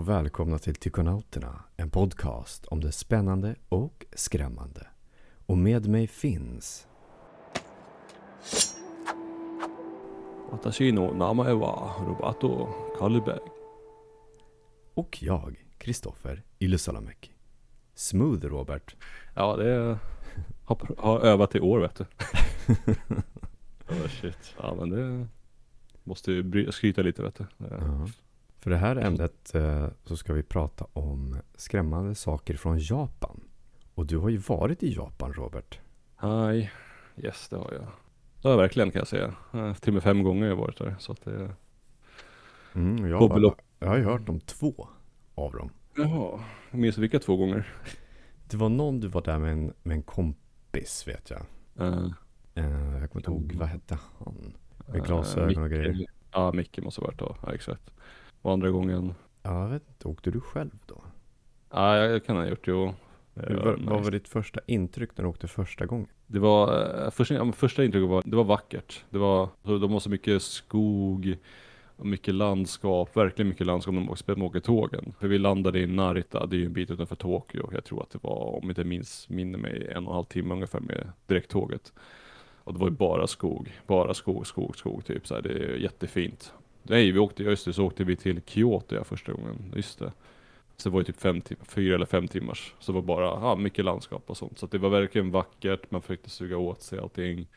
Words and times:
och 0.00 0.08
välkomna 0.08 0.58
till 0.58 0.74
Tykonauterna, 0.74 1.64
en 1.76 1.90
podcast 1.90 2.66
om 2.66 2.80
det 2.80 2.92
spännande 2.92 3.54
och 3.68 4.06
skrämmande. 4.12 4.86
Och 5.46 5.58
med 5.58 5.88
mig 5.88 6.06
finns... 6.06 6.88
Och 14.94 15.22
jag, 15.22 15.64
Kristoffer 15.78 16.42
Ylisalamäki. 16.58 17.32
Smooth 17.94 18.46
Robert. 18.46 18.96
Ja, 19.34 19.56
det 19.56 19.98
har, 20.64 20.94
har 20.98 21.20
övat 21.20 21.54
i 21.54 21.60
år 21.60 21.80
vet 21.80 21.94
du. 21.94 22.04
oh, 23.88 24.08
shit. 24.20 24.54
Ja, 24.58 24.74
men 24.74 24.90
det 24.90 25.28
måste 26.04 26.32
ju 26.32 26.72
skryta 26.72 27.02
lite 27.02 27.22
vet 27.22 27.34
du. 27.34 27.44
Uh 27.44 27.70
-huh. 27.70 28.12
För 28.60 28.70
det 28.70 28.76
här 28.76 28.96
ämnet 28.96 29.54
eh, 29.54 29.86
så 30.04 30.16
ska 30.16 30.32
vi 30.32 30.42
prata 30.42 30.86
om 30.92 31.36
skrämmande 31.54 32.14
saker 32.14 32.56
från 32.56 32.78
Japan. 32.78 33.40
Och 33.94 34.06
du 34.06 34.18
har 34.18 34.28
ju 34.28 34.36
varit 34.36 34.82
i 34.82 34.94
Japan 34.94 35.32
Robert. 35.32 35.78
Hej. 36.16 36.72
Yes, 37.16 37.48
det 37.48 37.56
har 37.56 37.72
jag. 37.72 37.86
Det 38.42 38.48
har 38.48 38.50
jag 38.50 38.58
verkligen 38.58 38.90
kan 38.90 38.98
jag 38.98 39.08
säga. 39.08 39.34
Eh, 39.54 39.74
Till 39.74 39.90
och 39.90 39.94
med 39.94 40.02
fem 40.02 40.22
gånger 40.22 40.42
har 40.42 40.48
jag 40.48 40.56
varit 40.56 40.78
där. 40.78 40.96
Så 40.98 41.12
att 41.12 41.24
det... 41.24 41.50
Mm, 42.74 43.10
jag, 43.10 43.28
bara, 43.28 43.54
jag 43.78 43.88
har 43.88 43.96
ju 43.96 44.04
hört 44.04 44.28
om 44.28 44.40
två 44.40 44.88
av 45.34 45.52
dem. 45.52 45.70
Jaha. 45.96 46.40
Jag 46.70 46.80
minns 46.80 46.98
vilka 46.98 47.18
två 47.18 47.36
gånger? 47.36 47.74
Det 48.50 48.56
var 48.56 48.68
någon 48.68 49.00
du 49.00 49.08
var 49.08 49.22
där 49.22 49.38
med 49.38 49.52
en, 49.52 49.72
med 49.82 49.94
en 49.96 50.02
kompis 50.02 51.04
vet 51.08 51.30
jag. 51.30 51.42
Uh, 51.86 52.10
Eh, 52.54 52.98
jag 53.00 53.10
kommer 53.10 53.20
inte 53.20 53.30
ihåg, 53.30 53.52
vad 53.58 53.68
hette 53.68 53.98
han? 54.18 54.52
Med 54.86 55.04
glasögon 55.06 55.62
och 55.62 55.70
grejer. 55.70 56.06
Ja, 56.32 56.52
Micke 56.52 56.78
måste 56.78 57.00
ha 57.00 57.06
varit 57.06 57.18
då. 57.18 57.36
Ja, 57.42 57.54
exakt. 57.54 57.90
Och 58.42 58.52
andra 58.52 58.70
gången. 58.70 59.14
Ja, 59.42 59.62
jag 59.62 59.68
vet 59.68 59.88
inte, 59.88 60.08
åkte 60.08 60.30
du 60.30 60.40
själv 60.40 60.78
då? 60.86 61.02
Ja, 61.70 61.96
jag 61.96 62.24
kan 62.24 62.36
ha 62.36 62.46
gjort 62.46 62.64
det. 62.64 62.70
Jo. 62.70 62.94
Hur 63.34 63.56
var 63.56 63.64
var, 63.64 63.76
nice. 63.76 63.90
vad 63.90 64.04
var 64.04 64.10
ditt 64.10 64.28
första 64.28 64.60
intryck 64.66 65.10
när 65.16 65.24
du 65.24 65.30
åkte 65.30 65.48
första 65.48 65.86
gången? 65.86 66.08
Det 66.26 66.38
var, 66.38 66.94
eh, 67.04 67.10
första, 67.10 67.34
ja, 67.34 67.52
första 67.52 67.84
intrycket 67.84 68.08
var, 68.08 68.22
det 68.26 68.36
var 68.36 68.44
vackert. 68.44 69.04
Det 69.10 69.18
var, 69.18 69.48
de 69.62 69.92
har 69.92 70.00
så 70.00 70.10
mycket 70.10 70.42
skog, 70.42 71.36
och 72.00 72.06
mycket 72.06 72.34
landskap, 72.34 73.16
verkligen 73.16 73.48
mycket 73.48 73.66
landskap 73.66 73.94
när 73.94 74.36
man 74.36 74.42
åker 74.42 74.60
tågen. 74.60 75.14
För 75.18 75.28
vi 75.28 75.38
landade 75.38 75.80
i 75.80 75.86
Narita, 75.86 76.46
det 76.46 76.56
är 76.56 76.58
ju 76.58 76.66
en 76.66 76.72
bit 76.72 76.90
utanför 76.90 77.16
Tokyo. 77.16 77.70
Jag 77.72 77.84
tror 77.84 78.02
att 78.02 78.10
det 78.10 78.18
var, 78.22 78.54
om 78.54 78.60
jag 78.62 78.70
inte 78.70 78.84
minns, 78.84 79.28
minner 79.28 79.58
mig, 79.58 79.88
en 79.90 80.06
och 80.06 80.12
en 80.12 80.14
halv 80.14 80.24
timme 80.24 80.54
ungefär 80.54 80.80
med 80.80 81.12
direkttåget. 81.26 81.92
Och 82.64 82.72
det 82.72 82.80
var 82.80 82.88
ju 82.88 82.94
bara 82.94 83.26
skog, 83.26 83.72
bara 83.86 84.14
skog, 84.14 84.46
skog, 84.46 84.76
skog 84.76 85.04
typ 85.04 85.26
så 85.26 85.34
här. 85.34 85.42
Det 85.42 85.48
är 85.48 85.76
jättefint. 85.76 86.52
Nej, 86.82 87.12
vi 87.12 87.18
åkte, 87.18 87.42
just 87.42 87.64
det, 87.64 87.72
så 87.72 87.84
åkte 87.86 88.04
vi 88.04 88.16
till 88.16 88.40
Kyoto 88.46 88.94
ja, 88.94 89.04
första 89.04 89.32
gången, 89.32 89.72
just 89.76 89.98
det. 89.98 90.12
Så 90.76 90.88
det 90.88 90.92
var 90.92 91.00
ju 91.00 91.04
typ 91.04 91.20
fem 91.20 91.40
timmar, 91.40 91.64
fyra 91.64 91.94
eller 91.94 92.06
fem 92.06 92.28
timmars. 92.28 92.74
Så 92.80 92.92
det 92.92 92.96
var 92.96 93.02
bara, 93.02 93.24
ja, 93.24 93.56
mycket 93.56 93.84
landskap 93.84 94.22
och 94.26 94.36
sånt. 94.36 94.58
Så 94.58 94.66
det 94.66 94.78
var 94.78 94.88
verkligen 94.90 95.30
vackert, 95.30 95.90
man 95.90 96.02
försökte 96.02 96.30
suga 96.30 96.56
åt 96.58 96.82
sig 96.82 96.98
allting. 96.98 97.48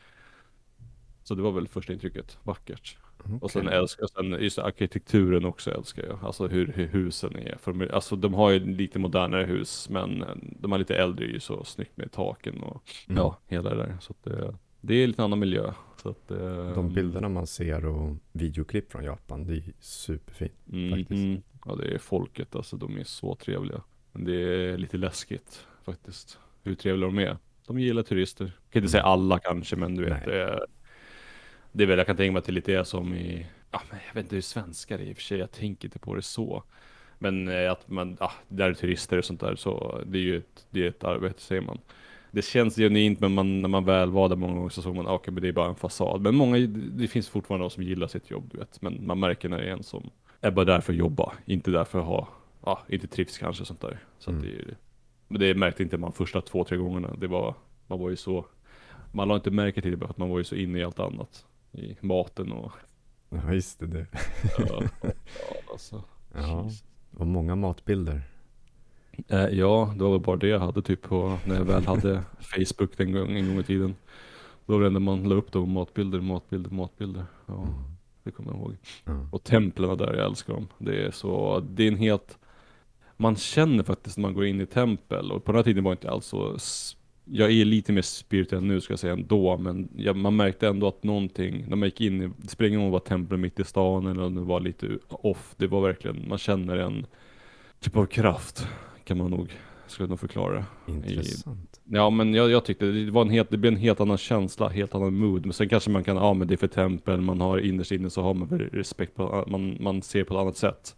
Så 1.22 1.34
det 1.34 1.42
var 1.42 1.52
väl 1.52 1.68
första 1.68 1.92
intrycket, 1.92 2.38
vackert. 2.42 2.96
Och 3.40 3.50
sen 3.50 3.68
älskar 3.68 4.02
jag, 4.02 4.10
sen 4.10 4.42
just 4.42 4.58
arkitekturen 4.58 5.44
också 5.44 5.70
älskar 5.70 6.06
jag. 6.06 6.18
Alltså 6.22 6.46
hur, 6.46 6.72
hur 6.76 6.86
husen 6.86 7.36
är. 7.36 7.56
För, 7.60 7.94
alltså 7.94 8.16
de 8.16 8.34
har 8.34 8.50
ju 8.50 8.58
lite 8.58 8.98
modernare 8.98 9.44
hus, 9.44 9.88
men 9.90 10.24
de 10.60 10.72
har 10.72 10.78
lite 10.78 10.96
äldre 10.96 11.24
är 11.24 11.28
ju 11.28 11.40
så 11.40 11.64
snyggt 11.64 11.96
med 11.96 12.12
taken 12.12 12.60
och 12.62 12.90
Mm. 13.08 13.16
ja, 13.18 13.38
hela 13.46 13.70
det 13.70 13.76
där. 13.76 13.96
Så 14.00 14.14
det, 14.22 14.54
det 14.80 14.94
är 14.94 15.06
lite 15.06 15.22
annan 15.24 15.38
miljö. 15.38 15.72
Att, 16.06 16.30
eh, 16.30 16.74
De 16.74 16.94
bilderna 16.94 17.28
man 17.28 17.46
ser 17.46 17.84
och 17.86 18.16
videoklipp 18.32 18.92
från 18.92 19.04
Japan, 19.04 19.46
det 19.46 19.54
är 19.54 19.62
superfint. 19.80 20.52
faktiskt. 20.90 21.10
Mhm. 21.10 21.42
Ja 21.66 21.74
det 21.74 21.94
är 21.94 21.98
folket 21.98 22.54
alltså, 22.56 22.76
de 22.76 22.98
är 22.98 23.04
så 23.04 23.34
trevliga. 23.34 23.82
Men 24.12 24.24
det 24.24 24.34
är 24.34 24.76
lite 24.78 24.96
läskigt 24.96 25.66
faktiskt. 25.84 26.38
Hur 26.62 26.74
trevliga 26.74 27.06
de 27.06 27.18
är. 27.18 27.36
De 27.66 27.78
gillar 27.78 28.02
turister. 28.02 28.44
Jag 28.44 28.72
kan 28.72 28.82
inte 28.82 28.90
säga 28.92 29.02
alla 29.02 29.38
kanske 29.38 29.76
men 29.76 29.94
du 29.94 30.04
vet. 30.04 30.26
Nej. 30.26 30.58
Det 31.72 31.82
är, 31.82 31.86
väl, 31.86 31.98
jag 31.98 32.06
kan 32.06 32.16
tänka 32.16 32.32
mig 32.32 32.38
att 32.38 32.44
det 32.44 32.52
lite 32.52 32.74
är 32.74 32.84
som 32.84 33.14
i, 33.14 33.46
ja 33.70 33.82
men 33.90 33.98
jag 34.06 34.14
vet 34.14 34.24
inte 34.24 34.34
hur 34.34 34.42
svenskar 34.42 34.98
är 34.98 35.02
i 35.02 35.12
och 35.12 35.16
för 35.16 35.22
sig. 35.22 35.38
Jag 35.38 35.50
tänker 35.52 35.88
inte 35.88 35.98
på 35.98 36.14
det 36.14 36.22
så. 36.22 36.62
Men 37.18 37.48
eh, 37.48 37.72
att 37.72 37.90
man, 37.90 38.16
ja, 38.20 38.32
där 38.48 38.70
är 38.70 38.74
turister 38.74 39.18
och 39.18 39.24
sånt 39.24 39.40
där 39.40 39.56
så 39.56 40.02
det 40.06 40.18
är 40.18 40.22
ju 40.22 40.36
ett, 40.36 40.66
det 40.70 40.84
är 40.84 40.88
ett 40.88 41.04
arbete 41.04 41.40
säger 41.40 41.62
man. 41.62 41.78
Det 42.34 42.42
känns 42.44 42.76
genuint 42.76 43.20
men 43.20 43.34
man, 43.34 43.62
när 43.62 43.68
man 43.68 43.84
väl 43.84 44.10
var 44.10 44.28
där 44.28 44.36
många 44.36 44.54
gånger 44.54 44.68
så 44.68 44.82
såg 44.82 44.96
man, 44.96 45.06
ah, 45.06 45.12
okej 45.14 45.32
men 45.34 45.42
det 45.42 45.48
är 45.48 45.52
bara 45.52 45.68
en 45.68 45.74
fasad. 45.74 46.20
Men 46.20 46.34
många, 46.34 46.58
det 46.68 47.08
finns 47.08 47.28
fortfarande 47.28 47.64
de 47.64 47.70
som 47.70 47.82
gillar 47.82 48.06
sitt 48.06 48.30
jobb 48.30 48.48
du 48.52 48.58
vet. 48.58 48.82
Men 48.82 49.06
man 49.06 49.20
märker 49.20 49.48
när 49.48 49.58
det 49.58 49.64
är 49.68 49.72
en 49.72 49.82
som 49.82 50.10
är 50.40 50.50
bara 50.50 50.64
där 50.64 50.80
för 50.80 50.92
att 50.92 50.98
jobba, 50.98 51.32
inte 51.46 51.70
där 51.70 51.84
för 51.84 51.98
att 51.98 52.04
ha, 52.06 52.28
ja, 52.64 52.82
inte 52.88 53.06
trivs 53.06 53.38
kanske 53.38 53.64
sånt 53.64 53.80
där. 53.80 53.98
Så 54.18 54.30
Mm. 54.30 54.42
det 54.42 54.74
det 55.38 55.54
märkte 55.54 55.82
inte 55.82 55.96
man 55.98 56.12
första 56.12 56.40
två, 56.40 56.64
tre 56.64 56.76
gångerna. 56.78 57.14
Det 57.18 57.26
var, 57.26 57.54
man 57.86 57.98
var 57.98 58.10
ju 58.10 58.16
så, 58.16 58.46
man 59.12 59.28
la 59.28 59.34
inte 59.34 59.50
märke 59.50 59.82
till 59.82 59.90
det 59.90 59.96
bara 59.96 60.06
för 60.06 60.12
att 60.14 60.18
man 60.18 60.28
var 60.30 60.38
ju 60.38 60.44
så 60.44 60.54
inne 60.54 60.78
i 60.78 60.84
allt 60.84 60.98
annat. 60.98 61.44
I 61.72 61.96
maten 62.00 62.52
och, 62.52 62.72
Ja, 63.30 63.52
just 63.52 63.80
det. 63.80 63.86
det. 63.86 64.06
ja, 64.58 64.82
alltså. 65.72 66.04
Ja, 66.34 66.68
det 67.10 67.18
var 67.18 67.26
många 67.26 67.56
matbilder. 67.56 68.22
Eh, 69.28 69.44
ja, 69.44 69.94
det 69.96 70.04
var 70.04 70.10
väl 70.10 70.20
bara 70.20 70.36
det 70.36 70.48
jag 70.48 70.58
hade 70.60 70.82
typ 70.82 71.02
på, 71.02 71.38
när 71.46 71.54
jag 71.56 71.64
väl 71.64 71.86
hade 71.86 72.22
Facebook 72.40 72.96
den 72.96 73.12
gången, 73.12 73.36
en 73.36 73.48
gång 73.48 73.60
i 73.60 73.62
tiden. 73.62 73.94
Då 74.66 74.72
var 74.72 74.80
det 74.80 74.86
enda 74.86 75.00
man 75.00 75.28
la 75.28 75.34
upp 75.34 75.52
då, 75.52 75.66
matbilder, 75.66 76.20
matbilder, 76.20 76.70
matbilder. 76.70 77.24
Ja, 77.46 77.54
Mm. 77.54 77.74
det 78.24 78.30
kommer 78.30 78.50
jag 78.52 78.58
ihåg. 78.60 78.76
Och 79.32 79.44
templen 79.44 79.98
där, 79.98 80.14
jag 80.14 80.26
älskar 80.26 80.54
dem. 80.54 80.68
Det 80.78 81.04
är 81.06 81.10
så, 81.10 81.60
det 81.70 81.82
är 81.84 81.88
en 81.88 81.96
helt 81.96 82.38
Man 83.16 83.36
känner 83.36 83.84
faktiskt 83.84 84.16
när 84.18 84.22
man 84.22 84.34
går 84.34 84.46
in 84.46 84.60
i 84.60 84.66
tempel 84.66 85.32
och 85.32 85.44
på 85.44 85.52
den 85.52 85.56
här 85.58 85.62
tiden 85.64 85.84
var 85.84 85.90
jag 85.90 85.96
inte 85.96 86.10
alls 86.10 86.26
så 86.26 86.56
Jag 87.24 87.50
är 87.50 87.64
lite 87.64 87.92
mer 87.92 88.02
spirituell 88.02 88.62
nu 88.64 88.80
ska 88.80 88.92
jag 88.92 88.98
säga 88.98 89.12
ändå 89.12 89.56
men 89.56 89.88
jag, 89.96 90.16
man 90.16 90.36
märkte 90.36 90.68
ändå 90.68 90.88
att 90.88 91.02
någonting 91.04 91.64
När 91.68 91.76
man 91.76 91.88
gick 91.88 92.00
in 92.00 92.22
i, 92.22 92.30
det 92.36 92.48
spelar 92.48 92.68
ingen 92.68 92.80
roll 92.80 92.86
om 92.86 92.90
det 92.90 92.98
var 92.98 93.06
tempel 93.06 93.38
mitt 93.38 93.60
i 93.60 93.64
stan 93.64 94.06
eller 94.06 94.22
om 94.22 94.34
det 94.34 94.40
var 94.40 94.60
lite 94.60 94.98
off 95.08 95.54
Det 95.56 95.66
var 95.66 95.80
verkligen, 95.80 96.28
man 96.28 96.38
känner 96.38 96.76
en 96.78 97.06
typ 97.80 97.96
av 97.96 98.06
kraft 98.06 98.68
Kan 99.04 99.18
man 99.18 99.30
nog, 99.30 99.52
skulle 99.86 100.08
nog 100.08 100.20
förklara 100.20 100.64
det 100.86 100.92
Intressant. 100.92 101.80
Ja 101.84 102.10
men 102.10 102.34
jag, 102.34 102.50
jag 102.50 102.64
tyckte 102.64 102.86
det 102.86 103.10
var 103.10 103.22
en 103.22 103.30
helt, 103.30 103.50
det 103.50 103.56
blev 103.56 103.72
en 103.72 103.78
helt 103.78 104.00
annan 104.00 104.18
känsla, 104.18 104.68
helt 104.68 104.94
annan 104.94 105.14
mood. 105.14 105.44
Men 105.44 105.52
sen 105.52 105.68
kanske 105.68 105.90
man 105.90 106.04
kan, 106.04 106.16
ja 106.16 106.34
men 106.34 106.48
det 106.48 106.54
är 106.54 106.56
för 106.56 106.66
tempel, 106.66 107.20
man 107.20 107.40
har 107.40 107.58
innerst 107.58 107.92
inne 107.92 108.10
så 108.10 108.22
har 108.22 108.34
man 108.34 108.48
väl 108.48 108.60
respekt 108.60 109.14
på, 109.14 109.44
man, 109.48 109.76
man 109.80 110.02
ser 110.02 110.24
på 110.24 110.34
ett 110.34 110.40
annat 110.40 110.56
sätt. 110.56 110.96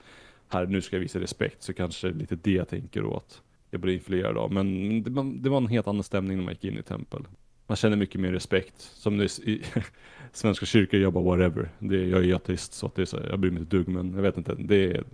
Här, 0.48 0.66
nu 0.66 0.82
ska 0.82 0.96
jag 0.96 1.00
visa 1.00 1.20
respekt, 1.20 1.62
så 1.62 1.72
kanske 1.72 2.10
lite 2.10 2.36
det 2.36 2.52
jag 2.52 2.68
tänker 2.68 3.16
att 3.16 3.42
jag 3.70 3.80
blir 3.80 3.94
influerad 3.94 4.36
av. 4.36 4.52
Men 4.52 5.02
det, 5.02 5.10
man, 5.10 5.42
det 5.42 5.50
var 5.50 5.58
en 5.58 5.66
helt 5.66 5.86
annan 5.86 6.02
stämning 6.02 6.36
när 6.36 6.44
man 6.44 6.52
gick 6.52 6.64
in 6.64 6.78
i 6.78 6.82
tempel. 6.82 7.24
Man 7.66 7.76
känner 7.76 7.96
mycket 7.96 8.20
mer 8.20 8.32
respekt. 8.32 8.74
Som 8.78 9.20
är 9.20 9.48
i 9.48 9.62
Svenska 10.32 10.66
kyrkan, 10.66 11.00
jag 11.00 11.12
bara 11.12 11.24
whatever. 11.24 11.68
Det, 11.78 12.06
jag 12.06 12.20
är 12.20 12.24
ju 12.24 12.34
ateist 12.34 12.72
så 12.72 12.86
att 12.86 12.94
det 12.94 13.02
är 13.02 13.06
så, 13.06 13.18
jag 13.30 13.38
bryr 13.38 13.50
mig 13.50 13.60
inte 13.60 13.76
dugg 13.76 13.88
men 13.88 14.14
jag 14.14 14.22
vet 14.22 14.36
inte. 14.36 14.54
Det 14.58 14.84
är 14.84 15.04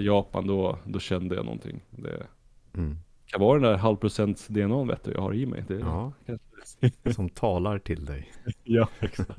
Japan, 0.00 0.46
då, 0.46 0.78
då 0.84 0.98
kände 0.98 1.34
jag 1.34 1.44
någonting. 1.44 1.80
Det, 1.90 2.26
Mm. 2.74 2.98
kan 3.26 3.40
vara 3.40 3.60
den 3.60 3.70
där 3.70 3.78
halvprocent 3.78 4.48
DNA 4.48 4.84
vet 4.84 5.04
du 5.04 5.12
jag 5.12 5.20
har 5.20 5.34
i 5.34 5.46
mig. 5.46 5.64
Det, 5.68 5.74
Ja, 5.78 6.12
kanske- 6.26 7.12
som 7.14 7.28
talar 7.28 7.78
till 7.78 8.04
dig. 8.04 8.32
ja, 8.64 8.88
exakt. 9.00 9.30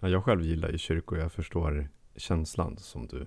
Ja, 0.00 0.08
jag 0.08 0.24
själv 0.24 0.42
gillar 0.42 0.70
ju 0.70 0.78
kyrkor, 0.78 1.18
jag 1.18 1.32
förstår 1.32 1.88
känslan 2.16 2.76
som 2.76 3.06
du 3.06 3.26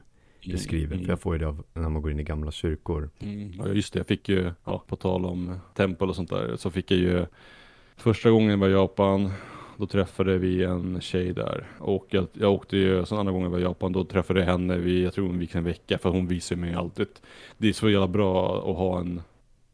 beskriver. 0.51 0.93
Mm, 0.93 1.05
För 1.05 1.11
jag 1.11 1.21
får 1.21 1.35
ju 1.35 1.39
det 1.39 1.47
av 1.47 1.63
när 1.73 1.89
man 1.89 2.01
går 2.01 2.11
in 2.11 2.19
i 2.19 2.23
gamla 2.23 2.51
kyrkor. 2.51 3.09
mm. 3.19 3.51
Ja 3.57 3.67
just 3.67 3.93
det, 3.93 3.99
jag 3.99 4.07
fick 4.07 4.29
ju, 4.29 4.51
ja, 4.63 4.83
på 4.87 4.95
tal 4.95 5.25
om 5.25 5.59
tempel 5.75 6.09
och 6.09 6.15
sånt 6.15 6.29
där, 6.29 6.55
så 6.55 6.71
fick 6.71 6.91
jag 6.91 6.99
ju 6.99 7.25
Första 7.95 8.29
gången 8.31 8.59
var 8.59 8.67
i 8.69 8.71
Japan 8.71 9.31
Då 9.77 9.85
träffade 9.85 10.37
vi 10.37 10.63
en 10.63 11.01
tjej 11.01 11.33
där 11.33 11.67
och 11.79 12.05
jag, 12.09 12.27
jag 12.33 12.53
åkte 12.53 12.77
ju, 12.77 13.05
sen 13.05 13.17
andra 13.17 13.33
gången 13.33 13.51
var 13.51 13.59
i 13.59 13.61
Japan 13.61 13.93
då 13.93 14.03
träffade 14.03 14.39
jag 14.39 14.47
henne, 14.47 14.77
vi, 14.77 15.03
jag 15.03 15.13
tror 15.13 15.27
hon 15.27 15.41
gick 15.41 15.55
en 15.55 15.63
vecka 15.63 15.97
för 15.97 16.09
hon 16.09 16.27
visar 16.27 16.55
mig 16.55 16.73
allt. 16.73 16.99
Det, 17.57 17.69
är 17.69 17.73
så 17.73 17.89
jävla 17.89 18.07
bra 18.07 18.57
att 18.71 18.77
ha 18.77 18.99
en 18.99 19.21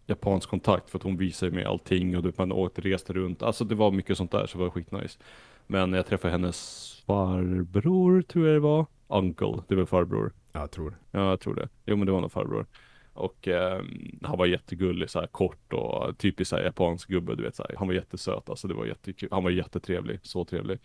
japansk 0.07 0.49
kontakt 0.49 0.89
för 0.89 0.97
att 0.97 1.03
hon 1.03 1.17
visar 1.17 1.49
mig 1.49 1.65
allting 1.65 2.17
och 2.17 2.23
du 2.23 2.33
man 2.37 2.51
åkte, 2.51 2.81
reste 2.81 3.13
runt. 3.13 3.43
Alltså 3.43 3.65
det 3.65 3.75
var 3.75 3.91
mycket 3.91 4.17
sånt 4.17 4.31
där 4.31 4.45
så 4.45 4.57
det 4.57 4.63
var 4.63 4.71
skitnice. 4.71 5.19
Men 5.67 5.93
jag 5.93 6.05
träffade 6.05 6.31
hennes 6.31 6.89
farbror 7.07 8.21
tror 8.21 8.47
jag 8.47 8.55
det 8.55 8.59
var. 8.59 8.85
Uncle, 9.07 9.63
det 9.67 9.75
var 9.75 9.85
farbror. 9.85 10.31
Ja, 10.51 10.59
jag 10.59 10.71
tror 10.71 10.89
det. 10.89 10.95
Ja, 11.11 11.29
jag 11.29 11.39
tror 11.39 11.55
det. 11.55 11.69
Jo, 11.85 11.95
men 11.95 12.05
det 12.05 12.11
var 12.11 12.21
nog 12.21 12.31
farbror. 12.31 12.65
Och 13.13 13.47
eh, 13.47 13.81
han 14.21 14.37
var 14.37 14.45
jättegullig, 14.45 15.09
så 15.09 15.19
här 15.19 15.27
kort 15.27 15.73
och 15.73 16.17
typisk 16.17 16.49
så 16.49 16.55
här 16.55 16.63
japansk 16.63 17.07
gubbe, 17.07 17.35
du 17.35 17.43
vet 17.43 17.55
så 17.55 17.63
här. 17.63 17.75
Han 17.77 17.87
var 17.87 17.95
jättesöt, 17.95 18.49
alltså 18.49 18.67
det 18.67 18.73
var 18.73 18.85
jättekul. 18.85 19.29
Han 19.31 19.43
var 19.43 19.51
jättetrevlig, 19.51 20.19
så 20.23 20.45
trevlig. 20.45 20.79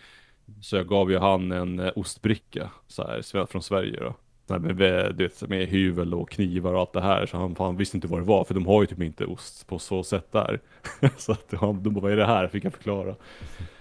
Så 0.63 0.77
jag 0.77 0.89
gav 0.89 1.11
ju 1.11 1.19
han 1.19 1.53
en 1.53 1.79
eh, 1.79 1.93
ostbricka, 1.97 2.71
så 2.87 3.03
här, 3.03 3.47
från 3.47 3.63
Sverige 3.63 4.01
då. 4.01 4.15
Så 4.47 4.55
här, 4.55 4.61
med, 4.61 4.77
du 5.17 5.25
vet, 5.25 5.49
med 5.49 5.67
hyvel 5.67 6.15
och 6.15 6.31
knivar 6.31 6.75
och 6.75 6.81
allt 6.81 6.93
det 6.93 7.01
här. 7.01 7.27
Så 7.27 7.37
han, 7.37 7.57
han 7.59 7.77
visste 7.77 7.97
inte 7.97 8.07
vad 8.07 8.21
det 8.21 8.25
var, 8.25 8.45
för 8.45 8.55
de 8.55 8.67
har 8.67 8.83
ju 8.83 8.87
typ 8.87 9.03
inte 9.03 9.27
ost 9.27 9.67
på 9.67 9.79
så 9.79 10.03
sätt 10.03 10.33
där. 10.33 10.61
så 11.17 11.33
att 11.33 11.55
han, 11.61 11.83
de 11.83 11.95
bara, 11.95 12.01
vad 12.01 12.13
är 12.13 12.17
det 12.17 12.27
här? 12.27 12.49
Fick 12.49 12.65
jag 12.65 12.73
förklara. 12.73 13.15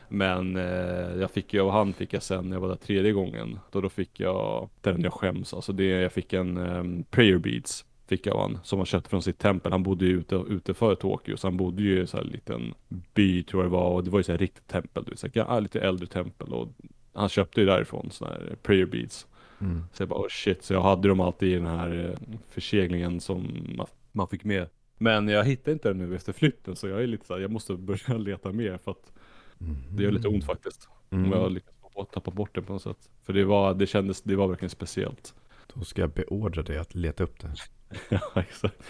Men 0.10 0.56
eh, 0.56 1.16
jag 1.20 1.32
fick 1.32 1.54
ju, 1.54 1.62
och 1.62 1.74
han 1.74 1.94
fick 1.94 2.14
jag 2.14 2.24
sen 2.24 2.50
när 2.50 2.56
jag 2.56 2.62
var 2.62 2.68
där 2.68 2.76
tredje 2.76 3.12
gången. 3.12 3.60
Då, 3.72 3.82
då 3.82 3.90
fick 3.90 4.20
jag, 4.20 4.70
den 4.82 5.02
jag 5.02 5.14
skäms 5.14 5.54
alltså, 5.54 5.74
det, 5.74 5.86
jag 5.86 6.12
fick 6.12 6.34
en 6.34 6.58
um, 6.58 7.04
prayer 7.04 7.38
beads. 7.38 7.86
Fick 8.08 8.28
av 8.28 8.40
han, 8.40 8.60
som 8.64 8.80
han 8.80 8.86
köpte 8.86 9.10
från 9.10 9.22
sitt 9.22 9.40
tempel. 9.40 9.72
Han 9.72 9.84
bodde 9.84 10.06
ju 10.06 10.20
ute, 10.20 10.36
ute 10.36 10.74
för 10.74 10.96
Tokyo, 10.96 11.38
så 11.38 11.48
han 11.48 11.58
bodde 11.58 11.84
ju 11.84 11.98
i 11.98 12.00
en 12.00 12.08
sån 12.08 12.18
här 12.18 12.28
liten 12.28 12.74
by 13.14 13.44
tror 13.44 13.64
jag 13.64 13.72
det 13.72 13.76
var. 13.76 13.90
Och 13.90 14.04
det 14.04 14.10
var 14.10 14.20
ju 14.20 14.24
så 14.24 14.32
här 14.32 14.40
riktigt 14.40 14.68
tempel, 14.68 15.04
du 15.04 15.10
vet, 15.10 15.20
så 15.20 15.28
här, 15.36 15.62
lite 15.62 15.80
äldre 15.80 16.08
tempel. 16.08 16.54
Och 16.54 16.70
han 17.14 17.30
köpte 17.30 17.60
ju 17.60 17.66
därifrån 17.66 18.12
såna 18.12 18.32
här 18.32 18.56
prayer 18.64 18.86
beads. 18.86 19.28
Mm. 19.62 19.84
Så 19.94 20.02
jag 20.02 20.10
bara 20.10 20.20
oh 20.20 20.28
shit, 20.30 20.64
så 20.64 20.74
jag 20.74 20.82
hade 20.82 21.08
dem 21.08 21.20
alltid 21.20 21.50
i 21.50 21.56
den 21.56 21.66
här 21.66 22.10
eh, 22.10 22.38
förseglingen 22.50 23.20
som 23.20 23.48
man 24.12 24.28
fick 24.28 24.44
med. 24.44 24.70
Men 24.98 25.28
jag 25.28 25.44
hittar 25.44 25.72
inte 25.72 25.88
den 25.88 25.98
nu 25.98 26.16
efter 26.16 26.34
flytten 26.34 26.76
så 26.76 26.88
jag 26.88 27.04
är 27.04 27.08
lite 27.08 27.26
såhär, 27.26 27.42
jag 27.42 27.52
måste 27.52 27.74
börja 27.74 28.18
leta 28.18 28.52
mer 28.52 28.78
för 28.78 28.92
att 28.92 29.12
mm. 29.62 29.76
det 29.92 30.04
gör 30.04 30.12
lite 30.12 30.28
ont 30.28 30.46
faktiskt. 30.46 30.90
Mm. 31.10 31.26
Om 31.26 31.40
jag 31.40 31.52
lyckas 31.52 31.74
tappa 32.06 32.32
bort 32.32 32.56
den 32.56 32.64
på 32.64 32.74
något 32.74 32.82
sätt. 32.82 33.10
För 33.24 33.34
det 33.34 33.46
var, 33.46 33.74
det 33.74 33.88
kändes, 33.88 34.22
det 34.22 34.36
var 34.36 34.48
verkligen 34.48 34.70
speciellt. 34.70 35.36
Då 35.74 35.82
ska 35.82 36.02
jag 36.02 36.10
beordra 36.10 36.64
dig 36.64 36.78
att 36.78 36.96
leta 36.96 37.24
upp 37.24 37.40
det. 37.40 37.54
ja, 38.10 38.22
exakt. 38.36 38.84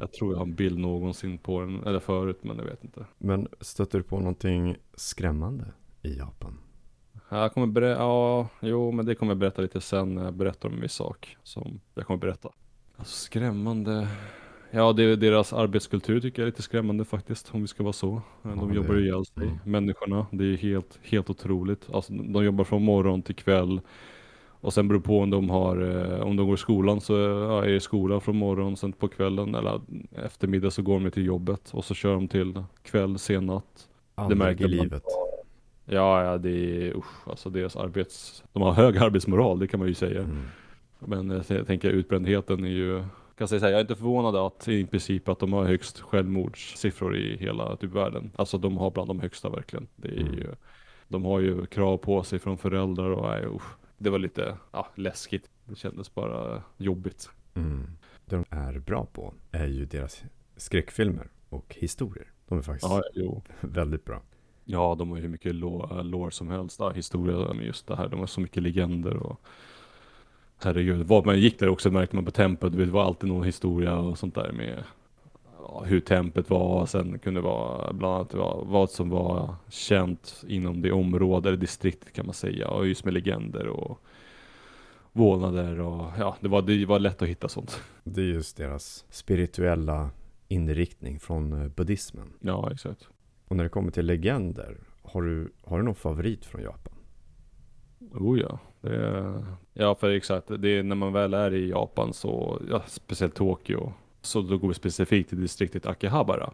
Jag 0.00 0.12
tror 0.12 0.32
jag 0.32 0.38
har 0.38 0.46
en 0.46 0.54
bild 0.54 0.78
någonsin 0.78 1.38
på 1.38 1.60
den, 1.60 1.82
eller 1.84 2.00
förut, 2.00 2.38
men 2.42 2.56
jag 2.56 2.64
vet 2.64 2.84
inte. 2.84 3.04
Men 3.18 3.48
stöter 3.60 3.98
du 3.98 4.04
på 4.04 4.18
någonting 4.18 4.76
skrämmande 4.94 5.64
i 6.02 6.18
Japan? 6.18 6.58
Jag 7.28 7.52
kommer 7.52 7.66
berätta, 7.66 8.00
ja, 8.00 8.48
jo, 8.60 8.92
men 8.92 9.06
det 9.06 9.14
kommer 9.14 9.30
jag 9.30 9.38
berätta 9.38 9.62
lite 9.62 9.80
sen 9.80 10.14
när 10.14 10.24
jag 10.24 10.34
berättar 10.34 10.68
om 10.68 10.74
en 10.74 10.80
viss 10.80 10.92
sak 10.92 11.36
som 11.42 11.80
jag 11.94 12.06
kommer 12.06 12.20
berätta. 12.20 12.48
Alltså 12.96 13.14
skrämmande. 13.14 14.08
Ja, 14.70 14.92
det, 14.92 15.16
deras 15.16 15.52
arbetskultur 15.52 16.20
tycker 16.20 16.42
jag 16.42 16.46
är 16.46 16.50
lite 16.50 16.62
skrämmande 16.62 17.04
faktiskt, 17.04 17.54
om 17.54 17.60
vi 17.60 17.68
ska 17.68 17.82
vara 17.82 17.92
så. 17.92 18.22
De 18.42 18.68
ja, 18.68 18.74
jobbar 18.74 18.94
ju 18.94 19.04
ihjäl 19.04 19.24
sig, 19.24 19.42
mm. 19.42 19.58
människorna. 19.64 20.26
Det 20.30 20.44
är 20.44 20.56
helt, 20.56 20.98
helt 21.02 21.30
otroligt. 21.30 21.90
Alltså, 21.92 22.12
de 22.12 22.44
jobbar 22.44 22.64
från 22.64 22.82
morgon 22.82 23.22
till 23.22 23.34
kväll. 23.34 23.80
Och 24.60 24.72
sen 24.72 24.88
beror 24.88 25.00
på 25.00 25.20
om 25.20 25.30
de 25.30 25.50
har, 25.50 25.76
eh, 25.76 26.20
om 26.20 26.36
de 26.36 26.46
går 26.46 26.54
i 26.54 26.58
skolan 26.58 27.00
så 27.00 27.12
ja, 27.18 27.64
är 27.64 27.68
det 27.68 27.80
skola 27.80 28.20
från 28.20 28.36
morgon, 28.36 28.76
sen 28.76 28.92
på 28.92 29.08
kvällen 29.08 29.54
eller 29.54 29.80
eftermiddag 30.24 30.70
så 30.70 30.82
går 30.82 31.00
de 31.00 31.10
till 31.10 31.26
jobbet 31.26 31.70
och 31.72 31.84
så 31.84 31.94
kör 31.94 32.14
de 32.14 32.28
till 32.28 32.62
kväll, 32.82 33.18
sen 33.18 33.46
natt. 33.46 33.88
Aldrig 34.14 34.38
det 34.38 34.44
märker 34.44 34.64
i 34.64 34.68
livet. 34.68 35.02
Ja, 35.84 36.24
ja, 36.24 36.38
det 36.38 36.50
är 36.50 36.96
usch, 36.96 37.28
alltså 37.28 37.50
deras 37.50 37.76
arbets, 37.76 38.44
de 38.52 38.62
har 38.62 38.72
hög 38.72 38.96
arbetsmoral, 38.96 39.58
det 39.58 39.68
kan 39.68 39.80
man 39.80 39.88
ju 39.88 39.94
säga. 39.94 40.20
Mm. 40.20 40.42
Men 40.98 41.42
jag, 41.48 41.66
tänker 41.66 41.90
utbrändheten 41.90 42.64
är 42.64 42.68
ju, 42.68 43.04
kan 43.38 43.48
säga 43.48 43.60
här, 43.60 43.68
jag 43.68 43.76
är 43.76 43.80
inte 43.80 43.96
förvånad 43.96 44.36
att 44.36 44.68
i 44.68 44.86
princip 44.86 45.28
att 45.28 45.38
de 45.38 45.52
har 45.52 45.64
högst 45.64 46.00
självmordssiffror 46.00 47.16
i 47.16 47.36
hela 47.36 47.76
typ 47.76 47.92
världen. 47.92 48.30
Alltså 48.36 48.58
de 48.58 48.76
har 48.76 48.90
bland 48.90 49.08
de 49.08 49.20
högsta 49.20 49.48
verkligen. 49.48 49.86
Det 49.96 50.08
är 50.08 50.20
mm. 50.20 50.34
ju, 50.34 50.46
de 51.08 51.24
har 51.24 51.40
ju 51.40 51.66
krav 51.66 51.96
på 51.96 52.22
sig 52.22 52.38
från 52.38 52.58
föräldrar 52.58 53.10
och 53.10 53.30
nej, 53.30 53.46
usch, 53.46 53.76
det 53.98 54.10
var 54.10 54.18
lite 54.18 54.56
ja, 54.72 54.88
läskigt. 54.94 55.50
Det 55.64 55.74
kändes 55.74 56.14
bara 56.14 56.62
jobbigt. 56.76 57.30
Mm. 57.54 57.86
Det 58.24 58.36
de 58.36 58.44
är 58.50 58.78
bra 58.78 59.06
på 59.06 59.34
är 59.52 59.66
ju 59.66 59.84
deras 59.84 60.24
skräckfilmer 60.56 61.28
och 61.48 61.76
historier. 61.78 62.32
De 62.48 62.58
är 62.58 62.62
faktiskt 62.62 62.92
ja, 63.14 63.42
väldigt 63.60 64.04
bra. 64.04 64.22
Ja, 64.64 64.94
de 64.98 65.10
har 65.10 65.16
ju 65.16 65.22
hur 65.22 65.28
mycket 65.28 65.54
lore 65.54 66.30
som 66.30 66.48
helst, 66.48 66.76
ja, 66.80 66.90
historia 66.90 67.54
med 67.54 67.66
just 67.66 67.86
det 67.86 67.96
här. 67.96 68.08
De 68.08 68.20
har 68.20 68.26
så 68.26 68.40
mycket 68.40 68.62
legender 68.62 69.16
och 69.16 69.40
herregud, 70.58 71.06
vad 71.06 71.26
man 71.26 71.40
gick 71.40 71.58
där 71.58 71.68
också 71.68 71.90
märkte 71.90 72.16
man 72.16 72.24
på 72.24 72.30
tempet, 72.30 72.72
det 72.72 72.84
var 72.86 73.04
alltid 73.04 73.28
någon 73.28 73.44
historia 73.44 73.98
och 73.98 74.18
sånt 74.18 74.34
där 74.34 74.52
med 74.52 74.84
hur 75.84 76.00
tempet 76.00 76.50
var, 76.50 76.80
och 76.80 76.88
sen 76.88 77.18
kunde 77.18 77.40
det 77.40 77.44
vara 77.44 77.92
bland 77.92 78.14
annat 78.14 78.34
vad 78.66 78.90
som 78.90 79.10
var 79.10 79.54
känt 79.68 80.44
inom 80.48 80.82
det 80.82 80.92
området, 80.92 81.46
eller 81.46 81.56
distriktet 81.56 82.12
kan 82.12 82.26
man 82.26 82.34
säga, 82.34 82.68
och 82.68 82.86
just 82.86 83.04
med 83.04 83.14
legender 83.14 83.66
och 83.66 84.00
vålnader 85.12 85.80
och 85.80 86.12
ja, 86.18 86.36
det 86.40 86.48
var, 86.48 86.62
det 86.62 86.86
var 86.86 86.98
lätt 86.98 87.22
att 87.22 87.28
hitta 87.28 87.48
sånt. 87.48 87.80
Det 88.04 88.20
är 88.20 88.24
just 88.24 88.56
deras 88.56 89.04
spirituella 89.10 90.10
inriktning 90.48 91.20
från 91.20 91.62
eh, 91.62 91.68
buddhismen. 91.68 92.32
Ja, 92.40 92.72
exakt. 92.72 93.08
Och 93.48 93.56
när 93.56 93.64
det 93.64 93.70
kommer 93.70 93.90
till 93.90 94.06
legender, 94.06 94.76
har 95.02 95.22
du, 95.22 95.52
har 95.64 95.78
du 95.78 95.84
någon 95.84 95.94
favorit 95.94 96.44
från 96.44 96.62
Japan? 96.62 96.92
Oh 98.12 98.40
ja, 98.40 98.58
det 98.80 98.96
är, 98.96 99.44
ja 99.72 99.94
för 99.94 100.10
exakt, 100.10 100.48
det 100.58 100.68
är 100.68 100.82
när 100.82 100.96
man 100.96 101.12
väl 101.12 101.34
är 101.34 101.54
i 101.54 101.70
Japan 101.70 102.12
så, 102.12 102.62
ja, 102.70 102.82
speciellt 102.86 103.34
Tokyo, 103.34 103.92
så 104.26 104.42
då 104.42 104.58
går 104.58 104.68
vi 104.68 104.74
specifikt 104.74 105.28
till 105.28 105.40
distriktet 105.40 105.86
Akihabara. 105.86 106.50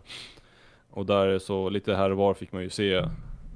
Och 0.91 1.07
där 1.07 1.39
så 1.39 1.69
lite 1.69 1.95
här 1.95 2.11
och 2.11 2.17
var 2.17 2.35
fick 2.35 2.53
man 2.53 2.63
ju 2.63 2.71
se 2.71 3.05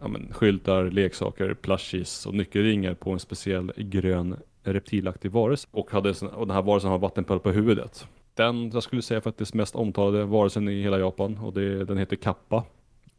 ja, 0.01 0.09
men, 0.09 0.33
skyltar, 0.33 0.91
leksaker, 0.91 1.55
plushies 1.55 2.27
och 2.27 2.35
nyckelringar 2.35 2.95
på 2.95 3.11
en 3.11 3.19
speciell 3.19 3.73
grön 3.77 4.37
reptilaktig 4.63 5.31
varelse. 5.31 5.69
Och, 5.71 5.91
hade, 5.91 6.11
och 6.11 6.47
den 6.47 6.57
här 6.57 6.63
varelsen 6.63 6.91
har 6.91 6.99
vattenpöl 6.99 7.41
på 7.41 7.51
huvudet. 7.51 8.09
Den, 8.35 8.71
jag 8.71 8.83
skulle 8.83 9.03
säga 9.03 9.21
faktiskt 9.21 9.55
mest 9.55 9.75
omtalade 9.75 10.25
varelsen 10.25 10.69
i 10.69 10.83
hela 10.83 10.99
Japan 10.99 11.39
och 11.39 11.53
det, 11.53 11.85
den 11.85 11.99
heter 11.99 12.17
Kappa. 12.17 12.65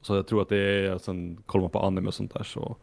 Så 0.02 0.16
jag 0.16 0.28
tror 0.28 0.42
att 0.42 0.50
det 0.50 0.58
är, 0.58 0.92
alltså, 0.92 1.06
sen 1.06 1.38
kollar 1.46 1.62
man 1.62 1.72
på 1.72 1.80
anime 1.80 2.08
och 2.08 2.14
sånt 2.14 2.34
där 2.34 2.44
så 2.44 2.78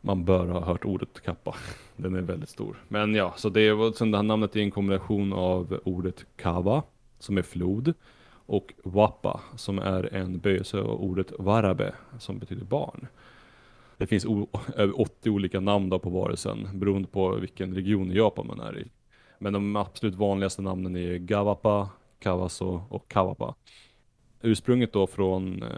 man 0.00 0.24
bör 0.24 0.46
ha 0.46 0.60
hört 0.60 0.84
ordet 0.84 1.20
kappa. 1.20 1.54
Den 1.96 2.14
är 2.14 2.20
väldigt 2.20 2.48
stor. 2.48 2.82
Men 2.88 3.14
ja, 3.14 3.34
så 3.36 3.48
det 3.48 3.94
sen 3.96 4.10
det 4.10 4.18
här 4.18 4.22
namnet 4.22 4.56
är 4.56 4.60
en 4.60 4.70
kombination 4.70 5.32
av 5.32 5.80
ordet 5.84 6.26
kava, 6.36 6.82
som 7.18 7.38
är 7.38 7.42
flod, 7.42 7.94
och 8.48 8.74
wappa, 8.84 9.40
som 9.56 9.78
är 9.78 10.14
en 10.14 10.38
böjelse 10.38 10.80
av 10.80 11.02
ordet 11.02 11.32
warabe, 11.38 11.94
som 12.18 12.38
betyder 12.38 12.64
barn. 12.64 13.06
Det 13.96 14.06
finns 14.06 14.26
över 14.76 15.00
80 15.00 15.30
olika 15.30 15.60
namn 15.60 15.90
på 15.90 16.10
varelsen, 16.10 16.68
beroende 16.72 17.08
på 17.08 17.34
vilken 17.34 17.74
region 17.74 18.12
i 18.12 18.16
Japan 18.16 18.46
man 18.46 18.60
är 18.60 18.78
i. 18.78 18.90
Men 19.38 19.52
de 19.52 19.76
absolut 19.76 20.14
vanligaste 20.14 20.62
namnen 20.62 20.96
är 20.96 21.16
Gawapa, 21.16 21.88
Kawaso 22.18 22.82
och 22.88 23.08
Kawapa 23.08 23.54
ursprunget 24.46 24.92
då 24.92 25.06
från 25.06 25.62
eh, 25.62 25.68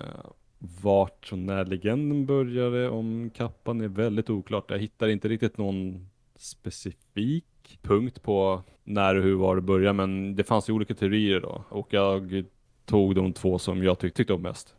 vart 0.83 1.33
och 1.33 1.39
när 1.39 1.65
legenden 1.65 2.27
började 2.27 2.89
om 2.89 3.31
kappan 3.31 3.81
är 3.81 3.89
väldigt 3.89 4.31
oklart. 4.31 4.71
Jag 4.71 4.79
hittar 4.79 5.09
inte 5.09 5.29
riktigt 5.29 5.59
någon 5.59 6.09
specifik 6.37 7.45
punkt 7.83 8.23
på 8.23 8.63
när 8.85 9.15
och 9.15 9.23
hur 9.23 9.35
var 9.35 9.57
det 9.57 9.63
började, 9.63 9.93
men 9.93 10.37
det 10.37 10.45
fanns 10.45 10.69
ju 10.69 10.73
olika 10.73 10.95
teorier 10.95 11.41
då 11.41 11.65
och 11.69 11.87
jag 11.91 12.45
tog 12.85 13.15
de 13.15 13.33
två 13.33 13.59
som 13.59 13.83
jag 13.83 13.99
tyck 13.99 14.15
tyckte 14.15 14.33
om 14.33 14.43
mest. 14.43 14.75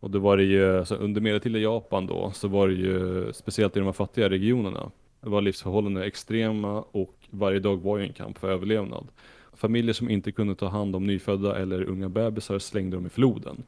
Och 0.00 0.10
då 0.10 0.18
var 0.18 0.36
det 0.36 0.44
ju, 0.44 0.84
så 0.84 0.94
under 0.94 1.20
medeltida 1.20 1.58
Japan 1.58 2.06
då, 2.06 2.30
så 2.34 2.48
var 2.48 2.68
det 2.68 2.74
ju 2.74 3.32
speciellt 3.32 3.76
i 3.76 3.78
de 3.78 3.84
här 3.84 3.92
fattiga 3.92 4.30
regionerna. 4.30 4.90
Det 5.20 5.28
var 5.28 5.40
livsförhållanden 5.40 6.02
extrema 6.02 6.84
och 6.90 7.14
varje 7.30 7.58
dag 7.58 7.76
var 7.76 7.98
ju 7.98 8.06
en 8.06 8.12
kamp 8.12 8.38
för 8.38 8.50
överlevnad. 8.50 9.08
Familjer 9.52 9.92
som 9.92 10.10
inte 10.10 10.32
kunde 10.32 10.54
ta 10.54 10.68
hand 10.68 10.96
om 10.96 11.06
nyfödda 11.06 11.58
eller 11.58 11.82
unga 11.82 12.08
bebisar 12.08 12.58
slängde 12.58 12.96
dem 12.96 13.06
i 13.06 13.08
floden. 13.08 13.62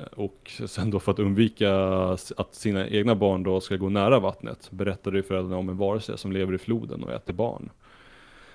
Eh, 0.00 0.06
och 0.18 0.50
sen 0.66 0.90
då 0.90 1.00
för 1.00 1.12
att 1.12 1.18
undvika 1.18 1.74
att 2.36 2.54
sina 2.54 2.88
egna 2.88 3.14
barn 3.14 3.42
då 3.42 3.60
ska 3.60 3.76
gå 3.76 3.88
nära 3.88 4.20
vattnet 4.20 4.70
berättade 4.70 5.16
ju 5.16 5.22
föräldrarna 5.22 5.56
om 5.56 5.68
en 5.68 5.76
varelse 5.76 6.16
som 6.16 6.32
lever 6.32 6.54
i 6.54 6.58
floden 6.58 7.04
och 7.04 7.12
äter 7.12 7.32
barn. 7.32 7.70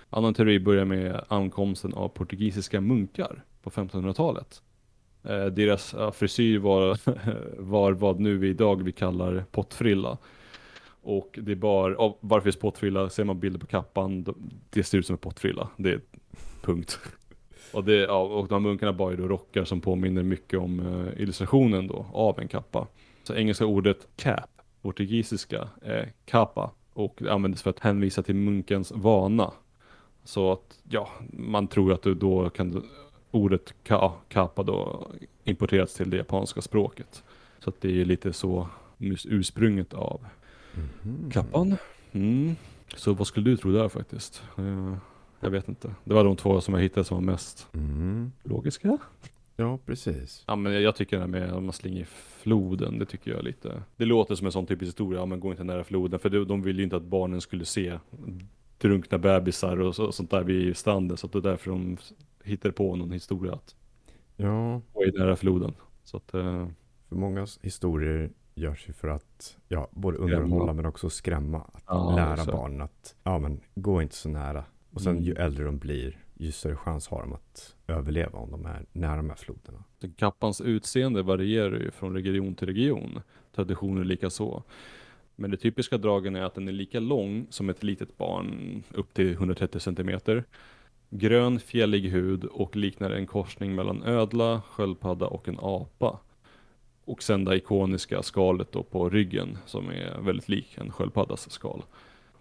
Annan 0.10 0.34
teori 0.34 0.60
börjar 0.60 0.86
med 0.86 1.22
ankomsten 1.28 1.94
av 1.94 2.10
portugisiska 2.10 2.82
munkar 2.82 3.44
på 3.64 3.70
1500-talet. 3.70 4.62
Eh, 5.24 5.46
deras 5.46 5.94
eh, 5.94 6.12
frisyr 6.12 6.58
var, 6.58 6.98
var 7.62 7.92
vad 7.92 8.20
nu 8.20 8.38
vi 8.38 8.50
idag 8.50 8.84
vi 8.84 8.92
kallar 8.92 9.46
pottfrilla. 9.52 10.18
Och 11.08 11.40
det 11.42 11.56
bar, 11.56 12.16
varför 12.20 12.50
är 12.50 12.54
pottfrilla? 12.54 13.10
Ser 13.10 13.24
man 13.24 13.40
bilder 13.40 13.60
på 13.60 13.68
kappan, 13.68 14.26
det 14.70 14.84
ser 14.84 14.98
ut 14.98 15.06
som 15.06 15.14
en 15.14 15.18
pottfrilla. 15.18 15.70
Det 15.78 15.92
är 15.92 16.02
Punkt. 16.62 17.00
Och, 17.76 17.84
det, 17.84 17.96
ja, 17.96 18.22
och 18.22 18.48
de 18.48 18.54
här 18.54 18.60
munkarna 18.60 18.94
bar 18.94 19.12
ju 19.12 19.18
då 19.18 19.28
rockar 19.28 19.64
som 19.64 19.82
påminner 19.82 20.24
mycket 20.24 20.60
om 20.60 20.80
uh, 20.80 21.22
illustrationen 21.22 21.88
då 21.88 22.06
av 22.14 22.40
en 22.40 22.48
kappa. 22.48 22.88
Så 23.24 23.36
engelska 23.36 23.66
ordet 23.66 24.08
cap, 24.16 24.50
portugisiska 24.82 25.70
är 25.82 26.12
kapa 26.26 26.72
och 26.94 27.16
det 27.18 27.34
användes 27.34 27.64
för 27.64 27.70
att 27.70 27.80
hänvisa 27.80 28.24
till 28.24 28.36
munkens 28.36 28.92
vana. 28.92 29.52
Så 30.24 30.52
att 30.52 30.80
ja, 30.90 31.10
man 31.30 31.68
tror 31.68 31.94
att 31.94 32.04
då 32.04 32.50
kan 32.50 32.84
ordet 33.32 33.74
ka, 33.84 34.14
kappa 34.30 34.64
då 34.64 35.08
importerats 35.44 35.94
till 35.94 36.10
det 36.10 36.18
japanska 36.18 36.62
språket. 36.62 37.24
Så 37.60 37.70
att 37.70 37.82
det 37.82 38.02
är 38.02 38.06
lite 38.06 38.34
så 38.34 38.68
ursprunget 39.26 39.94
av 39.94 40.26
mm. 40.76 41.32
kappan. 41.32 41.76
Mm. 42.12 42.56
Så 42.96 43.14
vad 43.14 43.28
skulle 43.28 43.50
du 43.50 43.58
tro 43.58 43.72
där 43.72 43.90
faktiskt? 43.90 44.44
Jag 45.46 45.52
vet 45.52 45.70
inte. 45.70 45.96
Det 46.04 46.14
var 46.14 46.24
de 46.24 46.36
två 46.36 46.62
som 46.62 46.74
jag 46.74 46.82
hittade 46.82 47.04
som 47.04 47.18
var 47.18 47.32
mest 47.32 47.68
mm. 47.74 48.32
logiska. 48.44 48.98
Ja, 49.56 49.80
precis. 49.86 50.44
Ja, 50.48 50.56
men 50.56 50.82
jag 50.82 50.96
tycker 50.96 51.16
det 51.16 51.22
här 51.22 51.28
med 51.28 51.54
att 51.54 51.64
man 51.64 51.74
slänger 51.74 52.02
i 52.02 52.06
floden, 52.06 53.00
det 53.00 53.06
tycker 53.06 53.32
jag 53.32 53.44
lite. 53.44 53.84
Det 53.98 54.06
låter 54.06 54.36
som 54.36 54.46
en 54.46 54.52
sån 54.52 54.66
typisk 54.66 54.90
historia, 54.90 55.20
ja 55.20 55.26
men 55.26 55.40
gå 55.40 55.52
inte 55.52 55.64
nära 55.64 55.84
floden. 55.84 56.20
För 56.20 56.46
de 56.46 56.62
ville 56.62 56.78
ju 56.78 56.84
inte 56.84 56.96
att 56.96 57.04
barnen 57.04 57.42
skulle 57.42 57.66
se 57.66 58.00
drunkna 58.78 59.18
bebisar 59.18 59.80
och, 59.80 59.96
så, 59.96 60.12
sånt 60.12 60.32
där 60.32 60.44
vid 60.44 60.78
stranden. 60.78 61.18
Så 61.18 61.28
det 61.28 61.38
är 61.38 61.42
därför 61.42 61.72
de 61.72 61.98
hittade 62.44 62.72
på 62.72 62.96
någon 62.96 63.12
historia 63.12 63.54
att 63.54 63.76
ja. 64.36 64.82
gå 64.94 65.06
i 65.06 65.12
nära 65.12 65.36
floden. 65.36 65.74
Så 66.04 66.18
att, 66.18 66.36
uh... 66.36 66.68
För 67.10 67.16
många 67.16 67.48
historier 67.62 68.32
görs 68.56 68.90
ju 68.90 68.94
för 68.94 69.08
att 69.08 69.58
ja, 69.68 69.90
både 69.92 70.18
underhålla 70.18 70.48
Skrämma. 70.48 70.74
men 70.74 70.86
också 70.86 71.10
skrämma. 71.10 71.58
Att 71.60 71.84
Ja, 71.88 72.16
lära 72.16 72.46
barnen 72.46 72.82
att 72.82 73.16
ja, 73.24 73.40
men, 73.40 73.62
gå 73.76 74.02
inte 74.02 74.16
så 74.16 74.30
nära. 74.30 74.64
Och 74.96 75.02
sen 75.02 75.12
Mm. 75.12 75.24
ju 75.24 75.34
äldre 75.34 75.66
de 75.66 75.78
blir, 75.78 76.18
ju 76.34 76.52
större 76.52 76.76
chans 76.76 77.08
har 77.08 77.22
de 77.22 77.34
att 77.34 77.76
överleva 77.88 78.40
om 78.40 78.52
de 78.52 78.66
är 78.66 78.86
nära 78.92 79.16
de 79.16 79.30
här 79.30 79.38
floderna. 79.38 79.84
Kappans 80.18 80.62
utseende 80.62 81.22
varierar 81.24 81.80
ju 81.80 81.92
från 81.92 82.14
region 82.14 82.56
till 82.56 82.68
region. 82.68 83.22
Traditioner 83.56 84.04
lika 84.04 84.30
så. 84.30 84.64
Men 85.36 85.52
det 85.52 85.58
typiska 85.58 85.98
dragen 85.98 86.36
är 86.36 86.42
att 86.42 86.56
den 86.56 86.68
är 86.68 86.72
lika 86.72 87.00
lång 87.00 87.48
som 87.50 87.70
ett 87.70 87.84
litet 87.84 88.18
barn, 88.18 88.84
upp 88.94 89.14
till 89.14 89.32
130 89.32 89.80
centimeter. 89.80 90.44
Grön 91.10 91.60
fjällig 91.60 92.10
hud 92.10 92.44
och 92.46 92.76
liknar 92.76 93.12
en 93.12 93.28
korsning 93.28 93.76
mellan 93.76 94.04
ödla, 94.04 94.62
sköldpadda 94.62 95.28
och 95.28 95.48
en 95.48 95.60
apa. 95.62 96.20
Och 97.06 97.24
sen 97.24 97.46
det 97.46 97.56
ikoniska 97.56 98.24
skalet 98.24 98.72
då 98.72 98.84
på 98.84 99.10
ryggen 99.10 99.58
som 99.66 99.90
är 99.90 100.22
väldigt 100.22 100.50
lik 100.50 100.78
en 100.78 100.92
sköldpaddas 100.92 101.52
skal. 101.52 101.84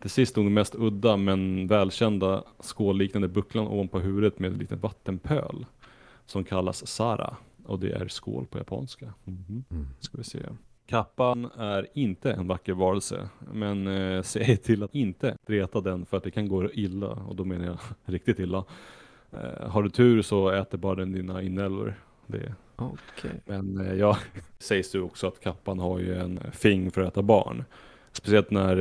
Till 0.05 0.11
sist 0.11 0.37
nog 0.37 0.51
mest 0.51 0.75
udda 0.75 1.17
men 1.17 1.67
välkända 1.67 2.45
skålliknande 2.61 3.29
bucklan 3.29 3.69
ovanpå 3.69 3.99
huvudet 3.99 4.39
med 4.39 4.53
en 4.53 4.59
liten 4.59 4.81
vattenpöl 4.81 5.67
som 6.27 6.45
kallas 6.45 6.87
Sara 6.87 7.37
och 7.65 7.79
det 7.79 7.93
är 7.93 8.09
skål 8.09 8.47
på 8.47 8.59
japanska. 8.59 9.15
Mhm. 9.25 9.65
Mm. 9.71 9.87
Ska 10.01 10.19
vi 10.19 10.25
se. 10.25 10.39
Kappan 10.87 11.51
är 11.57 11.87
inte 11.95 12.33
en 12.33 12.47
vacker 12.47 12.73
varelse, 12.73 13.29
men 13.53 13.87
eh, 13.87 14.23
säg 14.23 14.57
till 14.57 14.83
att 14.83 14.95
inte 14.95 15.37
reta 15.47 15.81
den 15.81 16.07
för 16.07 16.17
att 16.17 16.25
det 16.25 16.31
kan 16.31 16.49
gå 16.49 16.73
illa 16.73 17.09
och 17.09 17.37
då 17.37 17.45
menar 17.45 17.67
jag 17.67 17.79
riktigt 18.05 18.39
illa. 18.39 18.65
Eh, 19.33 19.69
har 19.71 19.83
du 19.83 19.91
tur 19.91 20.23
så 20.23 20.51
äter 20.51 20.79
bara 20.79 20.95
den 20.95 21.13
dina 21.13 21.43
inälvor. 21.43 21.95
Det. 22.27 22.55
Okej. 22.77 23.43
Men 23.47 23.81
eh, 23.81 23.95
ja, 23.95 24.19
sägs 24.59 24.93
det 24.93 25.01
också 25.01 25.27
att 25.27 25.41
kappan 25.41 25.79
har 25.79 25.99
ju 25.99 26.15
en 26.15 26.41
fing 26.53 26.91
för 26.91 27.03
att 27.03 27.09
äta 27.09 27.23
barn. 27.23 27.65
Speciellt, 28.16 28.50
när, 28.50 28.76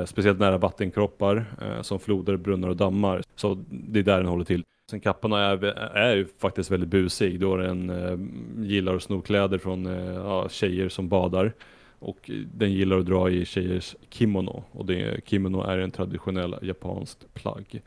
eh, 0.00 0.04
speciellt 0.04 0.38
nära 0.38 0.58
vattenkroppar 0.58 1.46
eh, 1.62 1.82
som 1.82 2.00
floder, 2.00 2.36
brunnar 2.36 2.68
och 2.68 2.76
dammar. 2.76 3.22
Så 3.36 3.64
det 3.68 3.98
är 3.98 4.02
där 4.02 4.16
den 4.16 4.26
håller 4.26 4.44
till. 4.44 4.64
Sen 4.90 5.00
kappan 5.00 5.32
är, 5.32 5.64
är 5.96 6.16
ju 6.16 6.26
faktiskt 6.38 6.70
väldigt 6.70 6.88
busig 6.88 7.40
då 7.40 7.56
den 7.56 7.90
eh, 7.90 8.18
gillar 8.66 8.94
att 8.94 9.02
sno 9.02 9.20
kläder 9.20 9.58
från 9.58 9.86
eh, 9.86 10.14
ja, 10.14 10.48
tjejer 10.48 10.88
som 10.88 11.08
badar. 11.08 11.52
Och 11.98 12.30
den 12.54 12.72
gillar 12.72 12.98
att 12.98 13.06
dra 13.06 13.30
i 13.30 13.44
tjejers 13.44 13.96
kimono. 14.10 14.64
Och 14.72 14.86
det, 14.86 15.28
kimono 15.28 15.62
är 15.62 15.78
en 15.78 15.90
traditionell 15.90 16.56
japanskt 16.62 17.34
plagg. 17.34 17.82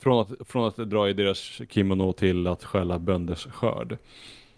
Från 0.00 0.20
att, 0.20 0.48
från 0.48 0.68
att 0.68 0.76
dra 0.76 1.08
i 1.08 1.12
deras 1.12 1.60
kimono 1.70 2.12
till 2.12 2.46
att 2.46 2.64
stjäla 2.64 2.98
bönders 2.98 3.46
skörd. 3.46 3.98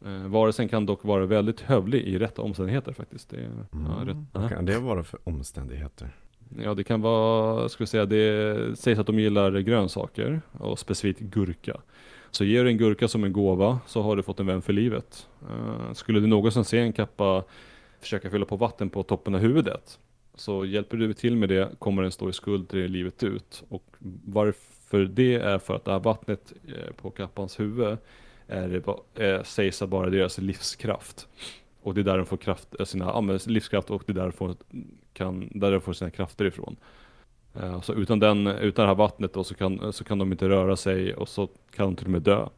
Eh, 0.04 0.26
varelsen 0.26 0.68
kan 0.68 0.86
dock 0.86 1.04
vara 1.04 1.26
väldigt 1.26 1.60
hövlig 1.60 2.02
i 2.02 2.18
rätta 2.18 2.42
omständigheter 2.42 2.92
faktiskt. 2.92 3.30
Det, 3.30 3.36
ja, 3.36 3.78
rätt, 4.00 4.10
Mm. 4.10 4.26
Vad 4.32 4.48
kan 4.48 4.64
det 4.64 4.78
vara 4.78 5.04
för 5.04 5.20
omständigheter? 5.24 6.16
Ja, 6.58 6.74
det 6.74 6.84
kan 6.84 7.00
vara, 7.00 7.68
vi 7.78 7.86
säga, 7.86 8.06
det 8.06 8.78
sägs 8.78 8.98
att 8.98 9.06
de 9.06 9.20
gillar 9.20 9.58
grönsaker 9.58 10.40
och 10.52 10.78
specifikt 10.78 11.20
gurka. 11.20 11.80
Så 12.30 12.44
ger 12.44 12.64
du 12.64 12.70
en 12.70 12.78
gurka 12.78 13.08
som 13.08 13.24
en 13.24 13.32
gåva 13.32 13.78
så 13.86 14.02
har 14.02 14.16
du 14.16 14.22
fått 14.22 14.40
en 14.40 14.46
vän 14.46 14.62
för 14.62 14.72
livet. 14.72 15.28
Eh, 15.42 15.92
skulle 15.92 16.20
du 16.20 16.26
någonsin 16.26 16.64
se 16.64 16.78
en 16.78 16.92
kappa 16.92 17.44
försöka 18.00 18.30
fylla 18.30 18.46
på 18.46 18.56
vatten 18.56 18.90
på 18.90 19.02
toppen 19.02 19.34
av 19.34 19.40
huvudet 19.40 19.98
så 20.34 20.64
hjälper 20.64 20.96
du 20.96 21.12
till 21.12 21.36
med 21.36 21.48
det 21.48 21.78
kommer 21.78 22.02
den 22.02 22.12
stå 22.12 22.28
i 22.28 22.32
skuld 22.32 22.68
till 22.68 22.92
livet 22.92 23.22
ut. 23.22 23.64
Och 23.68 23.84
varför 24.24 25.04
det 25.04 25.34
är 25.34 25.58
för 25.58 25.74
att 25.74 25.84
det 25.84 25.92
här 25.92 25.98
vattnet 25.98 26.52
eh, 26.68 26.94
på 26.96 27.10
kappans 27.10 27.60
huvud 27.60 27.98
är, 28.48 28.68
det 28.68 28.80
ba- 28.80 29.02
eh, 29.14 29.42
sägs 29.42 29.82
att 29.82 29.88
bara 29.88 30.10
deras 30.10 30.38
livskraft. 30.38 31.28
Och 31.82 31.94
det 31.94 32.00
är 32.00 32.04
där 32.04 32.16
de 32.16 32.26
får 32.26 32.36
kraft, 32.36 32.68
eh, 32.78 32.84
sina, 32.84 33.04
ja, 33.04 33.20
men 33.20 33.38
livskraft 33.46 33.90
och 33.90 34.02
det 34.06 34.12
är 34.12 34.14
där 34.14 34.22
de 34.22 34.32
får 34.32 34.54
kan, 35.12 35.48
där 35.54 35.72
de 35.72 35.80
får 35.80 35.92
sina 35.92 36.10
krafter 36.10 36.44
ifrån. 36.44 36.76
Eh, 37.54 37.80
Så 37.80 37.94
utan, 37.94 38.18
den, 38.18 38.46
utan 38.46 38.82
det 38.82 38.88
här 38.88 38.94
vattnet 38.94 39.32
då 39.34 39.44
så 39.44 39.54
kan, 39.54 39.92
så 39.92 40.04
kan 40.04 40.18
de 40.18 40.32
inte 40.32 40.48
röra 40.48 40.76
sig 40.76 41.14
och 41.14 41.28
så 41.28 41.48
kan 41.70 41.86
de 41.86 41.96
till 41.96 42.06
och 42.06 42.12
med 42.12 42.22
dö. 42.22 42.48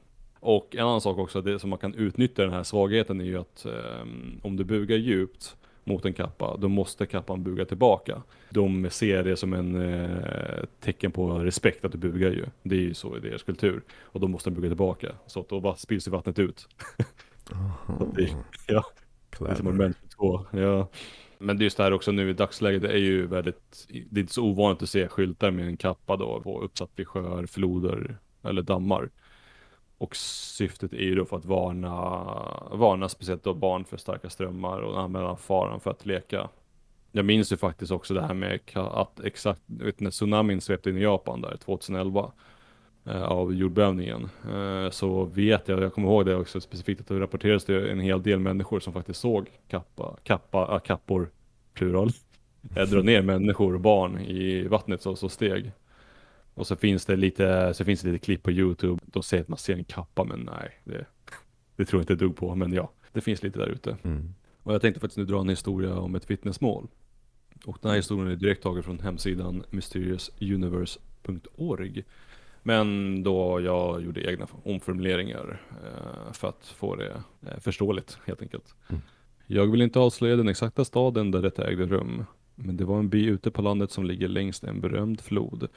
Och 0.40 0.76
en 0.76 0.87
annan 0.87 1.00
sak 1.00 1.19
också, 1.19 1.43
det 1.43 1.59
som 1.59 1.71
man 1.71 1.78
kan 1.78 1.95
utnyttja 1.95 2.43
den 2.43 2.52
här 2.52 2.62
svagheten 2.62 3.21
är 3.21 3.25
ju 3.25 3.38
att 3.38 3.66
eh, 3.66 4.07
om 4.43 4.57
du 4.57 4.64
bugar 4.64 4.97
djupt 4.97 5.57
mot 5.87 6.05
en 6.05 6.12
kappa, 6.12 6.57
då 6.57 6.69
måste 6.69 7.07
kappan 7.07 7.43
buga 7.43 7.64
tillbaka. 7.64 8.23
De 8.50 8.90
ser 8.90 9.25
det 9.25 9.37
som 9.37 9.52
en 9.52 9.75
eh, 9.95 10.64
tecken 10.81 11.12
på 11.12 11.38
respekt 11.38 11.85
att 11.85 11.93
du 11.93 11.99
bugar 11.99 12.31
ju. 12.31 12.45
Det 12.62 12.75
är 12.76 12.81
ju 12.81 12.95
så 12.95 13.16
i 13.16 13.21
deras 13.21 13.43
kultur. 13.43 13.83
Och 14.00 14.21
då 14.21 14.28
måste 14.28 14.50
de 14.50 14.55
buga 14.57 14.69
tillbaka. 14.69 15.12
Så 15.26 15.40
att 15.40 15.49
då 15.49 15.61
bara 15.61 15.76
spills 15.76 16.09
vattnet 16.09 16.38
ut. 16.38 16.69
Det- 18.16 18.37
ja. 18.69 18.85
Det 19.38 19.45
är 19.45 19.55
som 19.55 19.57
Clever. 19.57 19.62
moment 19.62 19.97
22. 20.11 20.47
Ja. 20.50 20.88
Men 21.38 21.59
det 21.59 21.62
är 21.62 21.64
just 21.64 21.76
det 21.76 21.83
här 21.83 21.93
också 21.93 22.12
nu 22.12 22.31
i 22.31 22.33
dagsläget, 22.33 22.83
det 22.83 22.88
är 22.93 22.97
ju 22.99 23.26
väldigt, 23.26 23.87
det 24.11 24.19
är 24.21 24.23
inte 24.23 24.33
så 24.35 24.45
ovanligt 24.45 24.83
att 24.83 24.88
se 24.88 25.09
skyltar 25.09 25.50
med 25.50 25.66
en 25.66 25.76
kappa 25.76 26.16
då 26.16 26.61
uppsatt 26.62 26.90
vid 26.97 27.09
sjöar, 27.09 27.47
floder 27.47 28.19
eller 28.43 28.62
dammar. 28.62 29.11
Och 29.99 30.17
syftet 30.17 30.93
är 30.93 31.03
ju 31.03 31.15
då 31.15 31.25
för 31.25 31.37
att 31.37 31.45
varna, 31.45 31.91
varna 32.71 33.09
speciellt 33.09 33.45
då 33.45 33.55
barn 33.55 33.85
för 33.85 33.97
starka 33.97 34.31
strömmar 34.31 34.81
och 34.81 35.00
använda 35.00 35.37
faran 35.37 35.81
för 35.81 35.91
att 35.91 36.07
leka. 36.07 36.49
Jag 37.12 37.25
minns 37.25 37.53
ju 37.53 37.57
faktiskt 37.57 37.93
också 37.93 38.15
det 38.15 38.23
här 38.23 38.35
med 38.35 38.61
att 38.75 39.21
exakt, 39.21 39.62
vet, 39.67 40.00
när 40.00 40.11
tsunamin 40.11 40.61
svepte 40.61 40.91
in 40.91 40.97
i 40.97 41.03
Japan 41.03 41.41
där 41.41 41.57
2011 41.57 42.33
eh, 43.05 43.23
av 43.23 43.55
jordbävningen. 43.55 44.29
Eh, 44.53 44.91
så 44.91 45.25
vet 45.25 45.69
jag, 45.69 45.83
jag 45.83 45.95
kommer 45.95 46.09
ihåg 46.09 46.26
det 46.26 46.37
också 46.37 46.61
specifikt 46.61 47.00
att 47.00 47.07
det 47.07 47.21
rapporterades 47.21 47.65
det 47.65 47.91
en 47.91 48.00
hel 48.00 48.23
del 48.23 48.38
människor 48.38 48.81
som 48.81 48.93
faktiskt 48.93 49.21
såg 49.21 49.50
kappa, 49.69 50.17
kappa, 50.23 50.75
äh, 50.75 50.81
kappor, 50.81 51.31
plural, 51.75 52.11
eh, 52.76 52.88
dra 52.88 53.03
ner 53.03 53.23
människor 53.23 53.75
och 53.75 53.81
barn 53.81 54.19
i 54.19 54.69
vattnet 54.69 55.03
så, 55.03 55.17
så 55.17 55.29
steg. 55.29 55.73
Och 56.57 56.67
så 56.67 56.77
finns 56.77 57.05
det 57.05 57.17
lite, 57.17 57.75
så 57.75 57.85
finns 57.85 58.01
det 58.01 58.13
lite 58.13 58.25
klipp 58.25 58.43
på 58.43 58.51
YouTube, 58.51 59.03
de 59.07 59.23
säger 59.23 59.43
att 59.43 59.49
man 59.49 59.59
ser 59.59 59.75
en 59.75 59.85
kappa 59.85 60.25
men 60.25 60.41
nej, 60.41 60.81
det, 60.85 61.07
det 61.77 61.85
tror 61.85 62.01
jag 62.01 62.03
inte 62.03 62.15
dugg 62.15 62.37
på, 62.37 62.55
men 62.55 62.73
ja, 62.73 62.91
det 63.13 63.21
finns 63.21 63.43
lite 63.43 63.59
där 63.59 63.67
ute. 63.67 63.97
Mm. 64.03 64.35
Och 64.63 64.75
jag 64.75 64.81
tänkte 64.81 65.01
faktiskt 65.01 65.19
nu 65.19 65.25
dra 65.25 65.41
en 65.41 65.49
historia 65.49 65.99
om 65.99 66.15
ett 66.15 66.31
vittnesmål. 66.31 66.89
Och 67.65 67.79
den 67.83 67.91
här 67.91 67.97
historien 67.97 68.31
är 68.31 68.37
direkt 68.37 68.63
tagen 68.63 68.83
från 68.83 69.01
hemsidan 69.01 69.65
mysteriousuniverse.org. 69.71 72.05
Men 72.63 73.23
då 73.23 73.61
jag 73.61 74.03
gjorde 74.03 74.31
egna 74.31 74.47
omformuleringar 74.63 75.63
eh, 75.71 76.33
för 76.33 76.49
att 76.49 76.67
få 76.67 76.97
det 76.97 77.23
eh, 77.47 77.59
förståeligt 77.61 78.19
helt 78.25 78.43
enkelt. 78.43 78.75
Mm. 78.89 79.03
Jag 79.47 79.67
vill 79.67 79.83
inte 79.83 79.99
avslöja 79.99 80.37
den 80.37 80.49
exakta 80.49 80.85
staden 80.85 81.31
där 81.31 81.43
detta 81.43 81.69
ägde 81.69 81.87
rum. 81.87 82.25
Men 82.55 82.77
det 82.77 82.85
var 82.85 82.99
en 82.99 83.09
by 83.09 83.27
ute 83.27 83.51
på 83.51 83.63
landet 83.63 83.91
som 83.91 84.05
ligger 84.05 84.29
längs 84.29 84.65
en 84.65 84.81
berömd 84.81 85.21
flod. 85.21 85.69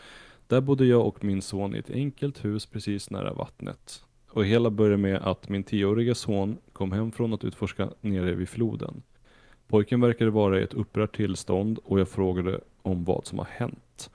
Där 0.50 0.62
bodde 0.62 0.86
jag 0.86 1.08
och 1.08 1.24
min 1.24 1.42
son 1.42 1.76
i 1.76 1.80
ett 1.80 1.90
enkelt 1.90 2.46
hus 2.46 2.66
precis 2.66 3.10
nära 3.10 3.34
vattnet. 3.34 4.04
Och 4.30 4.46
hela 4.46 4.70
började 4.70 4.98
med 4.98 5.22
att 5.22 5.50
min 5.50 5.64
tioåriga 5.64 6.16
son 6.16 6.58
kom 6.74 6.92
hem 6.92 7.12
från 7.12 7.34
att 7.34 7.44
utforska 7.44 7.90
nere 8.02 8.34
vid 8.34 8.50
floden. 8.50 9.02
Pojken 9.68 10.02
verkade 10.02 10.32
vara 10.32 10.60
i 10.60 10.64
ett 10.64 10.74
upprört 10.74 11.16
tillstånd 11.16 11.80
och 11.84 12.00
jag 12.00 12.10
frågade 12.10 12.60
om 12.82 13.04
vad 13.04 13.26
som 13.26 13.40
har 13.40 13.48
hänt. 13.52 14.10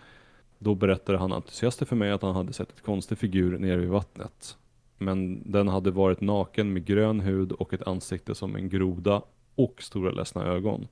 Då 0.58 0.74
berättade 0.74 1.18
han 1.18 1.32
entusiastiskt 1.32 1.88
för 1.88 1.96
mig 1.96 2.10
att 2.10 2.22
han 2.22 2.34
hade 2.34 2.52
sett 2.52 2.70
ett 2.70 2.82
konstig 2.82 3.18
figur 3.18 3.58
nere 3.58 3.76
vid 3.76 3.88
vattnet. 3.88 4.56
Men 4.98 5.50
den 5.52 5.68
hade 5.68 5.90
varit 5.90 6.20
naken 6.20 6.72
med 6.72 6.84
grön 6.84 7.20
hud 7.20 7.52
och 7.52 7.74
ett 7.74 7.86
ansikte 7.86 8.34
som 8.34 8.56
en 8.56 8.68
groda 8.68 9.22
och 9.54 9.82
stora 9.82 10.10
ledsna 10.10 10.44
ögon. 10.44 10.88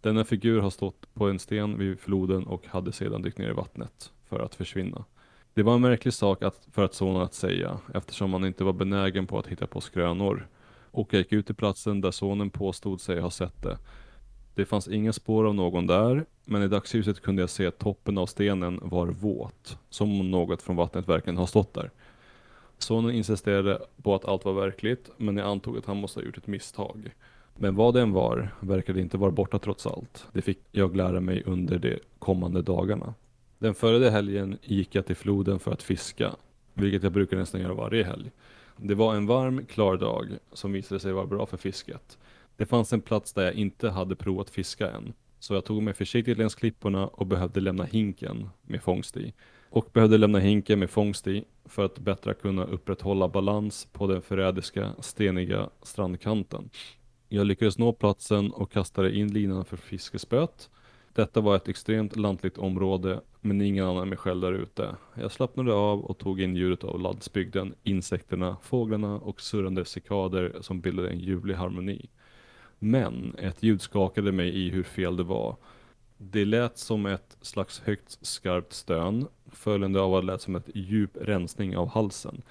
Denna 0.00 0.24
figur 0.24 0.60
har 0.60 0.70
stått 0.70 1.14
på 1.14 1.28
en 1.28 1.38
sten 1.38 1.78
vid 1.78 2.00
floden 2.00 2.46
och 2.46 2.66
hade 2.66 2.92
sedan 2.92 3.22
dykt 3.22 3.38
ner 3.38 3.50
i 3.50 3.52
vattnet 3.52 4.12
för 4.28 4.40
att 4.40 4.54
försvinna. 4.54 5.04
Det 5.54 5.62
var 5.62 5.74
en 5.74 5.80
märklig 5.80 6.14
sak 6.14 6.42
att, 6.42 6.68
för 6.72 6.84
att 6.84 6.94
sonen 6.94 7.22
att 7.22 7.34
säga 7.34 7.78
eftersom 7.94 8.32
han 8.32 8.44
inte 8.44 8.64
var 8.64 8.72
benägen 8.72 9.26
på 9.26 9.38
att 9.38 9.46
hitta 9.46 9.66
på 9.66 9.80
skrönor. 9.80 10.48
Och 10.90 11.14
jag 11.14 11.18
gick 11.18 11.32
ut 11.32 11.46
till 11.46 11.54
platsen 11.54 12.00
där 12.00 12.10
sonen 12.10 12.50
påstod 12.50 13.00
sig 13.00 13.20
ha 13.20 13.30
sett 13.30 13.62
det. 13.62 13.78
Det 14.54 14.64
fanns 14.64 14.88
inga 14.88 15.12
spår 15.12 15.44
av 15.44 15.54
någon 15.54 15.86
där, 15.86 16.24
men 16.44 16.62
i 16.62 16.68
dagsljuset 16.68 17.20
kunde 17.22 17.42
jag 17.42 17.50
se 17.50 17.66
att 17.66 17.78
toppen 17.78 18.18
av 18.18 18.26
stenen 18.26 18.80
var 18.82 19.06
våt, 19.06 19.78
som 19.90 20.20
om 20.20 20.30
något 20.30 20.62
från 20.62 20.76
vattnet 20.76 21.08
verkligen 21.08 21.36
har 21.36 21.46
stått 21.46 21.74
där. 21.74 21.90
Sonen 22.78 23.14
insisterade 23.14 23.78
på 24.02 24.14
att 24.14 24.24
allt 24.24 24.44
var 24.44 24.52
verkligt, 24.52 25.10
men 25.16 25.36
jag 25.36 25.46
antog 25.46 25.78
att 25.78 25.86
han 25.86 25.96
måste 25.96 26.20
ha 26.20 26.24
gjort 26.26 26.38
ett 26.38 26.46
misstag. 26.46 27.14
Men 27.56 27.74
vad 27.74 27.94
det 27.94 28.00
än 28.00 28.12
var, 28.12 28.54
verkade 28.60 29.00
inte 29.00 29.16
vara 29.16 29.30
borta 29.30 29.58
trots 29.58 29.86
allt. 29.86 30.26
Det 30.32 30.42
fick 30.42 30.58
jag 30.72 30.96
lära 30.96 31.20
mig 31.20 31.42
under 31.46 31.78
de 31.78 31.98
kommande 32.18 32.62
dagarna. 32.62 33.14
Den 33.58 33.74
före 33.74 34.10
helgen 34.10 34.58
gick 34.62 34.94
jag 34.94 35.06
till 35.06 35.16
floden 35.16 35.58
för 35.58 35.72
att 35.72 35.82
fiska, 35.82 36.36
vilket 36.74 37.02
jag 37.02 37.12
brukar 37.12 37.36
nästan 37.36 37.60
göra 37.60 37.74
varje 37.74 38.04
helg. 38.04 38.30
Det 38.76 38.94
var 38.94 39.14
en 39.14 39.26
varm, 39.26 39.66
klar 39.66 39.96
dag 39.96 40.28
som 40.52 40.72
visade 40.72 41.00
sig 41.00 41.12
vara 41.12 41.26
bra 41.26 41.46
för 41.46 41.56
fisket. 41.56 42.18
Det 42.56 42.66
fanns 42.66 42.92
en 42.92 43.00
plats 43.00 43.32
där 43.32 43.44
jag 43.44 43.54
inte 43.54 43.90
hade 43.90 44.16
provat 44.16 44.50
fiska 44.50 44.90
än. 44.90 45.12
Så 45.38 45.54
jag 45.54 45.64
tog 45.64 45.82
mig 45.82 45.94
försiktigt 45.94 46.38
längs 46.38 46.54
klipporna 46.54 47.06
och 47.06 47.26
behövde 47.26 47.60
lämna 47.60 47.84
hinken 47.84 48.48
med 48.62 48.82
fångst 48.82 49.16
i. 49.16 49.32
Och 49.70 49.88
behövde 49.92 50.18
lämna 50.18 50.38
hinken 50.38 50.78
med 50.78 50.90
fångst 50.90 51.26
i 51.26 51.44
för 51.64 51.84
att 51.84 51.98
bättre 51.98 52.34
kunna 52.34 52.64
upprätthålla 52.64 53.28
balans 53.28 53.88
på 53.92 54.06
den 54.06 54.22
förrädiska, 54.22 54.94
steniga 55.00 55.70
strandkanten. 55.82 56.70
Jag 57.28 57.46
lyckades 57.46 57.78
nå 57.78 57.92
platsen 57.92 58.52
och 58.52 58.72
kastade 58.72 59.16
in 59.16 59.32
linan 59.32 59.64
för 59.64 59.76
fiskespöt. 59.76 60.70
Detta 61.18 61.40
var 61.40 61.56
ett 61.56 61.68
extremt 61.68 62.16
lantligt 62.16 62.58
område, 62.58 63.20
men 63.40 63.60
ingen 63.60 63.84
annan 63.84 64.02
än 64.02 64.08
mig 64.08 64.18
själv 64.18 64.40
där 64.40 64.52
ute. 64.52 64.96
Jag 65.14 65.32
slappnade 65.32 65.72
av 65.72 66.04
och 66.04 66.18
tog 66.18 66.40
in 66.40 66.56
ljudet 66.56 66.84
av 66.84 67.00
landsbygden, 67.00 67.74
insekterna, 67.82 68.56
fåglarna 68.62 69.14
och 69.14 69.40
surrande 69.40 69.84
cikader 69.84 70.56
som 70.60 70.80
bildade 70.80 71.08
en 71.08 71.18
ljuvlig 71.18 71.54
harmoni. 71.54 72.08
Men 72.78 73.34
ett 73.38 73.62
ljud 73.62 73.82
skakade 73.82 74.32
mig 74.32 74.66
i 74.66 74.70
hur 74.70 74.82
fel 74.82 75.16
det 75.16 75.22
var. 75.22 75.56
Det 76.18 76.44
lät 76.44 76.78
som 76.78 77.06
ett 77.06 77.36
slags 77.40 77.80
högt 77.80 78.18
skarpt 78.26 78.72
stön, 78.72 79.26
följande 79.52 80.00
av 80.00 80.14
att 80.14 80.22
det 80.22 80.26
lät 80.26 80.42
som 80.42 80.56
ett 80.56 80.70
djup 80.74 81.16
rensning 81.20 81.76
av 81.76 81.88
halsen. 81.88 82.42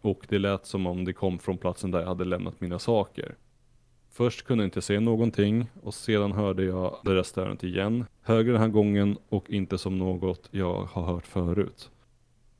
Och 0.00 0.26
det 0.28 0.38
lät 0.38 0.66
som 0.66 0.86
om 0.86 1.04
det 1.04 1.12
kom 1.12 1.38
från 1.38 1.58
platsen 1.58 1.90
där 1.90 2.00
jag 2.00 2.06
hade 2.06 2.24
lämnat 2.24 2.60
mina 2.60 2.78
saker. 2.78 3.34
Först 4.18 4.42
kunde 4.42 4.64
jag 4.64 4.66
inte 4.66 4.82
se 4.82 5.00
någonting 5.00 5.70
och 5.82 5.94
sedan 5.94 6.32
hörde 6.32 6.64
jag 6.64 6.96
det 7.04 7.34
där 7.34 7.64
igen. 7.64 8.04
Högre 8.22 8.52
den 8.52 8.60
här 8.60 8.68
gången 8.68 9.18
och 9.28 9.50
inte 9.50 9.78
som 9.78 9.98
något 9.98 10.48
jag 10.50 10.84
har 10.84 11.02
hört 11.02 11.26
förut. 11.26 11.90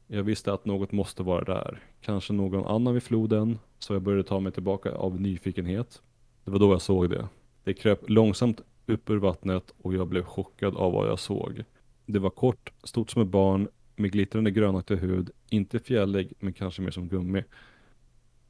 Jag 0.07 0.23
visste 0.23 0.53
att 0.53 0.65
något 0.65 0.93
måste 0.93 1.23
vara 1.23 1.45
där. 1.45 1.83
Kanske 2.01 2.33
någon 2.33 2.67
annan 2.67 2.95
vid 2.95 3.03
floden, 3.03 3.59
så 3.79 3.93
jag 3.93 4.03
började 4.03 4.23
ta 4.23 4.41
mig 4.41 4.53
tillbaka 4.53 4.93
av 4.93 5.21
nyfikenhet. 5.21 6.03
Det 6.45 6.51
var 6.51 6.59
då 6.59 6.73
jag 6.73 6.83
såg 6.83 7.11
det. 7.11 7.29
Det 7.65 7.75
kröp 7.75 8.11
långsamt 8.11 8.61
upp 8.87 9.11
ur 9.11 9.17
vattnet 9.17 9.75
och 9.83 9.95
jag 9.95 10.07
blev 10.07 10.23
chockad 10.23 10.77
av 10.77 10.93
vad 10.93 11.09
jag 11.09 11.19
såg. 11.19 11.65
Det 12.07 12.19
var 12.19 12.31
kort, 12.31 12.73
stort 12.85 13.11
som 13.11 13.23
ett 13.23 13.29
barn, 13.29 13.69
med 13.97 14.13
glittrande 14.13 14.51
grönaktig 14.51 14.97
hud, 14.97 15.31
inte 15.51 15.79
fjällig 15.79 16.33
men 16.39 16.53
kanske 16.53 16.83
mer 16.83 16.91
som 16.91 17.09
gummi. 17.09 17.45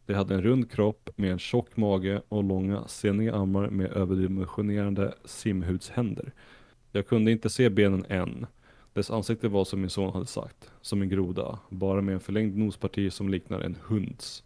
De 0.09 0.15
hade 0.15 0.35
en 0.35 0.43
rund 0.43 0.71
kropp 0.71 1.11
med 1.17 1.33
en 1.33 1.39
tjock 1.39 1.77
mage 1.77 2.23
och 2.29 2.45
långa 2.45 2.87
seniga 2.87 3.35
armar 3.35 3.71
med 3.71 3.93
överdimensionerande 3.93 5.15
simhudshänder. 5.25 6.33
Jag 6.93 7.07
kunde 7.07 7.31
inte 7.33 7.51
se 7.51 7.71
benen 7.71 8.05
än. 8.09 8.47
Dess 8.93 9.11
ansikte 9.11 9.49
var 9.49 9.65
som 9.65 9.81
min 9.81 9.91
son 9.91 10.13
hade 10.13 10.27
sagt, 10.27 10.71
som 10.81 11.03
en 11.03 11.09
groda, 11.09 11.59
bara 11.69 12.01
med 12.01 12.15
en 12.15 12.21
förlängd 12.21 12.57
nosparti 12.57 13.13
som 13.13 13.29
liknar 13.29 13.61
en 13.61 13.77
hunds. 13.83 14.45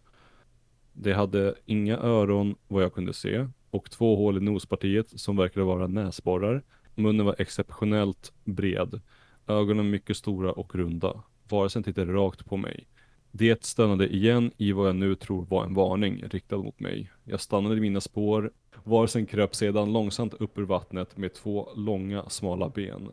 Det 0.93 1.13
hade 1.13 1.55
inga 1.65 1.97
öron 1.97 2.55
vad 2.67 2.83
jag 2.83 2.93
kunde 2.93 3.13
se 3.13 3.47
och 3.69 3.91
två 3.91 4.15
hål 4.15 4.37
i 4.37 4.41
nospartiet 4.41 5.19
som 5.19 5.37
verkade 5.37 5.65
vara 5.65 5.87
näsborrar. 5.87 6.63
Munnen 6.95 7.25
var 7.25 7.35
exceptionellt 7.37 8.33
bred, 8.43 9.01
ögonen 9.47 9.89
mycket 9.89 10.17
stora 10.17 10.51
och 10.51 10.75
runda. 10.75 11.23
Varelsen 11.49 11.83
tittade 11.83 12.13
rakt 12.13 12.45
på 12.45 12.57
mig. 12.57 12.87
Det 13.35 13.65
stannade 13.65 14.07
igen 14.07 14.51
i 14.57 14.71
vad 14.71 14.87
jag 14.87 14.95
nu 14.95 15.15
tror 15.15 15.45
var 15.45 15.63
en 15.63 15.73
varning 15.73 16.23
riktad 16.23 16.57
mot 16.57 16.79
mig. 16.79 17.11
Jag 17.23 17.41
stannade 17.41 17.77
i 17.77 17.79
mina 17.79 18.01
spår. 18.01 18.51
Varelsen 18.83 19.25
kröp 19.25 19.55
sedan 19.55 19.93
långsamt 19.93 20.33
upp 20.33 20.57
ur 20.57 20.63
vattnet 20.63 21.17
med 21.17 21.33
två 21.33 21.69
långa, 21.75 22.29
smala 22.29 22.69
ben. 22.69 23.09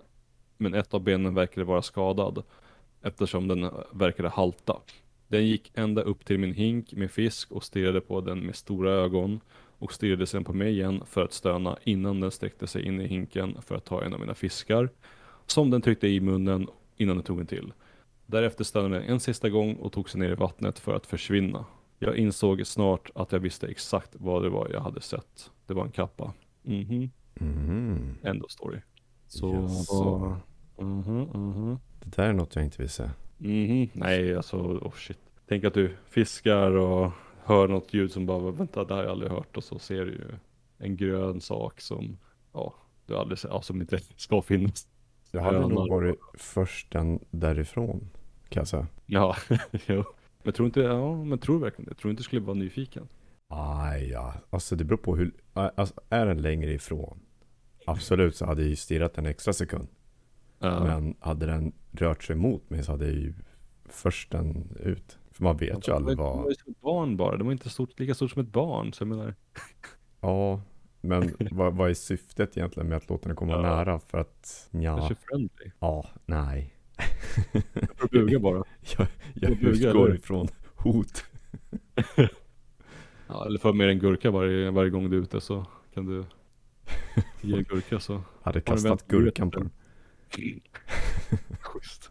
Men 0.56 0.74
ett 0.74 0.94
av 0.94 1.00
benen 1.02 1.34
verkade 1.34 1.64
vara 1.64 1.82
skadad, 1.82 2.42
eftersom 3.02 3.48
den 3.48 3.70
verkade 3.92 4.28
halta. 4.28 4.76
Den 5.28 5.46
gick 5.46 5.72
ända 5.74 6.02
upp 6.02 6.24
till 6.24 6.38
min 6.38 6.54
hink 6.54 6.92
med 6.92 7.10
fisk 7.10 7.52
och 7.52 7.64
stirrade 7.64 8.00
på 8.00 8.20
den 8.20 8.40
med 8.40 8.56
stora 8.56 8.92
ögon 8.92 9.40
och 9.78 9.92
stirrade 9.92 10.26
sen 10.26 10.44
på 10.44 10.52
mig 10.52 10.72
igen 10.72 11.02
för 11.06 11.24
att 11.24 11.32
stöna 11.32 11.78
innan 11.84 12.20
den 12.20 12.30
sträckte 12.30 12.66
sig 12.66 12.86
in 12.86 13.00
i 13.00 13.06
hinken 13.06 13.56
för 13.62 13.74
att 13.74 13.84
ta 13.84 14.02
en 14.02 14.14
av 14.14 14.20
mina 14.20 14.34
fiskar, 14.34 14.88
som 15.46 15.70
den 15.70 15.82
tryckte 15.82 16.08
i 16.08 16.20
munnen 16.20 16.66
innan 16.96 17.16
den 17.16 17.24
tog 17.24 17.40
en 17.40 17.46
till. 17.46 17.72
Därefter 18.30 18.64
stannade 18.64 18.99
den 18.99 19.08
en 19.08 19.20
sista 19.20 19.49
gång 19.49 19.75
och 19.75 19.92
tog 19.92 20.10
sig 20.10 20.20
ner 20.20 20.30
i 20.30 20.34
vattnet 20.34 20.78
för 20.78 20.94
att 20.94 21.06
försvinna. 21.06 21.64
Jag 21.99 22.16
insåg 22.16 22.66
snart 22.66 23.10
att 23.14 23.32
jag 23.32 23.40
visste 23.40 23.68
exakt 23.68 24.10
vad 24.12 24.43
det 24.43 24.49
var 24.49 24.69
jag 24.73 24.80
hade 24.80 25.00
sett. 25.00 25.50
Det 25.66 25.75
var 25.75 25.84
en 25.84 25.90
kappa. 25.90 26.32
Mhm. 26.62 27.10
Mm. 27.40 28.16
End 28.23 28.43
of 28.43 28.50
story. 28.50 28.80
Så, 29.26 29.54
Jaså. 29.54 30.36
Mhm, 30.78 31.21
mhm. 31.21 31.78
Det 32.00 32.16
där 32.16 32.28
är 32.28 32.32
något 32.32 32.56
jag 32.56 32.64
inte 32.64 32.82
vill 32.82 32.90
se. 32.90 33.10
Mhm. 33.38 33.88
Nej, 33.93 34.36
alltså, 34.36 34.56
oh 34.56 34.93
shit. 34.93 35.19
Tänk 35.49 35.64
att 35.64 35.75
du 35.75 35.97
fiskar 36.08 36.71
och 36.71 37.12
hör 37.45 37.69
något 37.69 37.95
ljud 37.95 38.12
som 38.12 38.26
bara, 38.26 38.50
vänta, 38.50 38.84
det 38.84 38.95
har 38.95 39.02
jag 39.02 39.10
aldrig 39.10 39.30
hört. 39.32 39.56
Och 39.56 39.64
så 39.64 39.78
ser 39.78 40.04
du 40.04 40.12
ju 40.12 40.28
en 40.78 40.97
grön 40.97 41.40
sak 41.40 41.80
som, 41.80 42.19
ja, 42.52 42.75
du 43.06 43.16
aldrig 43.16 43.38
sett, 43.38 43.50
ja, 43.50 43.62
som 43.62 43.80
inte 43.80 43.99
ska 44.16 44.43
finnas. 44.43 44.86
Jag 45.32 45.43
hade 45.43 45.60
nog 45.60 45.88
varit 45.88 46.19
försten 46.34 47.21
därifrån, 47.30 48.10
kan 48.50 48.60
jag 48.60 48.69
säga. 48.69 48.86
Ja, 49.06 49.36
jo. 49.86 50.04
Men 50.43 50.52
tror 50.52 50.67
inte, 50.67 50.80
ja, 50.80 51.25
men 51.25 51.39
tror 51.39 51.58
verkligen 51.58 51.89
det. 51.89 51.95
Tror 51.95 52.10
inte 52.10 52.23
skulle 52.23 52.41
vara 52.41 52.54
nyfiken. 52.54 53.08
Aj, 53.49 54.10
ja. 54.10 54.34
Alltså 54.50 54.76
det 54.76 54.84
beror 54.84 54.99
på 54.99 55.17
hur, 55.17 55.32
alltså 55.52 55.95
är 56.08 56.26
den 56.26 56.43
längre 56.43 56.73
ifrån? 56.73 57.21
Absolut 57.86 58.36
så 58.36 58.47
hade 58.47 58.60
jag 58.63 58.71
ju 58.71 58.76
stirrat 58.76 59.19
en 59.19 59.26
extra 59.26 59.52
sekund. 59.52 59.89
Ja. 60.58 60.84
Men 60.84 61.15
hade 61.21 61.47
den 61.47 61.73
rört 61.91 62.23
sig 62.23 62.36
mot 62.36 62.71
mig 62.71 62.82
så 62.84 62.93
hade 62.93 63.04
jag 63.04 63.15
ju 63.15 63.34
först 63.84 64.30
den 64.30 64.76
ut. 64.80 65.19
För 65.32 65.45
man 65.45 65.56
vet 65.56 65.89
ju 65.89 65.93
aldrig 65.93 66.17
det 66.19 66.23
var 66.23 66.36
vad, 66.36 66.49
ju 66.49 66.54
som 66.54 66.73
ett 66.73 66.80
barn 66.80 67.17
bara, 67.17 67.36
det 67.36 67.45
var 67.45 67.52
inte 67.52 67.71
stort, 67.71 68.00
lika 68.00 68.15
stort 68.15 68.30
som 68.30 68.43
ett 68.43 68.49
barn. 68.52 68.93
Så 68.93 69.02
jag 69.02 69.08
menar, 69.08 69.34
ja. 70.21 70.60
Men 71.00 71.34
vad, 71.50 71.75
vad 71.75 71.91
är 71.91 71.95
syftet 71.95 72.56
egentligen 72.56 72.89
med 72.89 72.97
att 72.97 73.08
låta 73.08 73.28
den 73.28 73.36
komma 73.36 73.52
Ja. 73.52 73.63
nära? 73.63 73.99
För 74.00 74.19
att, 74.19 74.69
ja, 74.71 74.97
kanske 74.97 75.15
friendly. 75.15 75.71
ja, 75.78 76.06
nej. 76.26 76.75
För 77.97 78.04
att 78.04 78.10
buga 78.10 78.39
bara. 78.39 78.65
Jag, 78.97 79.06
jag 79.34 79.52
utgår 79.63 80.15
ifrån 80.15 80.49
hot. 80.76 81.25
Ja, 83.32 83.47
eller 83.47 83.58
för 83.58 83.73
mer 83.73 83.89
en 83.89 83.99
gurka 83.99 84.30
varje, 84.30 84.71
varje 84.71 84.91
gång 84.91 85.10
du 85.10 85.17
är 85.17 85.23
ute 85.23 85.41
så 85.41 85.67
kan 85.95 86.06
du 86.06 86.25
ge 87.41 87.56
en 87.56 87.65
gurka 87.65 88.00
så. 88.00 88.23
Hade 88.43 88.58
du 88.58 88.63
kastat 88.63 89.08
gurkan 89.08 89.50
på 89.50 89.58
den. 89.58 89.71
Schysst. 91.60 92.10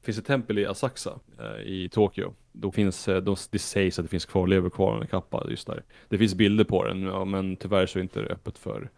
Det 0.00 0.04
finns 0.04 0.18
ett 0.18 0.26
tempel 0.26 0.58
i 0.58 0.66
Asakusa 0.66 1.20
eh, 1.38 1.66
i 1.66 1.88
Tokyo. 1.88 2.34
Då 2.52 2.72
finns, 2.72 3.08
eh, 3.08 3.22
de, 3.22 3.36
det 3.50 3.58
sägs 3.58 3.98
att 3.98 4.04
det 4.04 4.08
finns 4.08 4.26
kvarlevor 4.26 4.70
kvar 4.70 4.94
av 4.94 5.02
en 5.02 5.08
kappa 5.08 5.46
just 5.50 5.66
där. 5.66 5.82
Det 6.08 6.18
finns 6.18 6.34
bilder 6.34 6.64
på 6.64 6.84
den, 6.84 7.02
ja, 7.02 7.24
men 7.24 7.56
tyvärr 7.56 7.86
så 7.86 7.98
är 7.98 8.02
inte 8.02 8.20
det 8.20 8.26
öppet 8.26 8.58
för 8.58 8.90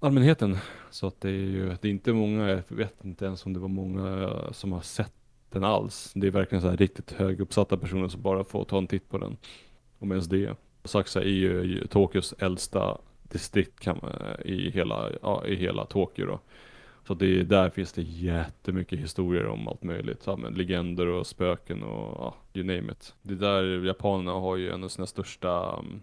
allmänheten. 0.00 0.58
Så 0.90 1.06
att 1.06 1.20
det 1.20 1.28
är 1.28 1.32
ju, 1.32 1.68
det 1.80 1.88
är 1.88 1.90
inte 1.90 2.12
många, 2.12 2.48
jag 2.48 2.62
vet 2.68 3.04
inte 3.04 3.24
ens 3.24 3.46
om 3.46 3.52
det 3.52 3.60
var 3.60 3.68
många 3.68 4.30
som 4.52 4.72
har 4.72 4.80
sett 4.80 5.12
den 5.50 5.64
alls. 5.64 6.12
Det 6.14 6.26
är 6.26 6.30
verkligen 6.30 6.62
så 6.62 6.68
här 6.68 6.76
riktigt 6.76 7.12
höguppsatta 7.12 7.76
personer 7.76 8.08
som 8.08 8.22
bara 8.22 8.44
får 8.44 8.64
ta 8.64 8.78
en 8.78 8.86
titt 8.86 9.08
på 9.08 9.18
den. 9.18 9.36
Om 9.98 10.10
ens 10.10 10.26
det. 10.26 10.56
Saxa 10.84 11.20
är 11.20 11.28
ju 11.28 11.62
ju 11.62 11.86
Tokyos 11.86 12.34
äldsta 12.38 12.98
distrikt 13.22 13.80
kan 13.80 13.98
man, 14.02 14.12
i, 14.44 14.70
hela, 14.70 15.10
ja, 15.22 15.46
i 15.46 15.54
hela 15.54 15.86
Tokyo 15.86 16.26
då. 16.26 16.40
Så 17.06 17.14
det 17.14 17.40
är, 17.40 17.44
där 17.44 17.70
finns 17.70 17.92
det 17.92 18.02
jättemycket 18.02 18.98
historier 18.98 19.46
om 19.46 19.68
allt 19.68 19.82
möjligt. 19.82 20.22
Ja, 20.26 20.36
men 20.36 20.54
legender 20.54 21.06
och 21.06 21.26
spöken 21.26 21.82
och 21.82 22.18
ja, 22.18 22.34
you 22.54 22.66
name 22.66 22.92
it. 22.92 23.14
Det 23.22 23.34
är 23.34 23.38
där 23.38 23.84
japanerna 23.84 24.32
har 24.32 24.56
ju 24.56 24.70
en 24.70 24.84
av 24.84 24.88
sina 24.88 25.06
största 25.06 25.76
um, 25.78 26.02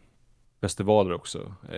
festivaler 0.62 1.14
också. 1.14 1.40
Eh, 1.64 1.74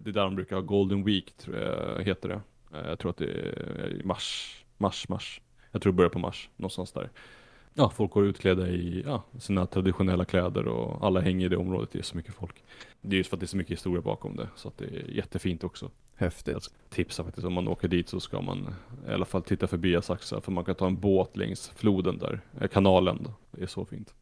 det 0.00 0.06
är 0.06 0.12
där 0.12 0.24
de 0.24 0.36
brukar 0.36 0.56
ha 0.56 0.62
Golden 0.62 1.04
Week, 1.04 1.32
tror 1.36 1.56
jag 1.56 2.04
heter 2.04 2.28
det. 2.28 2.40
Eh, 2.78 2.88
jag 2.88 2.98
tror 2.98 3.10
att 3.10 3.16
det 3.16 3.30
är 3.30 4.00
mars, 4.04 4.56
mars, 4.78 5.08
mars. 5.08 5.40
Jag 5.72 5.82
tror 5.82 5.92
det 5.92 5.96
börjar 5.96 6.10
på 6.10 6.18
mars, 6.18 6.50
någonstans 6.56 6.92
där. 6.92 7.10
Ja, 7.74 7.90
folk 7.90 8.10
går 8.10 8.26
utklädda 8.26 8.68
i 8.68 9.02
ja, 9.06 9.22
sina 9.38 9.66
traditionella 9.66 10.24
kläder 10.24 10.68
och 10.68 11.06
alla 11.06 11.20
hänger 11.20 11.46
i 11.46 11.48
det 11.48 11.56
området, 11.56 11.88
det 11.92 11.98
är 11.98 12.02
så 12.02 12.16
mycket 12.16 12.34
folk. 12.34 12.64
Det 13.00 13.16
är 13.16 13.18
just 13.18 13.30
för 13.30 13.36
att 13.36 13.40
det 13.40 13.44
är 13.44 13.48
så 13.48 13.56
mycket 13.56 13.72
historia 13.72 14.02
bakom 14.02 14.36
det, 14.36 14.48
så 14.56 14.68
att 14.68 14.78
det 14.78 14.84
är 14.84 15.10
jättefint 15.10 15.64
också. 15.64 15.90
Jag 16.16 16.24
Häftigt. 16.24 16.62
ska 16.62 16.74
tipsa 16.88 17.24
faktiskt, 17.24 17.46
om 17.46 17.52
man 17.52 17.68
åker 17.68 17.88
dit 17.88 18.08
så 18.08 18.20
ska 18.20 18.40
man 18.40 18.74
i 19.08 19.12
alla 19.12 19.24
fall 19.24 19.42
titta 19.42 19.66
förbi 19.66 19.96
Asakusa, 19.96 20.40
för 20.40 20.52
man 20.52 20.64
kan 20.64 20.74
ta 20.74 20.86
en 20.86 21.00
båt 21.00 21.36
längs 21.36 21.68
floden 21.68 22.18
där, 22.18 22.40
eh, 22.60 22.68
kanalen 22.68 23.18
då. 23.24 23.32
Det 23.50 23.62
är 23.62 23.66
så 23.66 23.84
fint. 23.84 24.14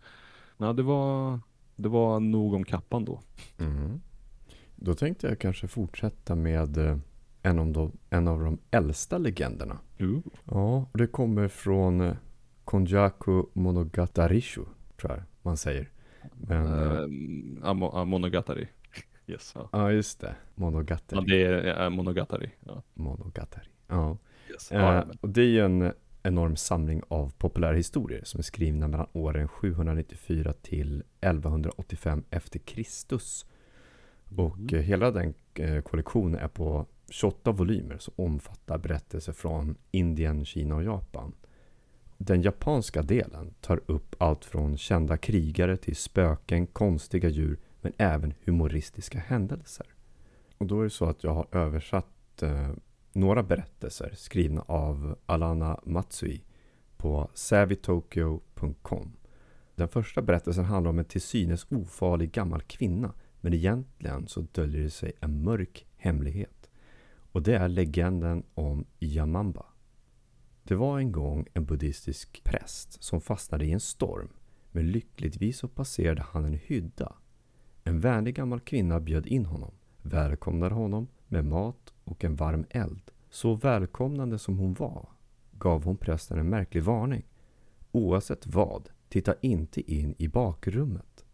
Nej, 0.57 0.75
det 0.75 0.83
var, 0.83 1.41
det 1.79 1.89
var 1.89 2.21
nog 2.21 2.55
om 2.55 2.65
kappan 2.65 3.05
då. 3.05 3.21
Mm. 3.59 4.01
Då 4.77 4.95
tänkte 4.95 5.27
jag 5.27 5.39
kanske 5.39 5.69
fortsätta 5.69 6.35
med 6.35 6.79
eh, 6.79 6.99
en 7.43 7.59
av 7.59 7.73
de, 7.73 7.93
en 8.11 8.29
av 8.29 8.41
de 8.41 8.59
äldsta 8.71 9.19
legenderna. 9.19 9.79
Uh. 10.01 10.19
Ja, 10.45 10.87
och 10.93 10.99
det 10.99 11.07
kommer 11.07 11.49
från 11.49 12.01
eh, 12.01 12.15
Konjaku 12.65 13.43
Monogatarishu, 13.53 14.63
tror 15.01 15.13
jag 15.13 15.23
man 15.43 15.57
säger. 15.57 15.91
Men, 16.33 17.61
Amo, 17.63 17.87
ah, 17.87 18.05
monogatari. 18.05 18.69
Yes. 19.27 19.53
Ja, 19.55 19.69
ja 19.73 19.93
just 19.93 20.21
det. 20.21 20.27
ja 20.27 20.35
Monogatari. 20.55 21.25
det 21.27 21.43
är 21.45 21.85
uh, 21.85 21.91
monogatari. 21.91 22.51
Ja. 22.61 22.83
Monogatari. 22.95 23.67
Ja. 23.89 24.17
Yes. 24.51 24.71
Ja, 24.73 24.93
men- 24.93 25.19
och 25.21 25.29
det 25.29 25.59
är 25.59 25.65
en 25.65 25.93
enorm 26.29 26.57
samling 26.57 27.03
av 27.09 27.33
populärhistorier 27.39 28.25
som 28.25 28.39
är 28.39 28.43
skrivna 28.43 28.89
mellan 28.89 29.07
åren 29.13 29.49
794 29.49 30.53
till 30.63 31.03
1185 31.21 32.25
efter 32.31 32.59
Kristus. 32.59 33.47
Och 34.37 34.59
Mhm. 34.59 34.69
eh, 34.73 34.81
hela 34.81 35.11
den 35.11 35.35
eh, 35.55 35.81
kollektionen 35.83 36.41
är 36.41 36.49
på 36.49 36.87
28 37.11 37.53
volymer 37.53 37.99
som 37.99 38.15
omfattar 38.17 38.79
berättelser 38.79 39.33
från 39.33 39.77
Indien, 39.91 40.45
Kina 40.45 40.75
och 40.77 40.83
Japan. 40.83 41.33
Den 42.19 42.43
japanska 42.43 43.03
delen 43.03 43.55
tar 43.61 43.81
upp 43.87 44.15
allt 44.19 44.45
från 44.45 44.77
kända 44.77 45.17
krigare 45.17 45.77
till 45.77 45.97
spöken, 45.97 46.67
konstiga 46.67 47.29
djur 47.29 47.59
men 47.81 47.93
även 47.99 48.35
humoristiska 48.45 49.19
händelser. 49.19 49.87
Och 50.59 50.67
då 50.67 50.81
är 50.81 50.85
det 50.85 50.91
så 50.91 51.05
att 51.05 51.25
jag 51.25 51.35
har 51.35 51.47
översatt 51.53 52.43
eh, 52.43 52.71
några 53.19 53.43
berättelser 53.43 54.13
skrivna 54.17 54.63
av 54.63 55.19
Alana 55.27 55.81
Matsui 55.85 56.43
på 56.97 57.31
savitokyo.com. 57.35 59.13
Den 59.75 59.89
första 59.89 60.23
berättelsen 60.23 60.65
handlar 60.65 60.91
om 60.91 60.99
en 60.99 61.05
till 61.05 61.21
synes 61.21 61.67
ofarlig 61.71 62.33
gammal 62.33 62.63
kvinna 62.63 63.13
men 63.41 63.55
egentligen 63.55 64.29
så 64.29 64.41
döljer 64.41 64.83
det 64.83 64.91
sig 64.91 65.13
en 65.21 65.43
mörk 65.43 65.87
hemlighet. 65.97 66.71
Och 67.33 67.43
det 67.43 67.57
är 67.57 67.69
legenden 67.69 68.43
om 68.55 68.85
Yamamba. 68.99 69.67
Det 70.63 70.75
var 70.75 70.99
en 70.99 71.13
gång 71.13 71.47
en 71.55 71.65
buddhistisk 71.65 72.45
präst 72.45 73.03
som 73.03 73.21
fastnade 73.21 73.65
i 73.65 73.73
en 73.73 73.81
storm 73.81 74.29
men 74.73 74.91
lyckligtvis 74.91 75.59
så 75.59 75.69
passerade 75.69 76.23
han 76.23 76.45
en 76.45 76.59
hydda. 76.65 77.13
En 77.85 78.01
vänlig 78.01 78.35
gammal 78.35 78.61
kvinna 78.61 79.01
bjöd 79.01 79.27
in 79.27 79.47
honom, 79.47 79.75
välkomnade 80.03 80.75
honom 80.75 81.09
med 81.29 81.45
mat 81.45 81.93
och 82.09 82.25
en 82.25 82.37
varm 82.37 82.65
eld. 82.71 83.11
Så 83.31 83.55
välkomnande 83.55 84.39
som 84.39 84.59
hon 84.59 84.75
var 84.75 85.09
gav 85.53 85.85
hon 85.85 85.97
prästen 85.97 86.39
en 86.39 86.49
märklig 86.49 86.83
varning. 86.83 87.23
Oavsett 87.93 88.47
vad, 88.47 88.89
titta 89.09 89.35
inte 89.41 89.95
in 89.95 90.15
i 90.19 90.29
bakrummet. 90.29 91.25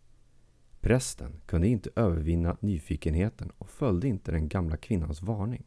Prästen 0.80 1.40
kunde 1.46 1.68
inte 1.68 1.90
övervinna 1.96 2.56
nyfikenheten 2.60 3.52
och 3.58 3.70
följde 3.70 4.08
inte 4.08 4.32
den 4.32 4.48
gamla 4.48 4.76
kvinnans 4.76 5.22
varning. 5.22 5.64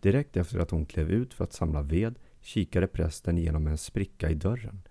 Direkt 0.00 0.36
efter 0.36 0.58
att 0.58 0.70
hon 0.70 0.86
klev 0.86 1.10
ut 1.10 1.34
för 1.34 1.44
att 1.44 1.52
samla 1.52 1.82
ved 1.82 2.18
kikade 2.40 2.86
prästen 2.86 3.38
genom 3.38 3.66
en 3.66 3.78
spricka 3.78 4.30
i 4.30 4.34
dörren. 4.34 4.82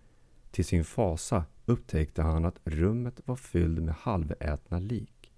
Till 0.51 0.65
sin 0.65 0.83
fasa 0.83 1.45
upptäckte 1.65 2.21
han 2.21 2.45
att 2.45 2.59
rummet 2.63 3.21
var 3.25 3.35
fyllt 3.35 3.83
med 3.83 3.95
halvätna 3.95 4.79
lik. 4.79 5.33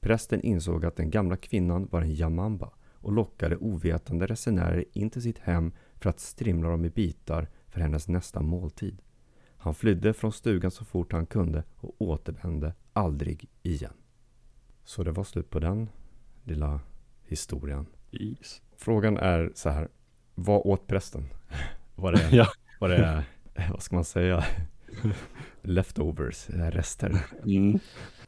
Prästen 0.00 0.40
insåg 0.40 0.84
att 0.84 0.96
den 0.96 1.10
gamla 1.10 1.36
kvinnan 1.36 1.88
var 1.90 2.02
en 2.02 2.10
Yamamba 2.10 2.70
och 3.00 3.12
lockade 3.12 3.56
ovetande 3.56 4.26
resenärer 4.26 4.84
in 4.92 5.10
till 5.10 5.22
sitt 5.22 5.38
hem 5.38 5.72
för 5.94 6.10
att 6.10 6.20
strimla 6.20 6.68
dem 6.70 6.84
i 6.84 6.90
bitar 6.90 7.48
för 7.68 7.80
hennes 7.80 8.08
nästa 8.08 8.42
måltid. 8.42 9.02
Han 9.56 9.74
flydde 9.74 10.12
från 10.12 10.32
stugan 10.32 10.70
så 10.70 10.84
fort 10.84 11.12
han 11.12 11.26
kunde 11.26 11.64
och 11.76 11.94
återvände 11.98 12.74
aldrig 12.92 13.48
igen. 13.62 13.92
Så 14.84 15.04
det 15.04 15.12
var 15.12 15.24
slut 15.24 15.50
på 15.50 15.58
den 15.60 15.88
lilla 16.44 16.80
historien. 17.24 17.86
Jeez. 18.10 18.62
Frågan 18.76 19.16
är 19.16 19.52
så 19.54 19.70
här, 19.70 19.88
vad 20.34 20.60
åt 20.64 20.86
prästen? 20.86 21.24
Var 21.94 22.12
det, 22.12 22.28
Ja. 22.32 22.46
var 22.80 22.88
det 22.88 23.24
vad 23.70 23.82
ska 23.82 23.94
man 23.96 24.04
säga, 24.04 24.44
leftovers, 25.62 26.50
rester? 26.50 27.26
Mm. 27.44 27.78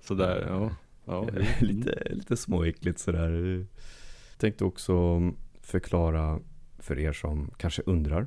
Sådär, 0.00 0.46
ja. 0.48 0.70
ja. 1.04 1.26
lite, 1.60 2.08
lite 2.10 2.36
småäckligt 2.36 2.98
sådär. 2.98 3.66
Tänkte 4.42 4.64
också 4.64 5.20
förklara 5.60 6.40
för 6.78 6.98
er 6.98 7.12
som 7.12 7.50
kanske 7.56 7.82
undrar. 7.86 8.26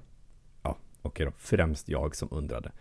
Ja, 0.62 0.78
okej 1.02 1.26
då. 1.26 1.32
Främst 1.38 1.90
jag 1.90 2.16
som 2.16 2.28
undrade. 2.32 2.72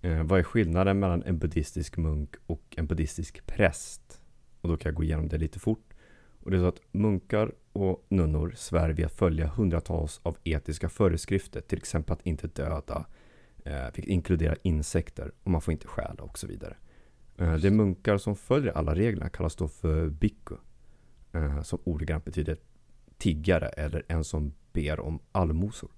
Eh, 0.00 0.22
vad 0.22 0.38
är 0.38 0.42
skillnaden 0.42 0.98
mellan 0.98 1.22
en 1.22 1.38
buddhistisk 1.38 1.96
munk 1.96 2.34
och 2.46 2.62
en 2.76 2.86
buddhistisk 2.86 3.46
präst? 3.46 4.20
Och 4.60 4.68
då 4.68 4.76
kan 4.76 4.90
jag 4.90 4.96
gå 4.96 5.02
igenom 5.02 5.28
det 5.28 5.38
lite 5.38 5.58
fort. 5.58 5.94
Och 6.42 6.50
det 6.50 6.56
är 6.56 6.60
så 6.60 6.66
att 6.66 6.80
munkar 6.92 7.52
och 7.72 8.06
nunnor 8.08 8.54
svär 8.56 8.90
vid 8.90 9.06
att 9.06 9.12
följa 9.12 9.46
hundratals 9.46 10.20
av 10.22 10.36
etiska 10.44 10.88
föreskrifter. 10.88 11.60
Till 11.60 11.78
exempel 11.78 12.12
att 12.12 12.26
inte 12.26 12.46
döda, 12.46 13.06
eh, 13.64 13.84
vilket 13.94 14.04
inkluderar 14.04 14.58
insekter 14.62 15.32
och 15.42 15.50
man 15.50 15.60
får 15.60 15.72
inte 15.72 15.86
stjäla 15.86 16.22
och 16.22 16.38
så 16.38 16.46
vidare. 16.46 16.76
Eh, 17.36 17.54
de 17.54 17.70
munkar 17.70 18.18
som 18.18 18.36
följer 18.36 18.72
alla 18.72 18.94
reglerna 18.94 19.28
kallas 19.28 19.56
då 19.56 19.68
för 19.68 20.08
bhikkhu. 20.08 20.56
Eh, 21.32 21.62
som 21.62 21.78
ordagrant 21.84 22.24
betyder 22.24 22.58
tiggare 23.18 23.68
eller 23.68 24.02
en 24.08 24.24
som 24.24 24.52
ber 24.72 25.00
om 25.00 25.20
allmosor. 25.32 25.90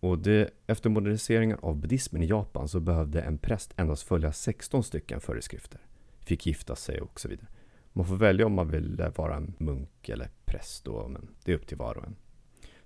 Och 0.00 0.18
det, 0.18 0.50
efter 0.66 0.90
moderniseringen 0.90 1.58
av 1.62 1.76
buddhismen 1.76 2.22
i 2.22 2.26
Japan 2.26 2.68
så 2.68 2.80
behövde 2.80 3.20
en 3.20 3.38
präst 3.38 3.74
endast 3.76 4.02
följa 4.02 4.32
16 4.32 4.82
stycken 4.82 5.20
föreskrifter. 5.20 5.80
Fick 6.20 6.46
gifta 6.46 6.76
sig 6.76 7.00
och 7.00 7.20
så 7.20 7.28
vidare. 7.28 7.46
Man 7.92 8.06
får 8.06 8.16
välja 8.16 8.46
om 8.46 8.52
man 8.52 8.70
vill 8.70 9.10
vara 9.16 9.36
en 9.36 9.54
munk 9.58 10.08
eller 10.08 10.28
präst 10.44 10.84
då, 10.84 11.08
men 11.08 11.28
det 11.44 11.52
är 11.52 11.56
upp 11.56 11.66
till 11.66 11.76
var 11.76 11.98
och 11.98 12.04
en. 12.04 12.16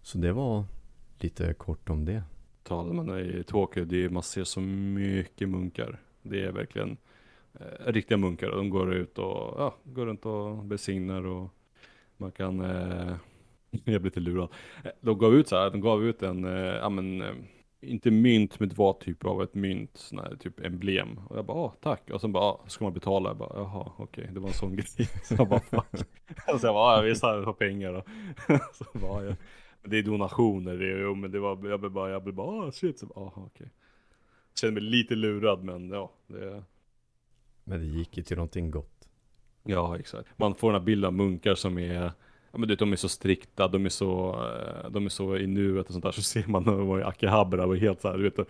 Så 0.02 0.18
det 0.18 0.32
var 0.32 0.64
lite 1.18 1.54
kort 1.54 1.90
om 1.90 2.04
det. 2.04 2.22
Talar 2.62 2.92
man 2.92 3.20
i 3.20 3.44
Tokyo, 3.46 3.84
det 3.84 4.04
är, 4.04 4.08
man 4.08 4.22
ser 4.22 4.44
så 4.44 4.60
mycket 4.60 5.48
munkar. 5.48 6.00
Det 6.22 6.42
är 6.42 6.52
verkligen 6.52 6.96
eh, 7.60 7.92
riktiga 7.92 8.18
munkar 8.18 8.48
och 8.48 8.56
de 8.56 8.70
går 8.70 8.94
ut 8.94 9.18
och 9.18 9.54
ja, 9.60 9.76
går 9.84 10.06
runt 10.06 10.26
och 10.26 10.64
besignar 10.64 11.26
och 11.26 11.48
man 12.16 12.32
kan, 12.32 12.60
eh, 12.60 13.16
jag 13.84 14.02
blir 14.02 14.10
lite 14.10 14.20
lurad. 14.20 14.48
Eh, 14.84 14.90
De 15.00 15.18
gav 15.18 15.34
ut 15.34 15.48
så 15.48 15.56
här, 15.56 15.70
de 15.70 15.80
gav 15.80 16.04
ut 16.04 16.22
en, 16.22 16.44
eh, 16.44 16.52
ja 16.74 16.88
men, 16.88 17.22
eh, 17.22 17.34
inte 17.80 18.10
mynt, 18.10 18.60
men 18.60 18.68
det 18.68 18.78
var 18.78 18.92
typ 18.92 19.24
av 19.24 19.42
ett 19.42 19.54
mynt, 19.54 19.96
sån 19.96 20.18
här, 20.18 20.36
typ 20.36 20.60
emblem. 20.60 21.18
Och 21.28 21.36
jag 21.38 21.44
bara, 21.44 21.58
ah, 21.58 21.74
tack. 21.80 22.10
Och 22.10 22.20
sen 22.20 22.32
bara, 22.32 22.44
ah, 22.44 22.64
ska 22.66 22.84
man 22.84 22.92
betala? 22.92 23.30
Jag 23.30 23.36
bara, 23.36 23.52
jaha, 23.54 23.92
okej, 23.96 24.30
det 24.32 24.40
var 24.40 24.48
en 24.48 24.54
sån 24.54 24.72
grej. 24.76 25.08
Så 25.24 25.34
jag 25.34 25.48
bara, 25.48 25.60
fuck. 25.60 25.86
Och 26.52 26.60
så 26.60 26.66
jag 26.66 26.74
bara, 26.74 26.98
ah, 26.98 27.02
visst 27.02 27.22
har 27.22 27.34
jag 27.34 27.58
pengar 27.58 27.92
då. 27.92 28.02
så 28.72 28.98
bara, 28.98 29.24
ja. 29.24 29.36
Men 29.82 29.90
det 29.90 29.98
är 29.98 30.02
donationer, 30.02 30.76
det 30.76 30.92
är, 30.92 30.98
jo, 31.02 31.14
men 31.14 31.30
det 31.30 31.40
var, 31.40 31.68
jag 31.68 31.80
blev 31.80 31.92
bara, 31.92 32.10
jag 32.10 32.22
blev 32.22 32.34
bara, 32.34 32.68
ah, 32.68 32.72
shit. 32.72 32.98
Så 32.98 33.06
bara, 33.06 33.20
aha, 33.20 33.42
okej. 33.54 33.70
Kände 34.60 34.80
mig 34.80 34.90
lite 34.90 35.14
lurad, 35.14 35.64
men 35.64 35.90
ja, 35.90 36.12
det 36.26 36.62
Men 37.64 37.80
det 37.80 37.86
gick 37.86 38.16
ju 38.16 38.22
till 38.22 38.36
någonting 38.36 38.70
gott. 38.70 39.08
Ja, 39.62 39.98
exakt. 39.98 40.28
Man 40.36 40.54
får 40.54 40.72
den 40.72 40.80
här 40.80 40.86
bilden 40.86 41.06
av 41.06 41.12
munkar 41.12 41.54
som 41.54 41.78
är, 41.78 42.12
ja 42.54 42.58
men 42.58 42.68
du 42.68 42.72
vet, 42.72 42.78
de 42.78 42.92
är 42.92 42.96
så 42.96 43.08
strikta, 43.08 43.68
de 43.68 43.84
är 43.84 43.90
så, 43.90 44.30
eh, 44.30 44.90
de 44.90 45.04
är 45.04 45.08
så 45.08 45.36
i 45.36 45.46
nuet 45.46 45.86
och 45.86 45.92
sånt 45.92 46.04
där. 46.04 46.12
Så 46.12 46.22
ser 46.22 46.46
man 46.46 46.62
när 46.62 46.72
de 46.72 46.86
var 46.86 47.00
i 47.00 47.02
Akihabara 47.02 47.66
och 47.66 47.76
helt 47.76 48.00
så 48.00 48.08
här, 48.08 48.18
du 48.18 48.22
vet, 48.22 48.48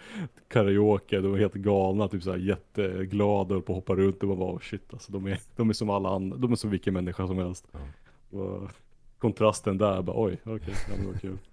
karaoke, 0.48 1.20
de 1.20 1.30
var 1.30 1.38
helt 1.38 1.54
galna, 1.54 2.08
typ 2.08 2.22
så 2.22 2.30
här 2.30 2.38
jätteglada 2.38 3.56
och 3.56 3.66
på 3.66 3.72
att 3.72 3.76
hoppa 3.76 3.94
runt 3.94 4.22
och 4.22 4.28
man 4.28 4.38
bara, 4.38 4.52
oh, 4.52 4.60
shit 4.60 4.92
alltså, 4.92 5.12
de 5.12 5.26
är, 5.26 5.40
de 5.56 5.68
är 5.68 5.72
som 5.72 5.90
alla 5.90 6.08
andra, 6.08 6.36
de 6.36 6.52
är 6.52 6.56
som 6.56 6.70
vilken 6.70 6.94
människa 6.94 7.26
som 7.26 7.38
helst. 7.38 7.66
Ja. 7.72 8.38
Och 8.38 8.70
kontrasten 9.18 9.78
där, 9.78 10.02
bara 10.02 10.24
oj, 10.24 10.38
okej, 10.44 10.74
ja, 10.88 10.96
det 10.96 11.06
var 11.06 11.18
kul. 11.18 11.38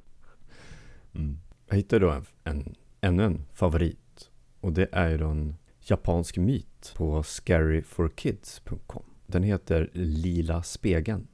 Mm. 1.13 1.37
Jag 1.67 1.75
hittade 1.75 2.05
då 2.05 2.11
en, 2.11 2.25
en, 2.43 2.75
ännu 3.01 3.23
en 3.23 3.45
favorit. 3.53 4.29
Och 4.59 4.73
det 4.73 4.89
är 4.91 5.09
ju 5.09 5.17
då 5.17 5.27
en 5.27 5.55
japansk 5.81 6.37
myt 6.37 6.93
på 6.97 7.23
scaryforkids.com. 7.23 9.03
Den 9.25 9.43
heter 9.43 9.89
Lila 9.93 10.63
spegeln. 10.63 11.27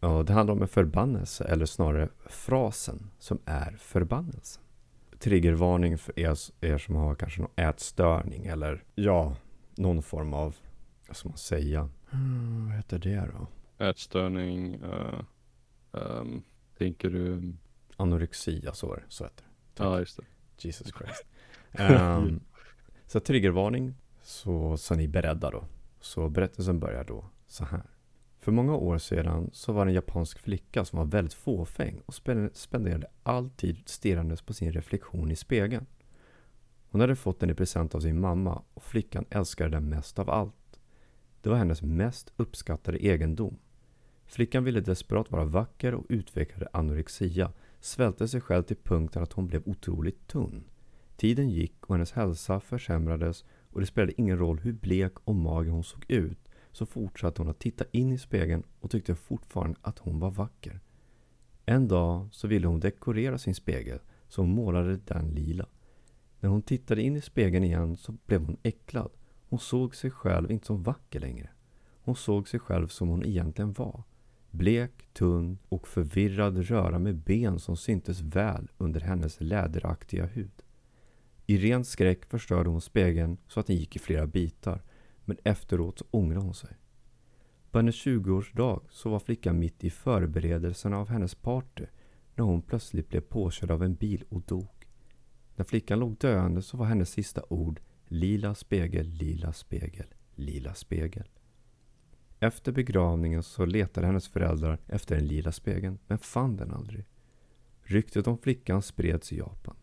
Och 0.00 0.24
det 0.24 0.32
handlar 0.32 0.54
om 0.54 0.62
en 0.62 0.68
förbannelse, 0.68 1.44
eller 1.44 1.66
snarare 1.66 2.08
frasen 2.26 3.10
som 3.18 3.38
är 3.44 3.76
förbannelsen. 3.78 4.62
Triggervarning 5.18 5.98
för 5.98 6.18
er, 6.18 6.36
er 6.60 6.78
som 6.78 6.94
har 6.96 7.14
kanske 7.14 7.40
någon 7.40 7.50
ätstörning 7.56 8.46
eller 8.46 8.84
ja, 8.94 9.36
någon 9.74 10.02
form 10.02 10.34
av, 10.34 10.56
vad 11.08 11.16
ska 11.16 11.28
man 11.28 11.38
säga? 11.38 11.88
Hmm, 12.10 12.66
vad 12.66 12.76
heter 12.76 12.98
det 12.98 13.30
då? 13.32 13.46
Ätstörning, 13.84 14.82
uh, 14.82 15.20
um, 15.90 16.42
tänker 16.78 17.10
du, 17.10 17.52
Anorexia, 17.96 18.72
så 18.72 18.94
det. 18.94 19.02
Så 19.08 19.24
heter 19.24 19.44
det. 19.74 19.84
ja 19.84 19.98
just 19.98 20.16
det. 20.16 20.24
Jesus 20.58 20.92
Christ. 20.98 21.26
Ehm, 21.72 22.40
så 23.06 23.20
triggervarning, 23.20 23.94
så, 24.22 24.76
så 24.76 24.94
är 24.94 24.98
ni 24.98 25.08
beredda 25.08 25.50
då. 25.50 25.64
Så 26.00 26.28
berättelsen 26.28 26.80
börjar 26.80 27.04
då 27.04 27.24
så 27.46 27.64
här. 27.64 27.82
För 28.40 28.52
många 28.52 28.76
år 28.76 28.98
sedan 28.98 29.50
så 29.52 29.72
var 29.72 29.84
det 29.84 29.90
en 29.90 29.94
japansk 29.94 30.38
flicka 30.38 30.84
som 30.84 30.98
var 30.98 31.06
väldigt 31.06 31.34
fåfäng 31.34 32.00
och 32.06 32.14
spenderade 32.52 33.06
all 33.22 33.50
tid 33.50 33.76
stirrandes 33.86 34.42
på 34.42 34.52
sin 34.52 34.72
reflektion 34.72 35.30
i 35.30 35.36
spegeln. 35.36 35.86
Hon 36.90 37.00
hade 37.00 37.16
fått 37.16 37.40
den 37.40 37.50
i 37.50 37.54
present 37.54 37.94
av 37.94 38.00
sin 38.00 38.20
mamma 38.20 38.62
och 38.74 38.82
flickan 38.82 39.24
älskade 39.30 39.70
den 39.70 39.88
mest 39.88 40.18
av 40.18 40.30
allt. 40.30 40.80
Det 41.42 41.48
var 41.50 41.56
hennes 41.56 41.82
mest 41.82 42.32
uppskattade 42.36 43.04
egendom. 43.06 43.58
Flickan 44.26 44.64
ville 44.64 44.80
desperat 44.80 45.30
vara 45.30 45.44
vacker 45.44 45.94
och 45.94 46.06
utvecklade 46.08 46.68
anorexia, 46.72 47.52
svälte 47.80 48.28
sig 48.28 48.40
själv 48.40 48.62
till 48.62 48.76
punkten 48.76 49.22
att 49.22 49.32
hon 49.32 49.46
blev 49.46 49.62
otroligt 49.64 50.28
tunn. 50.28 50.64
Tiden 51.16 51.50
gick 51.50 51.86
och 51.86 51.94
hennes 51.94 52.12
hälsa 52.12 52.60
försämrades 52.60 53.44
och 53.70 53.80
det 53.80 53.86
spelade 53.86 54.20
ingen 54.20 54.38
roll 54.38 54.58
hur 54.58 54.72
blek 54.72 55.12
och 55.24 55.34
mager 55.34 55.70
hon 55.70 55.84
såg 55.84 56.04
ut 56.08 56.49
så 56.80 56.86
fortsatte 56.86 57.42
hon 57.42 57.50
att 57.50 57.58
titta 57.58 57.84
in 57.92 58.12
i 58.12 58.18
spegeln 58.18 58.62
och 58.80 58.90
tyckte 58.90 59.14
fortfarande 59.14 59.78
att 59.82 59.98
hon 59.98 60.18
var 60.20 60.30
vacker. 60.30 60.80
En 61.66 61.88
dag 61.88 62.28
så 62.32 62.48
ville 62.48 62.66
hon 62.66 62.80
dekorera 62.80 63.38
sin 63.38 63.54
spegel 63.54 63.98
så 64.28 64.42
hon 64.42 64.50
målade 64.50 64.96
den 64.96 65.28
lila. 65.28 65.66
När 66.40 66.50
hon 66.50 66.62
tittade 66.62 67.02
in 67.02 67.16
i 67.16 67.20
spegeln 67.20 67.64
igen 67.64 67.96
så 67.96 68.14
blev 68.26 68.40
hon 68.40 68.56
äcklad. 68.62 69.10
Hon 69.48 69.58
såg 69.58 69.96
sig 69.96 70.10
själv 70.10 70.50
inte 70.50 70.66
som 70.66 70.82
vacker 70.82 71.20
längre. 71.20 71.50
Hon 72.02 72.16
såg 72.16 72.48
sig 72.48 72.60
själv 72.60 72.88
som 72.88 73.08
hon 73.08 73.24
egentligen 73.24 73.72
var. 73.72 74.02
Blek, 74.50 75.08
tunn 75.12 75.58
och 75.68 75.88
förvirrad 75.88 76.58
röra 76.58 76.98
med 76.98 77.16
ben 77.16 77.58
som 77.58 77.76
syntes 77.76 78.20
väl 78.20 78.68
under 78.78 79.00
hennes 79.00 79.40
läderaktiga 79.40 80.26
hud. 80.26 80.62
I 81.46 81.58
ren 81.58 81.84
skräck 81.84 82.24
förstörde 82.24 82.70
hon 82.70 82.80
spegeln 82.80 83.36
så 83.48 83.60
att 83.60 83.66
den 83.66 83.76
gick 83.76 83.96
i 83.96 83.98
flera 83.98 84.26
bitar, 84.26 84.82
men 85.30 85.38
efteråt 85.44 85.98
så 85.98 86.04
ångrade 86.10 86.44
hon 86.44 86.54
sig. 86.54 86.76
På 87.70 87.78
hennes 87.78 87.94
20-årsdag 88.06 88.80
så 88.90 89.10
var 89.10 89.18
flickan 89.18 89.58
mitt 89.58 89.84
i 89.84 89.90
förberedelserna 89.90 90.98
av 90.98 91.08
hennes 91.08 91.34
party 91.34 91.84
när 92.34 92.44
hon 92.44 92.62
plötsligt 92.62 93.08
blev 93.08 93.20
påkörd 93.20 93.70
av 93.70 93.82
en 93.82 93.94
bil 93.94 94.24
och 94.28 94.42
dog. 94.42 94.88
När 95.56 95.64
flickan 95.64 95.98
låg 95.98 96.16
döende 96.16 96.62
så 96.62 96.76
var 96.76 96.86
hennes 96.86 97.10
sista 97.10 97.42
ord 97.48 97.80
Lila 98.04 98.54
spegel, 98.54 99.06
lila 99.06 99.52
spegel, 99.52 100.06
lila 100.34 100.74
spegel. 100.74 101.28
Efter 102.40 102.72
begravningen 102.72 103.42
så 103.42 103.64
letade 103.64 104.06
hennes 104.06 104.28
föräldrar 104.28 104.78
efter 104.86 105.16
den 105.16 105.26
lila 105.26 105.52
spegeln, 105.52 105.98
men 106.06 106.18
fann 106.18 106.56
den 106.56 106.70
aldrig. 106.70 107.04
Ryktet 107.82 108.26
om 108.26 108.38
flickan 108.38 108.82
spreds 108.82 109.32
i 109.32 109.38
Japan. 109.38 109.76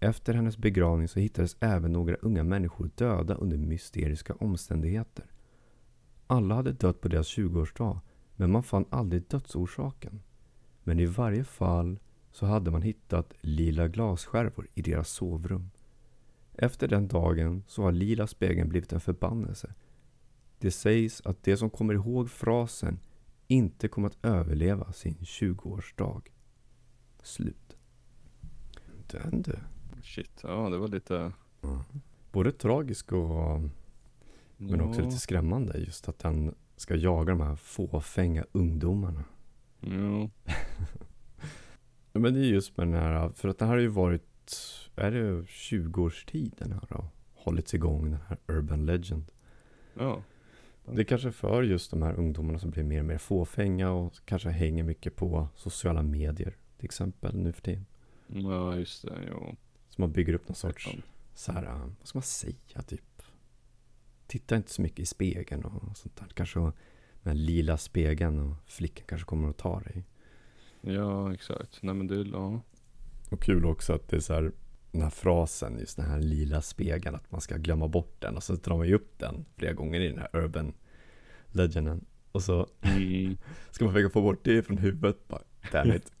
Efter 0.00 0.34
hennes 0.34 0.58
begravning 0.58 1.08
så 1.08 1.20
hittades 1.20 1.56
även 1.60 1.92
några 1.92 2.14
unga 2.14 2.44
människor 2.44 2.90
döda 2.94 3.34
under 3.34 3.56
mysteriska 3.56 4.34
omständigheter. 4.34 5.24
Alla 6.26 6.54
hade 6.54 6.72
dött 6.72 7.00
på 7.00 7.08
deras 7.08 7.26
20-årsdag, 7.38 8.00
men 8.36 8.50
man 8.50 8.62
fann 8.62 8.84
aldrig 8.90 9.28
dödsorsaken. 9.28 10.22
Men 10.82 11.00
i 11.00 11.06
varje 11.06 11.44
fall 11.44 11.98
så 12.32 12.46
hade 12.46 12.70
man 12.70 12.82
hittat 12.82 13.32
lila 13.40 13.88
glasskärvor 13.88 14.68
i 14.74 14.82
deras 14.82 15.08
sovrum. 15.08 15.70
Efter 16.54 16.88
den 16.88 17.08
dagen 17.08 17.64
så 17.66 17.82
har 17.82 17.92
lila 17.92 18.26
spegeln 18.26 18.68
blivit 18.68 18.92
en 18.92 19.00
förbannelse. 19.00 19.74
Det 20.58 20.70
sägs 20.70 21.22
att 21.24 21.42
de 21.42 21.56
som 21.56 21.70
kommer 21.70 21.94
ihåg 21.94 22.30
frasen 22.30 22.98
inte 23.46 23.88
kommer 23.88 24.08
att 24.08 24.24
överleva 24.24 24.92
sin 24.92 25.14
20-årsdag. 25.14 26.22
Slut. 27.22 27.76
Den 29.06 29.42
du. 29.42 29.56
Shit, 30.06 30.40
ja 30.42 30.70
det 30.70 30.78
var 30.78 30.88
lite... 30.88 31.32
Ja. 31.60 31.84
Både 32.32 32.52
tragisk 32.52 33.12
och 33.12 33.60
men 34.56 34.80
också 34.80 35.02
lite 35.02 35.16
skrämmande 35.16 35.78
just 35.78 36.08
att 36.08 36.18
den 36.18 36.54
ska 36.76 36.96
jaga 36.96 37.30
de 37.30 37.40
här 37.40 37.56
fåfänga 37.56 38.44
ungdomarna. 38.52 39.24
Ja. 39.80 40.30
Men 42.12 42.34
det 42.34 42.40
är 42.40 42.44
just 42.44 42.76
med 42.76 42.86
den 42.86 42.94
här, 42.94 43.28
för 43.28 43.48
att 43.48 43.58
det 43.58 43.64
här 43.64 43.72
har 43.72 43.80
ju 43.80 43.88
varit, 43.88 44.56
är 44.96 45.10
det 45.10 45.46
20 45.48 46.02
års 46.02 46.24
tid 46.24 46.54
den 46.58 46.72
här 46.72 46.86
har 46.90 47.06
hållits 47.34 47.74
igång, 47.74 48.10
den 48.10 48.20
här 48.28 48.38
Urban 48.46 48.86
Legend. 48.86 49.32
Ja. 49.94 50.22
Det 50.92 51.00
är 51.00 51.04
kanske 51.04 51.32
för 51.32 51.62
just 51.62 51.90
de 51.90 52.02
här 52.02 52.14
ungdomarna 52.14 52.58
som 52.58 52.70
blir 52.70 52.84
mer 52.84 53.00
och 53.00 53.06
mer 53.06 53.18
fåfänga 53.18 53.90
och 53.90 54.14
kanske 54.24 54.48
hänger 54.48 54.84
mycket 54.84 55.16
på 55.16 55.48
sociala 55.54 56.02
medier 56.02 56.56
till 56.76 56.84
exempel 56.84 57.36
nu 57.36 57.52
för 57.52 57.62
tiden. 57.62 57.86
Ja, 58.26 58.76
just 58.76 59.02
det, 59.02 59.18
jo. 59.30 59.56
Så 59.96 60.02
man 60.02 60.12
bygger 60.12 60.34
upp 60.34 60.48
någon 60.48 60.54
sorts, 60.56 60.88
så 61.34 61.52
här, 61.52 61.64
vad 61.98 62.08
ska 62.08 62.18
man 62.18 62.22
säga, 62.22 62.82
typ. 62.86 63.22
Titta 64.26 64.56
inte 64.56 64.70
så 64.72 64.82
mycket 64.82 64.98
i 64.98 65.06
spegeln 65.06 65.64
och 65.64 65.96
sånt 65.96 66.16
där. 66.16 66.26
Kanske 66.34 66.60
den 66.60 66.72
här 67.24 67.34
lila 67.34 67.76
spegeln 67.76 68.40
och 68.40 68.56
flickan 68.66 69.04
kanske 69.08 69.26
kommer 69.26 69.50
att 69.50 69.56
ta 69.58 69.80
dig. 69.80 70.04
Ja, 70.80 71.34
exakt. 71.34 71.82
Nej 71.82 71.94
men 71.94 72.06
det, 72.06 72.16
ja. 72.22 72.60
Och 73.30 73.42
kul 73.42 73.64
också 73.66 73.92
att 73.92 74.08
det 74.08 74.16
är 74.16 74.20
så 74.20 74.34
här, 74.34 74.52
den 74.92 75.02
här 75.02 75.10
frasen, 75.10 75.78
just 75.78 75.96
den 75.96 76.06
här 76.06 76.18
lila 76.20 76.62
spegeln, 76.62 77.14
att 77.14 77.30
man 77.32 77.40
ska 77.40 77.56
glömma 77.56 77.88
bort 77.88 78.20
den. 78.20 78.36
Och 78.36 78.42
så 78.42 78.54
drar 78.54 78.76
man 78.76 78.86
ju 78.86 78.94
upp 78.94 79.18
den 79.18 79.44
flera 79.56 79.72
gånger 79.72 80.00
i 80.00 80.08
den 80.08 80.18
här 80.18 80.28
urban 80.32 80.74
legenden. 81.46 82.04
Och 82.32 82.42
så 82.42 82.66
Mm. 82.80 83.36
ska 83.70 83.84
man 83.84 83.94
försöka 83.94 84.12
få 84.12 84.22
bort 84.22 84.44
det 84.44 84.62
från 84.62 84.78
huvudet. 84.78 85.28
Bara, 85.28 85.42
damn 85.72 85.92
it. 85.92 86.12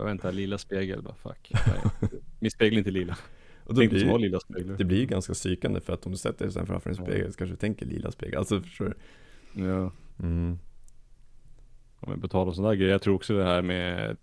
Jag 0.00 0.06
väntar, 0.06 0.32
lila 0.32 0.58
spegel 0.58 1.02
bara, 1.02 1.14
fuck. 1.14 1.52
Nej. 1.66 2.10
Min 2.38 2.50
spegel 2.50 2.74
är 2.74 2.78
inte 2.78 2.90
lila. 2.90 3.16
Och 3.64 3.74
då 3.74 3.80
Tänk 3.80 3.90
blir 3.90 4.18
lila 4.18 4.40
speglar. 4.40 4.76
det 4.76 4.84
blir 4.84 4.98
ju 4.98 5.06
ganska 5.06 5.32
psykande 5.32 5.80
för 5.80 5.92
att 5.92 6.06
om 6.06 6.12
du 6.12 6.18
sätter 6.18 6.44
dig 6.46 6.66
framför 6.66 6.90
en 6.90 6.96
Ja. 6.98 7.04
spegel 7.04 7.32
så 7.32 7.38
kanske 7.38 7.52
du 7.52 7.56
tänker 7.60 7.86
lila 7.86 8.10
spegel. 8.10 8.38
Alltså 8.38 8.60
förstår 8.60 8.84
du? 9.54 9.64
Ja. 9.66 9.92
Mm. 10.22 10.58
Om 12.00 12.10
jag 12.10 12.18
betalar 12.18 12.52
sådana 12.52 12.74
grejer. 12.74 12.90
Jag 12.92 13.02
tror 13.02 13.14
också 13.14 13.36
det 13.36 13.44
här 13.44 13.62
med 13.62 14.16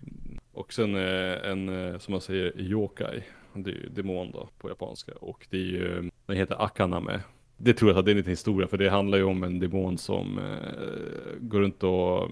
också 0.54 0.84
en, 0.84 0.96
en 0.96 2.00
som 2.00 2.12
man 2.12 2.22
säger 2.22 2.62
yokai. 2.62 3.24
Det 3.54 3.70
är 3.70 3.74
ju 3.74 3.90
demon 3.90 4.32
då 4.32 4.50
på 4.58 4.70
japanska. 4.70 5.12
Och 5.12 5.48
det 5.50 5.58
är 5.58 5.62
ju, 5.62 6.10
den 6.26 6.38
heter 6.38 6.64
akaname. 6.66 7.20
Det 7.58 7.74
tror 7.74 7.92
jag 7.92 8.00
att 8.00 8.06
det 8.06 8.10
är 8.12 8.14
en 8.14 8.18
liten 8.18 8.32
historia 8.32 8.68
för 8.68 8.78
det 8.78 8.90
handlar 8.90 9.18
ju 9.18 9.24
om 9.24 9.44
en 9.44 9.60
demon 9.60 9.98
som 9.98 10.38
eh, 10.38 11.40
går 11.40 11.60
runt 11.60 11.84
och 11.84 12.30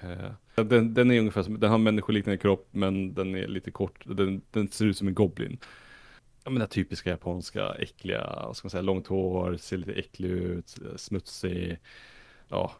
eh, 0.00 0.64
den, 0.64 0.94
den 0.94 1.10
är 1.10 1.18
ungefär 1.18 1.42
som, 1.42 1.60
den 1.60 1.70
har 1.70 1.78
människoliknande 1.78 2.38
kropp 2.38 2.68
men 2.70 3.14
den 3.14 3.34
är 3.34 3.46
lite 3.46 3.70
kort, 3.70 4.02
den, 4.04 4.42
den 4.50 4.68
ser 4.68 4.84
ut 4.84 4.96
som 4.96 5.08
en 5.08 5.14
goblin. 5.14 5.58
Ja 6.44 6.50
men 6.50 6.58
den 6.58 6.68
typiska 6.68 7.10
japanska 7.10 7.74
äckliga, 7.74 8.42
vad 8.46 8.56
ska 8.56 8.66
man 8.66 8.70
säga, 8.70 8.82
långt 8.82 9.06
hår, 9.06 9.56
ser 9.56 9.76
lite 9.76 9.92
äcklig 9.92 10.30
ut, 10.30 10.76
smutsig. 10.96 11.78
Ja, 12.48 12.72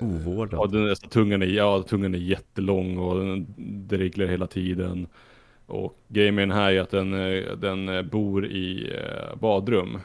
Ovårdad. 0.00 0.60
Ja, 0.60 0.66
den, 0.66 0.96
tungan, 0.96 1.42
är, 1.42 1.46
ja, 1.46 1.82
tungan 1.82 2.14
är 2.14 2.18
jättelång 2.18 2.98
och 2.98 3.20
den 3.20 3.54
dreglar 3.88 4.26
hela 4.26 4.46
tiden. 4.46 5.06
Och 5.68 5.98
grejen 6.08 6.34
med 6.34 6.48
den 6.48 6.56
här 6.56 6.72
är 6.72 6.80
att 6.80 6.90
den, 6.90 7.14
eh, 7.14 7.56
den 7.56 7.88
eh, 7.88 8.02
bor 8.02 8.46
i 8.46 8.92
eh, 8.94 9.36
badrum 9.36 9.98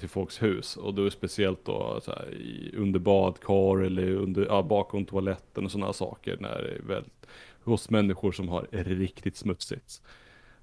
till 0.00 0.08
folks 0.08 0.42
hus. 0.42 0.76
Och 0.76 0.94
då 0.94 1.02
är 1.02 1.04
det 1.04 1.10
speciellt 1.10 1.64
då 1.64 2.00
så 2.02 2.10
här, 2.10 2.34
under 2.76 3.00
badkar 3.00 3.80
eller 3.80 4.10
under, 4.10 4.46
ja, 4.46 4.62
bakom 4.62 5.04
toaletten 5.04 5.64
och 5.64 5.70
sådana 5.70 5.92
saker. 5.92 6.36
När 6.40 6.62
det 6.62 6.68
är 6.68 6.82
väldigt, 6.82 7.26
hos 7.64 7.90
människor 7.90 8.32
som 8.32 8.48
har 8.48 8.66
riktigt 8.72 9.36
smutsigt. 9.36 10.02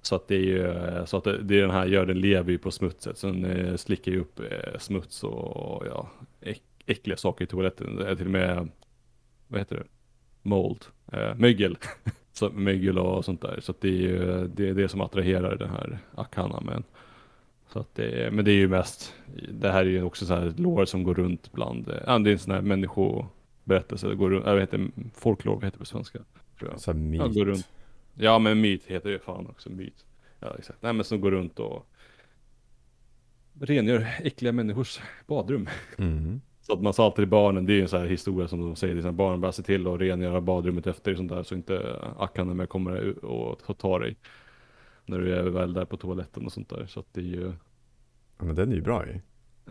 Så 0.02 0.14
att 0.14 0.28
det 0.28 0.34
är 0.34 0.40
ju, 0.40 0.74
så 1.06 1.16
att 1.16 1.24
det, 1.24 1.42
det 1.42 1.56
är 1.56 1.62
den 1.62 1.70
här 1.70 1.86
gör, 1.86 2.06
den 2.06 2.20
lever 2.20 2.52
ju 2.52 2.58
på 2.58 2.70
smutset. 2.70 3.18
Så 3.18 3.26
den 3.26 3.78
slickar 3.78 4.12
ju 4.12 4.20
upp 4.20 4.40
smuts 4.78 5.24
och 5.24 5.86
ja, 5.86 6.10
äck, 6.40 6.62
äckliga 6.86 7.16
saker 7.16 7.44
i 7.44 7.48
toaletten. 7.48 8.16
Till 8.16 8.26
och 8.26 8.32
med, 8.32 8.68
vad 9.48 9.60
heter 9.60 9.76
det? 9.76 9.84
Mold, 10.42 10.84
mögel. 11.36 11.78
så, 12.36 12.50
mögel 12.50 12.98
och 12.98 13.24
sånt 13.24 13.40
där. 13.40 13.60
Så 13.60 13.74
det 13.80 13.88
är 13.88 13.92
ju 13.92 14.46
det, 14.48 14.68
är 14.68 14.74
det 14.74 14.88
som 14.88 15.00
attraherar 15.00 15.56
den 15.56 15.70
här 15.70 15.98
akana. 16.14 16.60
Men, 16.60 16.84
så 17.72 17.78
att 17.78 17.94
det, 17.94 18.32
men 18.32 18.44
det 18.44 18.50
är 18.50 18.56
ju 18.56 18.68
mest, 18.68 19.14
det 19.48 19.70
här 19.70 19.80
är 19.80 19.90
ju 19.90 20.02
också 20.02 20.26
så 20.26 20.34
här 20.34 20.54
lår 20.56 20.84
som 20.84 21.02
går 21.02 21.14
runt 21.14 21.52
bland, 21.52 21.92
ja, 22.06 22.18
det 22.18 22.30
är 22.30 22.32
en 22.32 22.38
sån 22.38 22.54
här 22.54 22.60
människoberättelse. 22.60 24.08
Det 24.08 24.14
går 24.14 24.30
runt, 24.30 24.72
inte, 24.72 24.90
folklore, 25.14 25.54
vad 25.54 25.64
heter 25.64 25.78
det 25.78 25.78
på 25.78 25.84
svenska? 25.84 26.18
Tror 26.58 26.70
jag. 26.70 26.80
Så 26.80 26.92
här 26.92 26.98
myt. 26.98 27.20
Ja, 27.20 27.26
går 27.26 27.44
runt. 27.44 27.68
Ja 28.14 28.38
men 28.38 28.60
myt 28.60 28.84
heter 28.86 29.10
det 29.10 29.18
fan 29.18 29.46
också, 29.46 29.70
myt. 29.70 30.04
Ja 30.40 30.54
exakt. 30.58 30.82
Nej 30.82 30.92
men 30.92 31.04
som 31.04 31.20
går 31.20 31.30
runt 31.30 31.58
och 31.58 31.86
rengör 33.60 34.06
äckliga 34.18 34.52
människors 34.52 35.00
badrum. 35.26 35.68
Mm. 35.98 36.40
Så 36.66 36.72
att 36.72 36.82
man 36.82 36.92
sa 36.92 37.04
alltid 37.04 37.16
till 37.16 37.28
barnen, 37.28 37.66
det 37.66 37.72
är 37.72 37.74
ju 37.74 37.82
en 37.82 37.88
sån 37.88 38.00
här 38.00 38.06
historia 38.06 38.48
som 38.48 38.60
de 38.60 38.76
säger, 38.76 39.02
här, 39.02 39.12
barnen 39.12 39.40
bara 39.40 39.52
se 39.52 39.62
till 39.62 39.86
att 39.86 40.00
rengöra 40.00 40.40
badrummet 40.40 40.86
efter 40.86 41.14
sånt 41.14 41.28
där 41.30 41.42
så 41.42 41.54
inte 41.54 42.00
Akane 42.18 42.54
med 42.54 42.68
kommer 42.68 43.24
och 43.24 43.58
ta- 43.66 43.74
tar 43.74 44.00
dig. 44.00 44.16
När 45.06 45.18
du 45.18 45.34
är 45.34 45.42
väl 45.42 45.72
där 45.72 45.84
på 45.84 45.96
toaletten 45.96 46.46
och 46.46 46.52
sånt 46.52 46.68
där. 46.68 46.86
Så 46.86 47.00
att 47.00 47.06
det 47.12 47.20
är 47.20 47.24
ju, 47.24 47.52
Ja, 48.38 48.44
men 48.44 48.54
den 48.54 48.70
är 48.72 48.76
ju 48.76 48.82
bra 48.82 49.06
ju. 49.06 49.20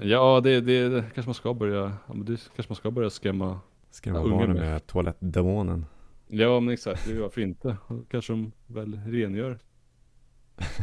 ja 0.09 0.41
det, 0.43 0.61
det, 0.61 0.89
det 0.89 1.01
kanske 1.13 1.27
man 1.27 1.33
ska 1.33 1.53
börja, 1.53 1.81
ja 2.07 2.13
men 2.13 2.25
det 2.25 2.49
kanske 2.55 2.71
man 2.71 2.75
ska 2.75 2.91
börja 2.91 3.09
skrämma. 3.09 3.59
Skrämma 3.91 4.19
Ja, 4.19 4.27
barnen 4.29 4.53
med. 4.53 4.55
med 4.65 4.87
toalettdemonen. 4.87 5.85
Ja 6.27 6.59
men 6.59 6.73
exakt, 6.73 7.05
det 7.07 7.13
är 7.15 7.19
varför 7.21 7.41
inte? 7.41 7.77
Och 7.87 8.09
Kanske 8.09 8.33
de 8.33 8.51
väl 8.67 8.99
rengör. 9.07 9.59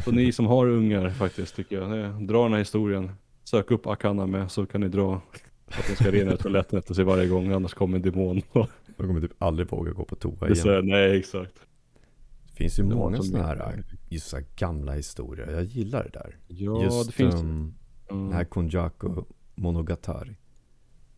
Så 0.05 0.11
ni 0.11 0.31
som 0.31 0.45
har 0.45 0.67
ungar 0.67 1.09
faktiskt 1.09 1.55
tycker 1.55 1.81
jag, 1.81 1.99
eh, 1.99 2.19
dra 2.19 2.43
den 2.43 2.51
här 2.51 2.59
historien. 2.59 3.11
Sök 3.43 3.71
upp 3.71 3.87
Akana 3.87 4.25
med 4.27 4.51
så 4.51 4.65
kan 4.65 4.81
ni 4.81 4.87
dra 4.87 5.21
att 5.79 5.87
de 5.87 5.95
ska 5.95 6.11
rengöra 6.11 6.37
toaletten 6.37 6.79
efter 6.79 6.93
sig 6.93 7.03
varje 7.05 7.27
gång 7.27 7.51
annars 7.51 7.73
kommer 7.73 7.95
en 7.97 8.01
demon. 8.01 8.41
De 8.97 9.07
kommer 9.07 9.21
typ 9.21 9.43
aldrig 9.43 9.69
våga 9.71 9.91
gå 9.91 10.05
på 10.05 10.15
toa 10.15 10.47
Det 10.47 10.53
igen. 10.53 10.67
här, 10.67 10.81
nej 10.81 11.17
exakt. 11.19 11.53
Det 12.47 12.53
finns 12.55 12.79
ju 12.79 12.83
Det 12.83 12.95
många 12.95 13.17
så 13.17 13.23
sådana 13.23 13.47
här, 13.47 13.83
just 14.09 14.27
så 14.27 14.35
här 14.37 14.45
gamla 14.55 14.93
historier. 14.93 15.51
Jag 15.51 15.63
gillar 15.63 16.03
det 16.03 16.09
där. 16.19 16.37
Ja 16.47 16.83
just 16.83 17.05
det 17.07 17.13
finns. 17.13 17.35
ehm, 17.35 17.73
Mm. 18.09 18.23
den 18.23 18.33
här 18.33 18.43
Konjaku 18.45 19.09
Monogatari. 19.55 20.35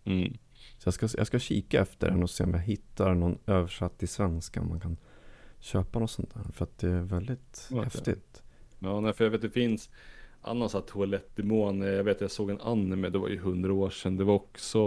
Mm. 0.06 0.34
Så 0.78 0.88
jag 0.88 0.94
ska, 0.94 1.08
jag 1.18 1.28
ska 1.28 1.40
kika 1.40 1.82
efter 1.82 2.10
den 2.12 2.24
och 2.24 2.30
se 2.30 2.44
om 2.44 2.52
jag 2.54 2.60
hittar 2.60 3.14
någon 3.14 3.38
översatt 3.46 3.98
till 3.98 4.08
svenska. 4.08 4.62
Om 4.62 4.70
man 4.70 4.80
kan 4.80 4.98
köpa 5.60 6.00
något 6.00 6.12
sånt 6.12 6.34
där. 6.34 6.44
För 6.54 6.64
att 6.66 6.78
det 6.78 6.90
är 6.90 7.02
väldigt 7.02 7.68
Okej. 7.72 7.84
häftigt. 7.84 8.44
Ja, 8.80 9.00
nej, 9.00 9.14
för 9.14 9.24
jag 9.24 9.32
vet 9.32 9.42
det 9.42 9.50
finns 9.50 9.90
annan 10.46 10.70
sån 10.70 10.82
här 10.82 10.88
toalettdemon. 10.88 11.82
Eh, 11.82 11.90
jag 11.90 12.04
vet 12.04 12.22
jag 12.22 12.32
såg 12.32 12.50
en 12.50 12.62
anime, 12.62 13.10
det 13.10 13.18
var 13.18 13.28
ju 13.28 13.40
hundra 13.40 13.74
år 13.74 13.90
sedan. 13.90 14.18
Det 14.18 14.24
var 14.24 14.34
också, 14.34 14.80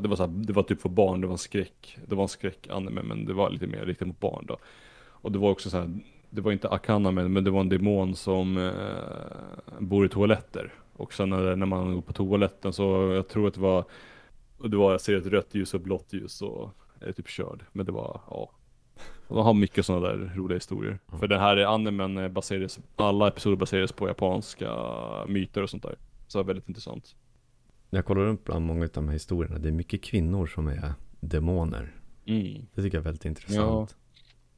det 0.00 0.08
var 0.08 0.16
så 0.16 0.22
här, 0.26 0.32
det 0.32 0.52
var 0.52 0.62
typ 0.62 0.80
för 0.80 0.88
barn, 0.88 1.20
det 1.20 1.26
var 1.26 1.34
en 1.34 1.38
skräck. 1.38 1.98
Det 2.06 2.14
var 2.14 2.22
en 2.22 2.28
skräckanime. 2.28 3.02
men 3.02 3.24
det 3.24 3.32
var 3.32 3.50
lite 3.50 3.66
mer 3.66 3.84
riktat 3.86 4.08
mot 4.08 4.20
barn 4.20 4.44
då. 4.46 4.58
Och 5.06 5.32
det 5.32 5.38
var 5.38 5.50
också 5.50 5.70
så 5.70 5.76
här, 5.78 5.90
det 6.30 6.40
var 6.40 6.52
inte 6.52 6.68
Akana 6.68 7.10
men, 7.10 7.32
men 7.32 7.44
det 7.44 7.50
var 7.50 7.60
en 7.60 7.68
demon 7.68 8.14
som 8.14 8.56
eh, 8.56 9.78
bor 9.78 10.06
i 10.06 10.08
toaletter. 10.08 10.72
Och 10.92 11.14
sen 11.14 11.30
när, 11.30 11.56
när 11.56 11.66
man 11.66 11.94
går 11.94 12.02
på 12.02 12.12
toaletten 12.12 12.72
så, 12.72 13.12
jag 13.14 13.28
tror 13.28 13.48
att 13.48 13.54
det 13.54 13.60
var, 13.60 13.84
och 14.58 14.70
det 14.70 14.76
var, 14.76 14.90
jag 14.90 15.00
ser 15.00 15.16
ett 15.16 15.26
rött 15.26 15.54
ljus 15.54 15.74
och 15.74 15.80
blått 15.80 16.12
ljus 16.12 16.42
och 16.42 16.70
är 17.00 17.12
typ 17.12 17.28
körd. 17.28 17.64
Men 17.72 17.86
det 17.86 17.92
var, 17.92 18.20
ja. 18.30 18.50
De 19.28 19.36
har 19.36 19.54
mycket 19.54 19.86
sådana 19.86 20.08
där 20.08 20.32
roliga 20.36 20.56
historier. 20.56 20.98
Mm. 21.08 21.20
För 21.20 21.28
den 21.28 21.40
här 21.40 21.56
animen 21.56 22.18
eh, 22.18 22.28
baseras, 22.28 22.80
alla 22.96 23.28
episoder 23.28 23.56
baseras 23.56 23.92
på 23.92 24.08
japanska 24.08 24.70
myter 25.28 25.62
och 25.62 25.70
sånt 25.70 25.82
där. 25.82 25.96
Så 26.26 26.38
det 26.38 26.42
är 26.42 26.46
väldigt 26.46 26.68
intressant. 26.68 27.14
jag 27.90 28.04
kollar 28.04 28.26
upp 28.26 28.44
bland 28.44 28.66
många 28.66 28.84
av 28.84 28.90
de 28.92 29.06
här 29.08 29.12
historierna, 29.12 29.58
det 29.58 29.68
är 29.68 29.72
mycket 29.72 30.02
kvinnor 30.02 30.46
som 30.46 30.68
är 30.68 30.92
demoner. 31.20 31.94
Mm. 32.26 32.66
Det 32.74 32.82
tycker 32.82 32.96
jag 32.96 33.02
är 33.02 33.04
väldigt 33.04 33.24
intressant. 33.24 33.96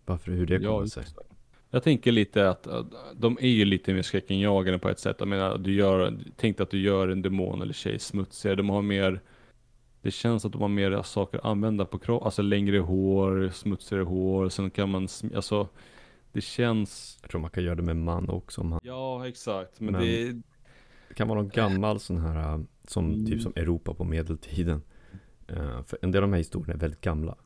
Varför, 0.05 0.33
hur 0.33 0.46
det 0.46 0.59
kommer 0.59 0.87
sig. 0.87 1.03
just 1.03 1.16
det. 1.16 1.22
Jag 1.70 1.83
tänker 1.83 2.12
lite 2.12 2.51
att 2.51 2.66
att 2.66 2.87
de 3.14 3.38
är 3.40 3.49
ju 3.49 3.64
lite 3.64 3.94
mer 3.94 4.03
skräckinjagande 4.03 4.79
på 4.79 4.88
ett 4.88 4.99
sätt. 4.99 5.16
Jag 5.18 5.29
menar, 5.29 5.59
du 5.59 5.75
gör, 5.75 6.18
tänk 6.37 6.57
dig 6.57 6.64
att 6.64 6.70
du 6.70 6.81
gör 6.81 7.09
en 7.09 7.22
demon 7.22 7.62
eller 7.62 7.72
tjej 7.72 7.99
smutsigare. 7.99 8.57
De 8.57 8.68
har 8.68 8.83
mer, 8.83 9.20
det 10.07 10.11
känns 10.12 10.45
att 10.45 10.53
de 10.53 10.61
har 10.61 10.69
mer 10.69 11.03
saker 11.03 11.38
att 11.38 11.45
använda 11.45 11.85
på 11.85 11.99
kroppen. 11.99 12.25
Alltså 12.27 12.42
längre 12.42 12.79
hår, 12.79 13.49
smutsigare 13.53 14.03
hår. 14.05 14.49
Sen 14.49 14.71
kan 14.71 14.90
man, 14.90 15.09
alltså 15.35 15.69
det 16.33 16.40
känns, 16.40 17.19
Jag 17.23 17.31
tror 17.31 17.40
man 17.40 17.51
kan 17.51 17.64
göra 17.64 17.75
det 17.75 17.83
med 17.83 17.97
man 17.97 18.29
också. 18.31 18.61
Om 18.61 18.73
han, 18.73 18.81
ja 18.85 19.29
exakt. 19.29 19.81
Men, 19.81 19.92
Men- 19.92 20.03
det, 20.03 20.33
det 21.09 21.14
kan 21.14 21.29
vara 21.29 21.40
någon 21.42 21.49
gammal 21.51 22.01
sån 22.01 22.19
här, 22.19 22.55
äh, 22.55 22.61
som, 22.88 23.12
Mm. 23.12 23.27
typ 23.27 23.42
som 23.42 23.53
Europa 23.57 23.95
på 23.95 24.05
medeltiden. 24.05 24.83
Eh, 25.49 25.83
för 25.83 25.99
en 26.03 26.11
del 26.11 26.23
av 26.23 26.29
de 26.29 26.33
här 26.33 26.38
historierna 26.38 26.75
är 26.75 26.79
väldigt 26.79 27.01
gamla. 27.01 27.37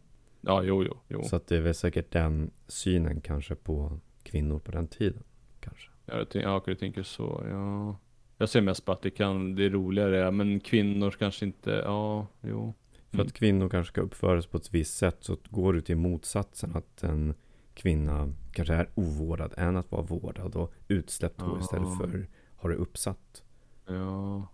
ja 0.40 0.62
jo 0.62 0.84
jo, 0.84 0.96
jo. 1.08 1.22
Så 1.22 1.36
att 1.36 1.46
det 1.46 1.56
är 1.56 1.60
väl 1.60 1.74
säkert 1.74 2.10
den 2.12 2.50
synen 2.68 3.20
kanske 3.20 3.54
på 3.54 3.98
kvinnor 4.22 4.58
på 4.58 4.72
den 4.72 4.88
tiden. 4.88 5.22
Kanske. 5.60 5.90
Ja, 6.06 6.18
jag 6.18 6.28
tänker, 6.30 6.48
ja, 6.48 6.76
tänker 6.80 7.02
så, 7.02 7.44
ja. 7.50 7.96
Jag 8.40 8.48
ser 8.48 8.60
mest 8.60 8.84
på 8.84 8.92
att 8.92 9.02
det 9.02 9.10
kan, 9.10 9.54
det 9.54 9.64
är 9.64 9.70
roligare, 9.70 10.30
men 10.30 10.60
kvinnor 10.60 11.10
kanske 11.10 11.44
inte, 11.46 11.70
ja, 11.70 12.26
jo. 12.40 12.74
För 13.10 13.16
Mm. 13.16 13.26
att 13.26 13.32
kvinnor 13.32 13.68
kanske 13.68 13.92
ska 13.92 14.00
uppföras 14.00 14.46
på 14.46 14.56
ett 14.56 14.74
visst 14.74 14.96
sätt 14.96 15.16
så 15.20 15.36
går 15.50 15.72
du 15.72 15.80
till 15.80 15.96
motsatsen 15.96 16.76
att 16.76 17.02
en 17.02 17.34
kvinna 17.74 18.34
kanske 18.52 18.74
är 18.74 18.88
ovårdad 18.94 19.54
än 19.56 19.76
att 19.76 19.90
vara 19.92 20.02
vårdad 20.02 20.56
och 20.56 20.72
utsläppt 20.88 21.40
hår 21.40 21.60
istället 21.60 21.88
Ja. 21.88 21.96
för 21.98 22.28
har 22.56 22.70
det 22.70 22.76
uppsatt. 22.76 23.42
Ja, 23.86 24.48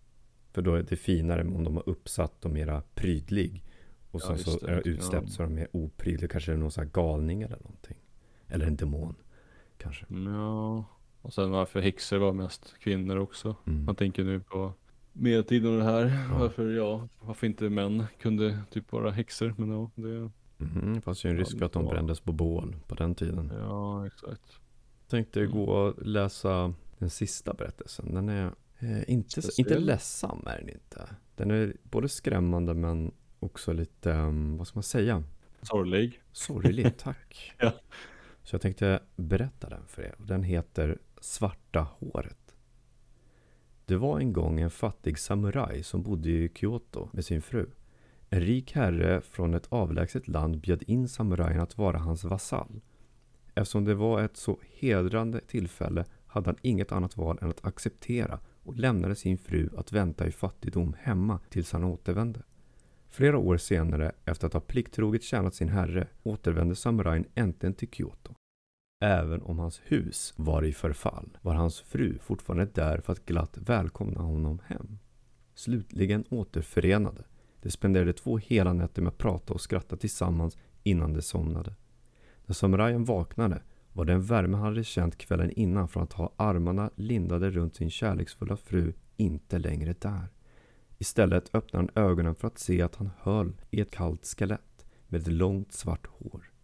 För 0.53 0.62
då 0.62 0.75
är 0.75 0.83
det 0.83 0.96
finare 0.96 1.42
om 1.42 1.64
de 1.64 1.77
har 1.77 1.88
uppsatt 1.88 2.44
och 2.44 2.51
mera 2.51 2.83
prydlig. 2.94 3.64
Och 4.11 4.20
Ja, 4.22 4.27
sen 4.27 4.37
just 4.37 4.61
så 4.61 4.66
är 4.66 4.75
det 4.77 4.88
utsläppt 4.88 5.27
Ja. 5.27 5.33
så 5.33 5.42
är 5.42 5.46
de 5.46 5.55
mer 5.55 5.68
oprydlig. 5.72 6.31
Kanske 6.31 6.53
är 6.53 6.55
det 6.57 6.61
någon 6.62 6.70
sån 6.70 6.85
här 6.85 6.90
galning 6.90 7.42
eller 7.42 7.57
någonting. 7.57 7.96
Eller 8.49 8.66
en 8.66 8.77
demon. 8.77 9.14
Kanske. 9.79 10.07
ja. 10.09 10.85
Och 11.26 11.32
sen 11.32 11.50
varför 11.50 11.80
häxor 11.80 12.18
var 12.18 12.32
mest 12.32 12.74
kvinnor 12.78 13.16
också. 13.16 13.56
Mm. 13.66 13.84
Man 13.84 13.94
tänker 13.96 14.24
nu 14.24 14.40
på 14.40 14.72
medeltiden 15.12 15.70
och 15.72 15.78
det 15.78 15.84
här. 15.84 16.04
Ja. 16.30 16.38
Varför, 16.38 16.70
ja, 16.70 17.08
varför 17.20 17.46
inte 17.46 17.70
män 17.70 18.04
kunde 18.20 18.58
typ 18.70 18.92
vara 18.92 19.10
häxor. 19.10 19.54
Men 19.58 19.70
ja, 19.70 19.90
det, 19.94 20.30
Mhm, 20.58 20.94
Det 20.94 21.00
fanns 21.00 21.24
ju 21.24 21.30
en 21.30 21.36
risk 21.36 21.62
att 21.62 21.72
de 21.72 21.84
brändes 21.86 22.20
på 22.20 22.32
bål 22.32 22.76
på 22.86 22.94
den 22.94 23.14
tiden. 23.14 23.52
ja 23.58 24.06
exakt. 24.06 24.42
Tänkte 25.08 25.40
Mm. 25.40 25.52
gå 25.52 25.64
och 25.64 26.06
läsa 26.06 26.74
den 26.98 27.10
sista 27.10 27.54
berättelsen. 27.54 28.14
Den 28.14 28.28
är 28.28 28.52
eh, 28.78 29.10
inte, 29.10 29.42
så, 29.42 29.62
inte 29.62 29.78
ledsam 29.78 30.42
är 30.46 30.58
den 30.58 30.68
inte. 30.68 31.08
Den 31.36 31.50
är 31.50 31.76
både 31.82 32.08
skrämmande 32.08 32.74
men 32.74 33.12
också 33.40 33.72
lite, 33.72 34.10
um, 34.12 34.56
vad 34.56 34.66
ska 34.66 34.76
man 34.76 34.82
säga? 34.82 35.22
Sorglig. 35.62 36.22
Sorglig, 36.32 36.96
tack. 36.98 37.52
Ja. 37.58 37.72
Så 38.42 38.54
jag 38.54 38.60
tänkte 38.62 39.00
berätta 39.16 39.68
den 39.68 39.86
för 39.86 40.02
er. 40.02 40.14
Den 40.18 40.42
heter 40.42 40.98
Svarta 41.26 41.80
håret. 41.80 42.56
Det 43.84 43.96
var 43.96 44.20
en 44.20 44.32
gång 44.32 44.60
en 44.60 44.70
fattig 44.70 45.18
samuraj 45.18 45.82
som 45.82 46.02
bodde 46.02 46.30
i 46.30 46.52
Kyoto 46.54 47.08
med 47.12 47.24
sin 47.24 47.42
fru. 47.42 47.70
En 48.30 48.40
rik 48.40 48.72
herre 48.72 49.20
från 49.20 49.54
ett 49.54 49.66
avlägset 49.68 50.28
land 50.28 50.60
bjöd 50.60 50.82
in 50.82 51.08
samurajen 51.08 51.60
att 51.60 51.78
vara 51.78 51.98
hans 51.98 52.24
vasall. 52.24 52.80
Eftersom 53.54 53.84
det 53.84 53.94
var 53.94 54.22
ett 54.22 54.36
så 54.36 54.58
hedrande 54.78 55.40
tillfälle 55.40 56.04
hade 56.26 56.48
han 56.48 56.58
inget 56.62 56.92
annat 56.92 57.16
val 57.16 57.38
än 57.42 57.50
att 57.50 57.64
acceptera 57.64 58.40
och 58.62 58.76
lämnade 58.76 59.14
sin 59.14 59.38
fru 59.38 59.70
att 59.76 59.92
vänta 59.92 60.26
i 60.26 60.32
fattigdom 60.32 60.96
hemma 60.98 61.40
tills 61.50 61.72
han 61.72 61.84
återvände. 61.84 62.42
Flera 63.10 63.38
år 63.38 63.56
senare, 63.56 64.12
efter 64.24 64.46
att 64.46 64.52
ha 64.52 64.60
plikttroget 64.60 65.22
tjänat 65.22 65.54
sin 65.54 65.68
herre, 65.68 66.08
återvände 66.22 66.76
samurajen 66.76 67.24
äntligen 67.34 67.74
till 67.74 67.90
Kyoto. 67.90 68.34
Även 69.00 69.42
om 69.42 69.59
hans 69.59 69.80
hus 69.85 70.35
var 70.37 70.62
i 70.62 70.72
förfall 70.72 71.38
var 71.42 71.54
hans 71.54 71.80
fru 71.80 72.18
fortfarande 72.18 72.64
där 72.74 72.98
för 72.98 73.12
att 73.12 73.26
glatt 73.26 73.59
välkomna 73.59 74.20
honom 74.20 74.59
hem. 74.66 74.98
Slutligen 75.54 76.24
återförenade. 76.30 77.24
De 77.62 77.70
spenderade 77.70 78.12
två 78.12 78.38
hela 78.38 78.72
nätter 78.72 79.02
med 79.02 79.09
att 79.09 79.18
prata 79.18 79.54
och 79.54 79.61
skratta 79.61 79.96
tillsammans 79.96 80.56
innan 80.82 81.12
de 81.12 81.22
somnade. 81.22 81.74
När 82.46 82.54
samurajen 82.54 83.04
vaknade 83.04 83.62
var 83.92 84.04
den 84.04 84.22
värme 84.22 84.56
han 84.56 84.66
hade 84.66 84.85
känt 84.85 85.18
kvällen 85.18 85.50
innan 85.50 85.88
från 85.88 86.02
att 86.02 86.12
ha 86.12 86.32
armarna 86.37 86.90
lindade 86.94 87.50
runt 87.50 87.76
sin 87.76 87.90
kärleksfulla 87.90 88.56
fru 88.56 88.92
inte 89.16 89.59
längre 89.59 89.94
där. 89.98 90.28
Istället 90.98 91.54
öppnade 91.54 91.88
han 91.94 92.04
ögonen 92.04 92.35
för 92.35 92.46
att 92.46 92.59
se 92.59 92.82
att 92.82 92.96
han 92.96 93.11
höll 93.18 93.52
i 93.70 93.80
ett 93.80 93.90
kallt 93.90 94.26
skelett 94.26 94.87
med 95.09 95.20
ett 95.20 95.32
långt 95.32 95.72
svart 95.72 96.06
hår. 96.06 96.56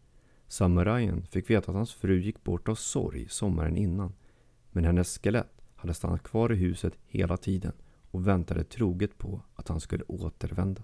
Samurajen 0.56 1.26
fick 1.26 1.50
veta 1.50 1.70
att 1.70 1.76
hans 1.76 1.94
fru 1.94 2.20
gick 2.20 2.44
bort 2.44 2.68
av 2.68 2.74
sorg 2.74 3.26
sommaren 3.28 3.76
innan. 3.76 4.12
Men 4.70 4.84
hennes 4.84 5.18
skelett 5.18 5.62
hade 5.76 5.94
stannat 5.94 6.22
kvar 6.22 6.52
i 6.52 6.56
huset 6.56 6.92
hela 7.06 7.36
tiden 7.36 7.72
och 8.10 8.26
väntade 8.26 8.64
troget 8.64 9.18
på 9.18 9.40
att 9.54 9.68
han 9.68 9.80
skulle 9.80 10.04
återvända. 10.04 10.82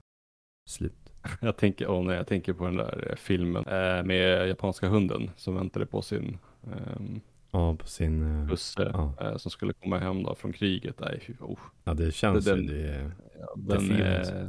Slut. 0.68 1.12
Jag 1.40 1.56
tänker, 1.56 1.88
åh 1.90 2.04
nej, 2.04 2.16
jag 2.16 2.26
tänker 2.26 2.52
på 2.52 2.64
den 2.64 2.76
där 2.76 3.08
eh, 3.10 3.16
filmen 3.16 3.64
eh, 3.66 4.02
med 4.04 4.48
japanska 4.48 4.88
hunden 4.88 5.30
som 5.36 5.54
väntade 5.54 5.86
på 5.86 6.02
sin 6.02 6.38
ehm, 6.66 7.20
Ja, 7.50 7.76
på 7.76 7.86
sin... 7.86 8.22
eh, 8.22 8.44
husse 8.50 8.90
Ja. 8.92 9.14
eh, 9.20 9.36
som 9.36 9.50
skulle 9.50 9.72
komma 9.72 9.98
hem 9.98 10.22
då 10.22 10.34
från 10.34 10.52
kriget. 10.52 11.00
Nej, 11.00 11.36
oh. 11.40 11.58
Ja, 11.84 11.94
det 11.94 12.12
känns 12.14 12.44
Den- 12.44 12.62
ju... 12.64 12.68
Det, 12.72 13.10
ja, 13.40 13.54
Det 13.56 13.74
den, 13.74 13.80
finns. 13.80 14.30
eh, 14.30 14.48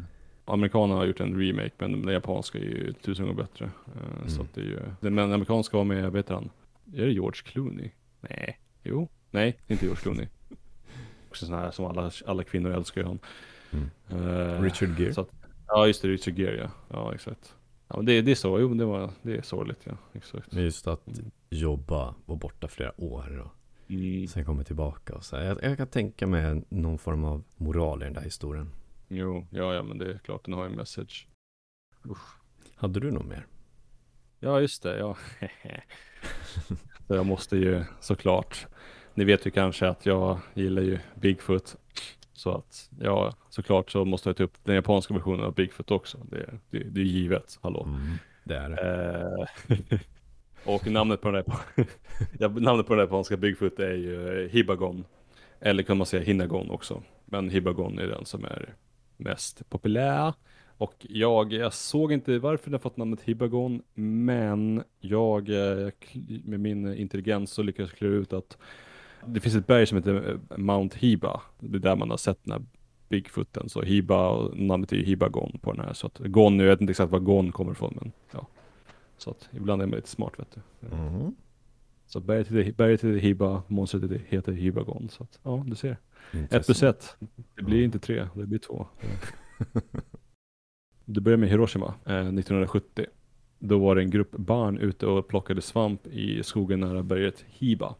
amerikanerna 0.53 0.99
har 0.99 1.05
gjort 1.05 1.19
en 1.19 1.39
remake 1.41 1.71
men 1.77 2.01
den 2.05 2.13
japanska 2.13 2.57
är 2.57 2.62
ju 2.63 2.93
tusen 2.93 3.25
gånger 3.25 3.38
bättre. 3.41 3.71
Så 4.27 4.35
Mm. 4.35 4.41
att 4.47 4.53
det 4.55 4.62
är 4.62 4.65
ju, 4.65 4.75
den, 4.75 5.15
men 5.15 5.15
den 5.15 5.33
amerikanska 5.33 5.77
var 5.77 5.83
med, 5.83 6.15
heter 6.15 6.33
han? 6.33 6.49
Är 6.95 7.05
det 7.05 7.12
George 7.12 7.41
Clooney? 7.45 7.91
Nej, 8.21 8.59
jo, 8.83 9.09
nej, 9.31 9.57
inte 9.67 9.85
George 9.85 10.01
Clooney. 10.01 10.27
Också 11.29 11.45
sån 11.45 11.55
här 11.55 11.71
som 11.71 11.85
alla, 11.85 12.12
alla 12.25 12.43
kvinnor 12.43 12.71
älskar 12.71 13.01
ju 13.01 13.07
han. 13.07 13.19
Mm. 13.71 13.89
Eh, 14.09 14.62
Richard 14.62 14.99
Gere. 14.99 15.13
Så 15.13 15.21
att, 15.21 15.29
ja 15.67 15.88
just 15.88 16.01
det, 16.01 16.07
Richard 16.07 16.39
Gere 16.39 16.57
ja. 16.57 16.69
Ja 16.89 17.13
exakt. 17.13 17.55
Ja 17.88 17.95
men 17.97 18.05
det, 18.05 18.21
det 18.21 18.31
är 18.31 18.35
så, 18.35 18.59
jo 18.59 18.73
det, 18.73 18.85
var, 18.85 19.09
det 19.21 19.38
är 19.38 19.41
sorgligt 19.41 19.79
ja. 19.83 19.91
Exakt. 20.13 20.51
Men 20.51 20.63
just 20.63 20.88
att 20.88 21.01
jobba, 21.49 22.15
vara 22.25 22.38
borta 22.39 22.67
flera 22.67 22.91
år 23.01 23.39
och 23.45 23.51
Mm. 23.91 24.27
sen 24.27 24.45
komma 24.45 24.63
tillbaka 24.63 25.15
och 25.15 25.23
så. 25.25 25.35
här. 25.35 25.43
Jag, 25.45 25.63
jag 25.63 25.77
kan 25.77 25.88
tänka 25.88 26.27
mig 26.27 26.62
någon 26.69 26.97
form 26.97 27.23
av 27.23 27.43
moral 27.57 28.01
i 28.01 28.05
den 28.05 28.13
där 28.13 28.21
historien. 28.21 28.69
Jo, 29.12 29.48
ja 29.52 29.74
ja 29.74 29.84
men 29.84 29.98
det 29.98 30.12
är 30.12 30.17
klart 30.17 30.45
den 30.45 30.54
har 30.54 30.65
en 30.65 30.76
message. 30.76 31.28
Hade 32.76 33.00
du 33.00 33.12
något 33.12 33.26
mer? 33.26 33.45
Ja 34.39 34.62
just 34.62 34.84
det, 34.84 34.98
ja. 34.98 35.17
så 37.08 37.15
jag 37.15 37.26
måste 37.26 37.58
ju 37.58 37.84
såklart. 38.00 38.67
Ni 39.13 39.24
vet 39.24 39.45
ju 39.45 39.52
kanske 39.52 39.88
att 39.88 40.06
jag 40.06 40.39
gillar 40.54 40.82
ju 40.82 41.00
Bigfoot. 41.15 41.78
Så 42.34 42.52
att 42.56 42.89
ja, 43.00 43.34
såklart 43.50 43.91
så 43.91 44.06
måste 44.06 44.30
jag 44.30 44.38
ta 44.38 44.43
upp 44.43 44.58
den 44.63 44.76
japanska 44.76 45.13
versionen 45.13 45.45
av 45.45 45.54
Bigfoot 45.54 45.91
också. 45.91 46.17
Det, 46.32 46.60
det, 46.69 46.80
det 46.80 47.02
är 47.02 47.06
givet, 47.06 47.60
hallå. 47.62 47.84
Mm, 47.84 48.17
det 48.43 48.56
är 48.56 48.69
det. 48.69 49.91
Eh, 49.91 50.00
och 50.76 50.88
namnet 50.88 51.22
på 51.22 51.32
den 51.32 51.43
där, 52.38 52.60
namnet 52.60 52.88
på 52.88 52.95
den 52.95 53.04
japanska 53.06 53.38
Bigfoot 53.38 53.80
är 53.80 53.93
ju 53.93 54.48
Hibagon. 54.52 55.06
Eller 55.60 55.84
kan 55.84 55.98
man 55.98 56.08
säga 56.08 56.24
Hinagon 56.24 56.72
också. 56.72 57.04
Men 57.26 57.50
Hibagon 57.50 58.00
är 58.00 58.08
den 58.08 58.26
som 58.26 58.45
är 58.45 58.76
mest 59.19 59.69
populär. 59.69 60.34
Och 60.77 61.05
jag, 61.10 61.53
jag 61.53 61.73
såg 61.73 62.12
inte 62.12 62.39
varför 62.39 62.71
den 62.71 62.79
fått 62.79 62.97
namnet 62.97 63.21
Hibagon, 63.21 63.82
men 63.93 64.84
jag 64.99 65.49
eh, 65.49 65.89
med 66.43 66.60
min 66.60 66.93
intelligens 66.93 67.51
så 67.51 67.63
lyckades 67.63 67.91
klura 67.91 68.15
ut 68.15 68.34
att 68.34 68.57
det 69.26 69.39
finns 69.39 69.55
ett 69.55 69.67
berg 69.67 69.86
som 69.88 69.97
heter 69.97 70.39
eh, 70.51 70.57
Mount 70.57 70.97
Hiba. 70.99 71.41
Det 71.59 71.78
är 71.78 71.80
där 71.80 71.95
man 71.95 72.09
har 72.09 72.17
sett 72.17 72.39
den 72.43 72.51
här 72.51 72.61
Bigfooten. 73.09 73.70
Så 73.70 73.82
Hiba, 73.82 74.49
namnet 74.53 74.91
är 74.91 74.95
ju 74.95 75.03
Hibagon 75.03 75.59
på 75.61 75.74
den 75.74 75.86
här. 75.86 75.93
Så 75.93 76.07
att 76.07 76.17
Gon, 76.20 76.59
jag 76.59 76.67
vet 76.67 76.82
inte 76.82 76.91
exakt 76.91 77.11
var 77.11 77.20
Gon 77.20 77.51
kommer 77.51 77.72
ifrån, 77.72 77.93
men 78.01 78.11
ja. 78.32 78.47
Så 79.17 79.30
att 79.30 79.49
ibland 79.53 79.82
är 79.82 79.86
man 79.86 79.95
lite 79.95 80.09
smart 80.09 80.34
vet 80.39 80.55
du. 80.55 80.88
Mm. 80.95 81.36
Så 82.07 82.20
berget 82.20 82.47
heter, 82.51 83.13
Hiba, 83.17 83.63
monstret 83.67 84.11
heter- 84.28 84.51
Hibagon. 84.51 85.09
Så 85.09 85.24
att, 85.24 85.39
ja, 85.43 85.63
du 85.67 85.76
ser. 85.76 85.97
Ett 86.51 86.65
plus 86.65 86.84
ett. 86.84 87.17
Det 87.60 87.66
blir 87.66 87.84
inte 87.84 87.99
tre, 87.99 88.28
det 88.34 88.45
blir 88.45 88.60
två. 88.60 88.88
Det 91.05 91.22
börjar 91.22 91.38
med 91.38 91.49
Hiroshima 91.49 91.93
eh, 92.05 92.16
1970. 92.16 93.05
Då 93.60 93.80
var 93.80 93.95
det 93.95 94.01
en 94.01 94.10
grupp 94.10 94.32
barn 94.32 94.78
ute 94.78 95.05
och 95.05 95.28
plockade 95.28 95.62
svamp 95.62 96.07
i 96.07 96.43
skogen 96.43 96.80
nära 96.80 97.03
berget 97.03 97.45
Hiba. 97.47 97.95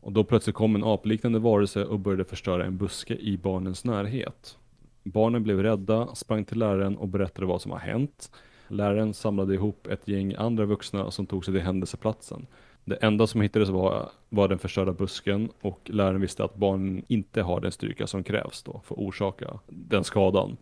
Och 0.00 0.12
då 0.12 0.24
plötsligt 0.24 0.56
kom 0.56 0.74
en 0.76 0.84
apliknande 0.84 1.38
varelse 1.38 1.84
och 1.84 2.00
började 2.00 2.24
förstöra 2.24 2.64
en 2.64 2.76
buske 2.76 3.14
i 3.14 3.38
barnens 3.38 3.84
närhet. 3.84 4.58
Barnen 5.02 5.42
blev 5.42 5.62
rädda, 5.62 6.14
sprang 6.14 6.44
till 6.44 6.58
läraren 6.58 6.96
och 6.96 7.08
berättade 7.08 7.46
vad 7.46 7.62
som 7.62 7.70
har 7.70 7.78
hänt. 7.78 8.30
Läraren 8.68 9.14
samlade 9.14 9.54
ihop 9.54 9.86
ett 9.86 10.08
gäng 10.08 10.34
andra 10.34 10.64
vuxna 10.64 11.10
som 11.10 11.26
tog 11.26 11.44
sig 11.44 11.54
till 11.54 11.62
händelseplatsen. 11.62 12.46
Det 12.84 12.94
enda 12.96 13.26
som 13.26 13.40
hittades 13.40 13.68
var, 13.68 14.10
var 14.28 14.48
den 14.48 14.58
förstörda 14.58 14.92
busken 14.92 15.48
och 15.60 15.80
läraren 15.84 16.20
visste 16.20 16.44
att 16.44 16.54
barnen 16.54 17.02
inte 17.08 17.42
har 17.42 17.60
den 17.60 17.72
styrka 17.72 18.06
som 18.06 18.24
krävs 18.24 18.62
då 18.62 18.80
för 18.84 18.94
att 18.94 19.00
orsaka 19.00 19.58
den 19.68 20.04
skadan. 20.04 20.56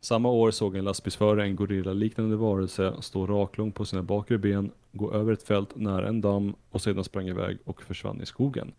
Samma 0.00 0.28
år 0.28 0.50
såg 0.50 0.76
en 0.76 0.84
lastbilsförare 0.84 1.44
en 1.44 1.56
gorilla-liknande 1.56 2.36
varelse 2.36 2.94
stå 3.00 3.26
raklång 3.26 3.72
på 3.72 3.84
sina 3.84 4.02
bakre 4.02 4.38
ben, 4.38 4.70
gå 4.92 5.12
över 5.12 5.32
ett 5.32 5.42
fält 5.42 5.76
nära 5.76 6.08
en 6.08 6.20
damm 6.20 6.54
och 6.70 6.80
sedan 6.80 7.04
sprang 7.04 7.28
iväg 7.28 7.58
och 7.64 7.82
försvann 7.82 8.22
i 8.22 8.26
skogen. 8.26 8.72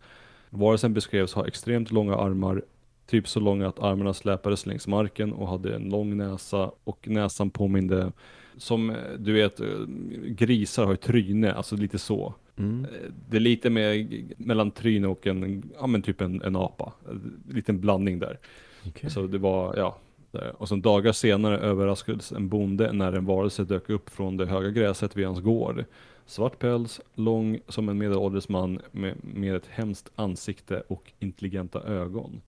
Varelsen 0.50 0.94
beskrevs 0.94 1.32
ha 1.32 1.46
extremt 1.46 1.90
långa 1.90 2.16
armar, 2.16 2.62
typ 3.06 3.28
så 3.28 3.40
långa 3.40 3.68
att 3.68 3.78
armarna 3.78 4.14
släpades 4.14 4.66
längs 4.66 4.86
marken 4.86 5.32
och 5.32 5.48
hade 5.48 5.74
en 5.74 5.88
lång 5.88 6.16
näsa 6.16 6.70
och 6.84 7.08
näsan 7.08 7.50
påminde 7.50 8.12
som 8.56 8.90
eh, 8.90 8.96
du 9.18 9.32
vet, 9.32 9.60
eh, 9.60 9.66
grisar 10.26 10.84
har 10.84 10.92
ju 10.92 10.96
tryne, 10.96 11.52
alltså 11.52 11.76
lite 11.76 11.98
så. 11.98 12.34
Mm. 12.58 12.84
Eh, 12.84 13.10
Det 13.28 13.36
är 13.36 13.40
lite 13.40 13.70
mer 13.70 14.08
mellan 14.36 14.70
tryne 14.70 15.08
och 15.08 15.26
en, 15.26 15.70
ja 15.80 15.86
men 15.86 16.02
typ 16.02 16.20
en, 16.20 16.42
en 16.42 16.56
apa. 16.56 16.92
En 17.08 17.42
liten 17.48 17.80
blandning 17.80 18.18
där. 18.18 18.38
Okej. 18.86 19.10
Så 19.10 19.26
det 19.26 19.38
var, 19.38 19.76
ja. 19.76 19.98
där. 20.30 20.52
Och 20.58 20.68
sen 20.68 20.82
dagar 20.82 21.12
senare 21.12 21.58
överraskades 21.58 22.32
en 22.32 22.48
bonde 22.48 22.92
när 22.92 23.12
en 23.12 23.24
varelse 23.24 23.64
dök 23.64 23.90
upp 23.90 24.10
från 24.10 24.36
det 24.36 24.46
höga 24.46 24.70
gräset 24.70 25.16
vid 25.16 25.26
hans 25.26 25.40
gård. 25.40 25.84
Svart 26.26 26.58
päls, 26.58 27.00
lång 27.14 27.60
som 27.68 27.88
en 27.88 27.98
medelålders 27.98 28.48
man 28.48 28.80
med, 28.92 29.14
med 29.20 29.56
ett 29.56 29.66
hemskt 29.66 30.10
ansikte 30.14 30.82
och 30.88 31.12
intelligenta 31.18 31.82
ögon. 31.82 32.40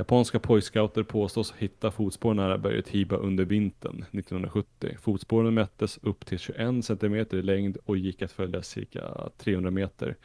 Japanska 0.00 0.38
pojkscouter 0.38 1.02
påstås 1.02 1.54
hitta 1.58 1.90
fotspår 1.90 2.34
nära 2.34 2.58
berget 2.58 2.88
Hiba 2.88 3.16
under 3.16 3.44
vintern 3.44 4.04
1970. 4.12 4.96
Fotspåren 5.00 5.54
mättes 5.54 5.98
upp 6.02 6.26
till 6.26 6.38
21 6.38 6.84
cm 6.84 7.14
i 7.14 7.42
längd 7.42 7.76
och 7.84 7.96
gick 7.96 8.22
att 8.22 8.32
följa 8.32 8.62
cirka 8.62 9.30
300 9.38 9.70
meter. 9.70 10.16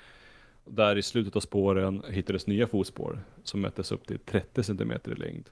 Där 0.65 0.95
i 0.95 1.01
slutet 1.01 1.35
av 1.35 1.39
spåren 1.39 2.03
hittades 2.09 2.47
nya 2.47 2.67
fotspår 2.67 3.19
som 3.43 3.61
mättes 3.61 3.91
upp 3.91 4.07
till 4.07 4.19
30 4.19 4.63
cm 4.63 4.91
i 4.91 5.15
längd. 5.15 5.49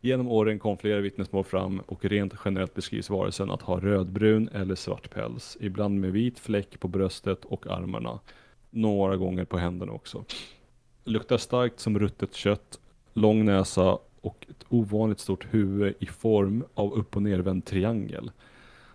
Genom 0.00 0.28
åren 0.28 0.58
kom 0.58 0.78
flera 0.78 1.00
vittnesmål 1.00 1.44
fram 1.44 1.80
och 1.80 2.04
rent 2.04 2.34
generellt 2.44 2.74
beskrivs 2.74 3.10
varelsen 3.10 3.50
att 3.50 3.62
ha 3.62 3.80
rödbrun 3.80 4.48
eller 4.48 4.74
svart 4.74 5.10
päls, 5.10 5.56
ibland 5.60 6.00
med 6.00 6.12
vit 6.12 6.38
fläck 6.38 6.80
på 6.80 6.88
bröstet 6.88 7.44
och 7.44 7.66
armarna. 7.66 8.20
Några 8.70 9.16
gånger 9.16 9.44
på 9.44 9.58
händerna 9.58 9.92
också. 9.92 10.24
Luktar 11.04 11.38
starkt 11.38 11.80
som 11.80 11.98
ruttet 11.98 12.34
kött, 12.34 12.80
lång 13.14 13.44
näsa 13.44 13.98
och 14.20 14.46
ett 14.50 14.64
ovanligt 14.68 15.20
stort 15.20 15.46
huvud 15.50 15.94
i 15.98 16.06
form 16.06 16.64
av 16.74 16.92
upp 16.92 17.16
och 17.16 17.22
nervänd 17.22 17.64
triangel. 17.64 18.30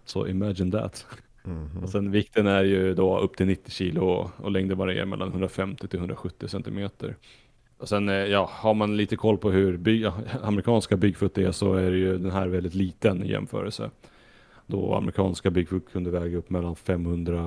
Så 0.06 0.28
imagine 0.28 0.72
that. 0.72 1.06
Mhm. 1.44 1.84
Och 1.84 1.90
sen 1.90 2.12
vikten 2.12 2.48
är 2.48 2.64
ju 2.64 2.94
då 2.96 3.20
upp 3.20 3.38
till 3.38 3.46
90 3.46 3.72
kilo 3.72 4.32
och 4.38 4.52
längden 4.52 4.78
varierar 4.78 5.06
mellan 5.06 5.28
150 5.30 5.88
till 5.88 6.00
170 6.00 6.48
centimeter. 6.48 7.16
Och 7.78 7.90
sen, 7.90 8.10
eh, 8.10 8.16
ja, 8.16 8.50
har 8.54 8.74
man 8.74 8.98
lite 8.98 9.16
koll 9.16 9.38
på 9.38 9.52
hur 9.52 9.78
by- 9.78 10.06
amerikanska 10.42 10.98
Bigfoot 10.98 11.38
är 11.38 11.52
så 11.52 11.74
är 11.74 11.92
ju 11.92 12.18
den 12.18 12.32
här 12.32 12.48
väldigt 12.48 12.74
liten 12.76 13.24
i 13.24 13.32
jämförelse. 13.32 13.90
Då 14.72 14.96
amerikanska 14.96 15.52
Bigfoot 15.52 15.92
kunde 15.92 16.12
väga 16.12 16.38
upp 16.38 16.50
mellan 16.50 16.76
500, 16.76 17.42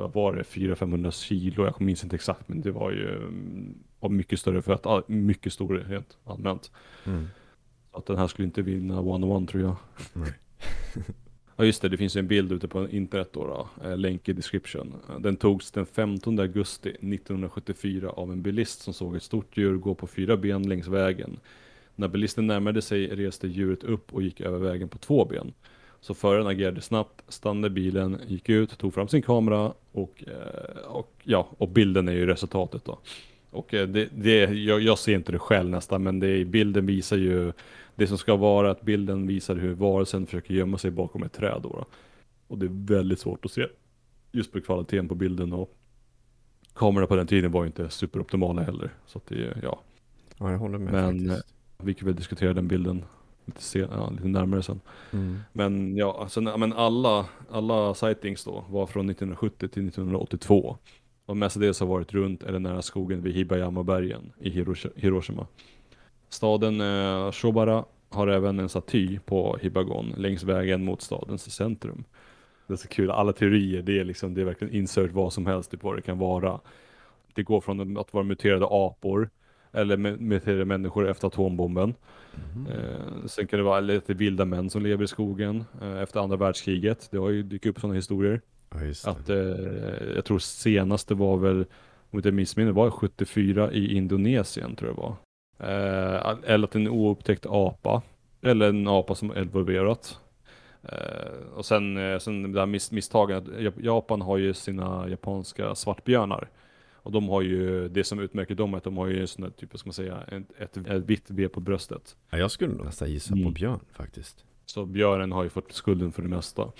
vad 0.00 0.12
var 0.12 0.32
det, 0.32 0.42
400-500 0.42 1.10
kilo, 1.10 1.64
jag 1.64 1.80
minns 1.80 2.04
inte 2.04 2.16
exakt 2.16 2.48
men 2.48 2.60
det 2.60 2.70
var 2.70 2.90
ju 2.90 3.16
mm, 3.16 3.74
var 4.00 4.08
mycket 4.08 4.40
större 4.40 4.62
för 4.62 4.72
att, 4.72 5.08
mycket 5.08 5.52
stor 5.52 5.84
rent 5.88 6.16
allmänt. 6.24 6.70
Mm. 7.04 7.26
Att 7.92 8.06
den 8.06 8.18
här 8.18 8.26
skulle 8.26 8.46
inte 8.46 8.62
vinna 8.62 9.00
one-on-one 9.00 9.46
tror 9.46 9.62
jag. 9.62 9.76
Nej. 10.12 10.32
Ja 11.58 11.64
just 11.64 11.82
det, 11.82 11.88
det 11.88 11.96
finns 11.96 12.16
en 12.16 12.26
bild 12.26 12.52
ute 12.52 12.68
på 12.68 12.88
internet 12.88 13.28
då, 13.32 13.46
då 13.46 13.88
eh, 13.88 13.98
länk 13.98 14.28
i 14.28 14.32
description. 14.32 14.94
Den 15.18 15.36
togs 15.36 15.70
den 15.70 15.86
15 15.86 16.38
augusti 16.38 16.88
1974 16.88 18.10
av 18.10 18.32
en 18.32 18.42
bilist 18.42 18.82
som 18.82 18.94
såg 18.94 19.16
ett 19.16 19.22
stort 19.22 19.56
djur 19.56 19.76
gå 19.76 19.94
på 19.94 20.06
fyra 20.06 20.36
ben 20.36 20.68
längs 20.68 20.88
vägen. 20.88 21.38
När 21.94 22.08
bilisten 22.08 22.46
närmade 22.46 22.82
sig 22.82 23.06
reste 23.06 23.48
djuret 23.48 23.84
upp 23.84 24.14
och 24.14 24.22
gick 24.22 24.40
över 24.40 24.58
vägen 24.58 24.88
på 24.88 24.98
två 24.98 25.24
ben. 25.24 25.52
Så 26.06 26.14
föraren 26.14 26.46
agerade 26.46 26.80
snabbt, 26.80 27.22
stannade 27.28 27.70
bilen, 27.70 28.20
gick 28.26 28.48
ut, 28.48 28.78
tog 28.78 28.94
fram 28.94 29.08
sin 29.08 29.22
kamera 29.22 29.72
och, 29.92 30.24
eh, 30.26 30.86
och 30.86 31.12
ja, 31.24 31.48
och 31.58 31.68
bilden 31.68 32.08
är 32.08 32.12
ju 32.12 32.26
resultatet 32.26 32.84
då. 32.84 32.98
Och 33.50 33.74
eh, 33.74 33.88
det, 33.88 34.08
det, 34.14 34.38
jag, 34.38 34.80
jag 34.80 34.98
ser 34.98 35.14
inte 35.14 35.32
det 35.32 35.38
själv 35.38 35.70
nästan, 35.70 36.02
men 36.02 36.20
det, 36.20 36.44
bilden 36.44 36.86
visar 36.86 37.16
ju 37.16 37.52
det 37.94 38.06
som 38.06 38.18
ska 38.18 38.36
vara 38.36 38.70
att 38.70 38.82
bilden 38.82 39.26
visar 39.26 39.56
hur 39.56 39.74
varelsen 39.74 40.26
försöker 40.26 40.54
gömma 40.54 40.78
sig 40.78 40.90
bakom 40.90 41.22
ett 41.22 41.32
träd 41.32 41.60
då. 41.62 41.68
då. 41.68 41.84
Och 42.48 42.58
det 42.58 42.66
är 42.66 42.96
väldigt 42.96 43.20
svårt 43.20 43.44
att 43.44 43.50
se. 43.52 43.66
Just 44.32 44.52
på 44.52 44.60
kvaliteten 44.60 45.08
på 45.08 45.14
bilden 45.14 45.52
och 45.52 45.74
kamerorna 46.74 47.06
på 47.06 47.16
den 47.16 47.26
tiden 47.26 47.52
var 47.52 47.62
ju 47.62 47.66
inte 47.66 47.90
superoptimala 47.90 48.62
heller. 48.62 48.90
Så 49.06 49.18
att 49.18 49.26
det, 49.26 49.58
ja, 49.62 49.80
Ja, 50.38 50.50
jag 50.50 50.58
håller 50.58 50.78
med 50.78 50.92
Men, 50.92 51.28
faktiskt. 51.28 51.54
vi 51.82 51.94
kan 51.94 52.06
väl 52.06 52.16
diskutera 52.16 52.52
den 52.52 52.68
bilden 52.68 53.04
lite, 53.46 53.62
sen, 53.62 53.88
ja, 53.92 54.10
lite 54.10 54.28
närmare 54.28 54.62
sen. 54.62 54.80
Mm. 55.12 55.38
Men 55.52 55.96
ja, 55.96 56.18
alltså, 56.20 56.40
ja, 56.40 56.56
men 56.56 56.72
alla, 56.72 57.26
alla 57.50 57.94
sightings 57.94 58.44
då 58.44 58.64
var 58.68 58.86
från 58.86 59.10
1970 59.10 59.68
till 59.68 59.88
1982. 59.88 60.76
Och 61.26 61.36
mestadels 61.36 61.80
har 61.80 61.86
varit 61.86 62.12
runt 62.14 62.42
eller 62.42 62.58
nära 62.58 62.82
skogen 62.82 63.22
vid 63.22 63.34
Hibayama-bergen 63.34 64.32
i 64.40 64.50
Hiroshi- 64.50 64.92
Hiroshima. 64.96 65.46
Staden 66.28 66.80
eh, 66.80 67.32
Shobara 67.32 67.84
har 68.08 68.26
även 68.28 68.58
en 68.58 68.68
staty 68.68 69.18
på 69.18 69.58
Hibagon 69.62 70.14
längs 70.16 70.42
vägen 70.42 70.84
mot 70.84 71.02
stadens 71.02 71.50
centrum. 71.52 72.04
Det 72.66 72.72
är 72.72 72.76
så 72.76 72.88
kul, 72.88 73.10
alla 73.10 73.32
teorier, 73.32 73.82
det 73.82 73.98
är 74.00 74.04
liksom, 74.04 74.34
det 74.34 74.40
är 74.40 74.44
verkligen 74.44 74.74
insert 74.74 75.12
vad 75.12 75.32
som 75.32 75.46
helst, 75.46 75.70
typ 75.70 75.82
vad 75.82 75.96
det 75.96 76.02
kan 76.02 76.18
vara. 76.18 76.60
Det 77.34 77.42
går 77.42 77.60
från 77.60 77.96
att 77.96 78.12
vara 78.12 78.24
muterade 78.24 78.66
apor, 78.70 79.30
eller 79.72 79.96
mu- 79.96 80.20
muterade 80.20 80.64
människor 80.64 81.08
efter 81.08 81.26
atombomben. 81.28 81.94
Eh, 82.70 83.26
sen 83.26 83.46
kan 83.46 83.58
det 83.58 83.62
vara 83.64 83.80
lite 83.80 84.14
vilda 84.14 84.44
män 84.44 84.70
som 84.70 84.82
lever 84.82 85.04
i 85.04 85.08
skogen 85.08 85.64
eh, 85.82 86.00
efter 86.02 86.20
andra 86.20 86.36
världskriget. 86.36 87.08
Det 87.10 87.16
har 87.18 87.30
ju 87.30 87.42
dykt 87.42 87.66
upp 87.66 87.80
sådana 87.80 87.94
historier. 87.94 88.40
Ja, 88.74 88.82
just 88.84 89.04
det. 89.04 89.10
Att 89.10 89.28
eh, 89.30 90.14
jag 90.16 90.24
tror 90.24 90.38
senaste 90.38 91.14
var 91.14 91.36
väl, 91.36 91.64
om 92.10 92.20
jag 92.24 92.34
missminner, 92.34 92.72
var 92.72 92.90
74 92.90 93.72
i 93.72 93.96
Indonesien 93.96 94.76
tror 94.76 94.90
jag 94.90 94.96
det 94.96 95.00
var. 95.02 95.16
Eh, 95.58 96.36
eller 96.52 96.64
att 96.68 96.74
en 96.74 96.88
oupptäckt 96.88 97.46
apa, 97.48 98.02
eller 98.42 98.68
en 98.68 98.88
apa 98.88 99.14
som 99.14 99.30
evolverat. 99.30 100.20
Och 101.54 101.64
sen, 101.66 101.98
sen 102.20 102.52
det 102.52 102.58
här 102.60 102.66
miss, 102.66 102.92
misstagen, 102.92 103.36
att 103.36 103.44
Jap- 103.46 103.82
Japan 103.84 104.20
har 104.20 104.36
ju 104.36 104.54
sina 104.54 105.08
japanska 105.08 105.74
svartbjörnar. 105.74 106.48
Och 107.06 107.12
de 107.12 107.28
har 107.28 107.42
ju, 107.42 107.88
det 107.88 108.04
som 108.04 108.18
utmärker 108.18 108.54
dem 108.54 108.74
är 108.74 108.78
att 108.78 108.84
de 108.84 108.96
har 108.96 109.06
ju 109.06 109.20
en 109.20 109.28
sån 109.28 109.42
där, 109.42 109.50
typ, 109.50 109.72
vad 109.72 109.80
ska 109.80 109.88
man 109.88 109.94
säga, 109.94 110.22
ett, 110.28 110.76
ett, 110.76 110.76
ett 110.86 111.04
vitt 111.04 111.30
V 111.30 111.48
på 111.48 111.60
bröstet. 111.60 112.16
Ja, 112.30 112.38
jag 112.38 112.50
skulle 112.50 112.74
nog 112.74 112.84
nästan 112.86 113.10
gissa 113.10 113.34
på 113.34 113.40
Mm. 113.40 113.52
björn 113.52 113.80
faktiskt. 113.92 114.44
Så 114.66 114.86
björnen 114.86 115.32
har 115.32 115.42
ju 115.44 115.48
fått 115.48 115.72
skulden 115.72 116.12
för 116.12 116.22
det 116.22 116.28
mesta. 116.28 116.72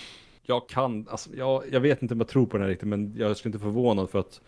Jag 0.42 0.68
kan, 0.68 1.08
alltså, 1.08 1.30
jag, 1.36 1.64
jag 1.72 1.80
vet 1.80 2.02
inte 2.02 2.14
om 2.14 2.20
jag 2.20 2.28
tror 2.28 2.46
på 2.46 2.56
den 2.56 2.62
här 2.62 2.70
riktigt, 2.70 2.88
men 2.88 3.14
jag 3.16 3.36
skulle 3.36 3.50
inte 3.50 3.62
förvånad 3.62 4.10
för 4.10 4.18
att 4.18 4.40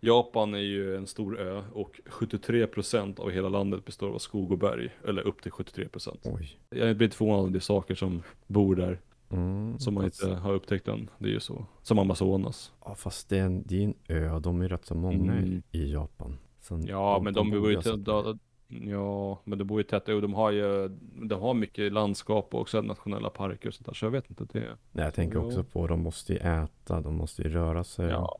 Japan 0.00 0.54
är 0.54 0.58
ju 0.58 0.96
en 0.96 1.06
stor 1.06 1.40
ö 1.40 1.62
och 1.72 2.00
73% 2.06 3.20
av 3.20 3.30
hela 3.30 3.48
landet 3.48 3.84
består 3.84 4.10
av 4.14 4.18
skog 4.18 4.52
och 4.52 4.58
berg. 4.58 4.90
Eller 5.08 5.22
upp 5.22 5.42
till 5.42 5.52
73%. 5.52 6.16
Oj. 6.24 6.58
Jag 6.70 6.96
blir 6.96 7.06
inte 7.06 7.16
förvånad 7.16 7.44
om 7.44 7.52
det 7.52 7.58
är 7.58 7.60
saker 7.60 7.94
som 7.94 8.22
bor 8.46 8.76
där 8.76 8.98
Mm, 9.30 9.78
som 9.78 9.94
man 9.94 10.04
fast- 10.04 10.22
inte 10.22 10.34
har 10.36 10.52
upptäckt 10.52 10.88
än. 10.88 11.10
Det 11.18 11.28
är 11.28 11.32
ju 11.32 11.40
så. 11.40 11.66
Som 11.82 11.98
Amazonas. 11.98 12.72
Ja, 12.84 12.94
fast 12.94 13.28
det 13.28 13.38
är 13.38 13.42
en, 13.44 13.62
det 13.66 13.78
är 13.78 13.84
en 13.84 13.94
ö. 14.08 14.38
De 14.40 14.60
är 14.62 14.68
rätt 14.68 14.84
så 14.84 14.94
många 14.94 15.34
i- 15.34 15.38
Mm. 15.38 15.62
i 15.72 15.92
Japan. 15.92 16.38
Sen 16.60 16.86
Ja, 16.86 17.20
men 17.24 17.34
de, 17.34 17.50
bor 17.50 17.60
borde 17.60 17.72
ju 17.72 17.82
tätt, 17.82 18.06
Ja, 18.70 19.40
men 19.44 19.58
de 19.58 19.64
bor 19.64 19.80
ju 19.80 19.84
tätt 19.84 20.08
och 20.08 20.22
de 20.22 20.34
har 20.34 20.50
ju, 20.50 20.88
de 21.22 21.40
har 21.40 21.54
mycket 21.54 21.92
landskap 21.92 22.54
och 22.54 22.60
också 22.60 22.82
nationella 22.82 23.30
parker 23.30 23.68
och 23.68 23.74
sånt 23.74 23.86
där. 23.86 23.94
Så 23.94 24.04
jag 24.06 24.10
vet 24.10 24.30
inte, 24.30 24.44
det 24.52 24.60
Nej, 24.92 25.04
jag 25.04 25.14
tänker 25.14 25.38
också 25.46 25.64
på 25.64 25.86
de 25.86 26.00
måste 26.02 26.32
ju 26.32 26.38
äta, 26.38 27.00
de 27.00 27.14
måste 27.16 27.42
ju 27.42 27.48
röra 27.48 27.84
sig. 27.84 28.06
Ja. 28.08 28.38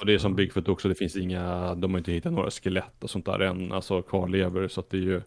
Och 0.00 0.06
det 0.06 0.14
är 0.14 0.18
som 0.18 0.34
Bigfoot 0.34 0.68
också, 0.68 0.88
det 0.88 0.94
finns 0.94 1.16
inga, 1.16 1.74
de 1.74 1.90
har 1.90 1.98
inte 1.98 2.12
hittat 2.12 2.32
några 2.32 2.50
skelett 2.50 3.04
och 3.04 3.10
sånt 3.10 3.24
där 3.26 3.40
än, 3.40 3.72
alltså 3.72 4.02
kvarlever. 4.02 4.68
Så 4.68 4.80
att 4.80 4.90
det 4.90 4.96
är 4.96 5.00
ju, 5.02 5.22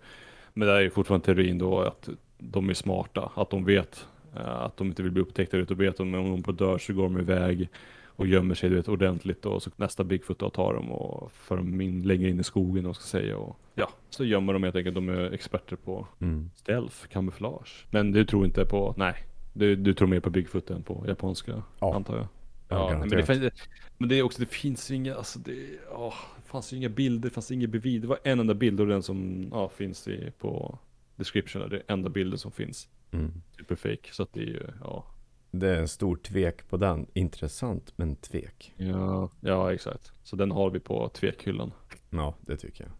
men 0.54 0.68
det 0.68 0.74
är 0.74 0.82
ju 0.82 0.90
fortfarande 0.90 1.26
teorin 1.26 1.58
då 1.58 1.80
att 1.80 2.10
de 2.38 2.70
är 2.70 2.74
smarta, 2.74 3.32
att 3.36 3.50
de 3.50 3.66
vet 3.66 4.08
att 4.36 4.78
de 4.78 4.88
inte 4.88 5.04
vill 5.04 5.12
bli 5.12 5.22
upptäckta 5.22 5.58
ut 5.58 5.72
och 5.72 5.82
vet 5.82 6.00
om 6.00 6.12
de 6.12 6.44
på 6.44 6.52
dör 6.52 6.78
så 6.78 6.94
går 6.94 7.04
de 7.04 7.20
iväg 7.20 7.70
och 8.08 8.28
gömmer 8.28 8.56
sig 8.56 8.70
du 8.70 8.76
vet, 8.76 8.88
ordentligt 8.88 9.46
och 9.46 9.64
så 9.64 9.70
nästa 9.76 10.04
Bigfoot 10.04 10.40
då 10.40 10.50
tar 10.50 10.74
dem 10.74 10.92
och 10.92 11.32
för 11.32 11.58
dem 11.58 11.82
in, 11.82 12.02
längre 12.04 12.30
in 12.30 12.40
i 12.40 12.44
skogen 12.44 12.86
och 12.86 12.96
ska 12.96 13.04
säga 13.06 13.38
och 13.38 13.60
ja, 13.76 13.90
så 14.10 14.26
gömmer 14.26 14.54
de 14.54 14.64
helt 14.64 14.76
enkelt, 14.76 14.96
de 14.96 15.10
är 15.10 15.32
experter 15.32 15.76
på 15.76 16.08
Mm. 16.22 16.50
stealth, 16.56 17.08
kamouflage. 17.08 17.86
Men 17.90 18.12
du 18.12 18.26
tror 18.26 18.46
inte 18.46 18.66
på, 18.66 18.94
nej, 18.98 19.14
du, 19.54 19.76
du 19.76 19.94
tror 19.94 20.08
mer 20.08 20.20
på 20.20 20.30
Bigfoot 20.30 20.70
än 20.70 20.84
på 20.84 21.06
japanska, 21.08 21.64
Ja. 21.80 21.96
antar 21.96 22.16
jag. 22.16 22.28
Ja, 22.70 22.92
Ja, 22.92 23.00
men, 23.00 23.10
det, 23.10 23.24
fin- 23.26 23.52
men 23.98 24.10
det 24.10 24.20
är 24.20 24.24
också, 24.24 24.40
det 24.40 24.46
finns 24.52 24.92
ju 24.92 24.96
inga, 24.96 25.16
alltså 25.16 25.40
det, 25.40 25.66
åh, 25.96 26.14
det 26.44 26.50
fanns 26.50 26.74
ju 26.74 26.78
inga 26.78 26.90
bilder, 26.90 27.30
det 27.30 27.34
fanns 27.34 27.52
inga 27.52 27.68
bevis. 27.68 28.02
Det 28.02 28.08
var 28.08 28.20
en 28.24 28.40
enda 28.40 28.54
bild 28.54 28.80
och 28.80 28.88
den 28.88 29.04
som 29.04 29.48
ja, 29.52 29.70
finns 29.70 30.08
i, 30.08 30.32
på 30.40 30.80
description, 31.16 31.70
det 31.70 31.78
är 31.78 31.84
enda 31.88 32.10
bilden 32.10 32.40
som 32.40 32.52
finns. 32.52 32.90
Mm. 33.12 33.42
Super 33.58 33.76
fake, 33.76 34.14
så 34.14 34.24
att 34.24 34.34
det 34.34 34.40
är 34.40 34.46
ju, 34.46 34.68
ja. 34.82 35.06
Det 35.52 35.70
är 35.70 35.80
en 35.80 35.88
stor 35.88 36.16
tvek 36.16 36.70
på 36.70 36.78
den. 36.78 37.08
Intressant, 37.14 37.94
men 37.96 38.16
tvek. 38.16 38.74
Ja, 38.78 39.30
ja 39.40 39.74
exakt. 39.74 40.12
Så 40.24 40.36
den 40.36 40.52
har 40.52 40.70
vi 40.70 40.80
på 40.80 41.10
tvekhyllan. 41.10 41.72
Ja, 42.10 42.36
det 42.42 42.58
tycker 42.58 42.84
jag. 42.84 42.94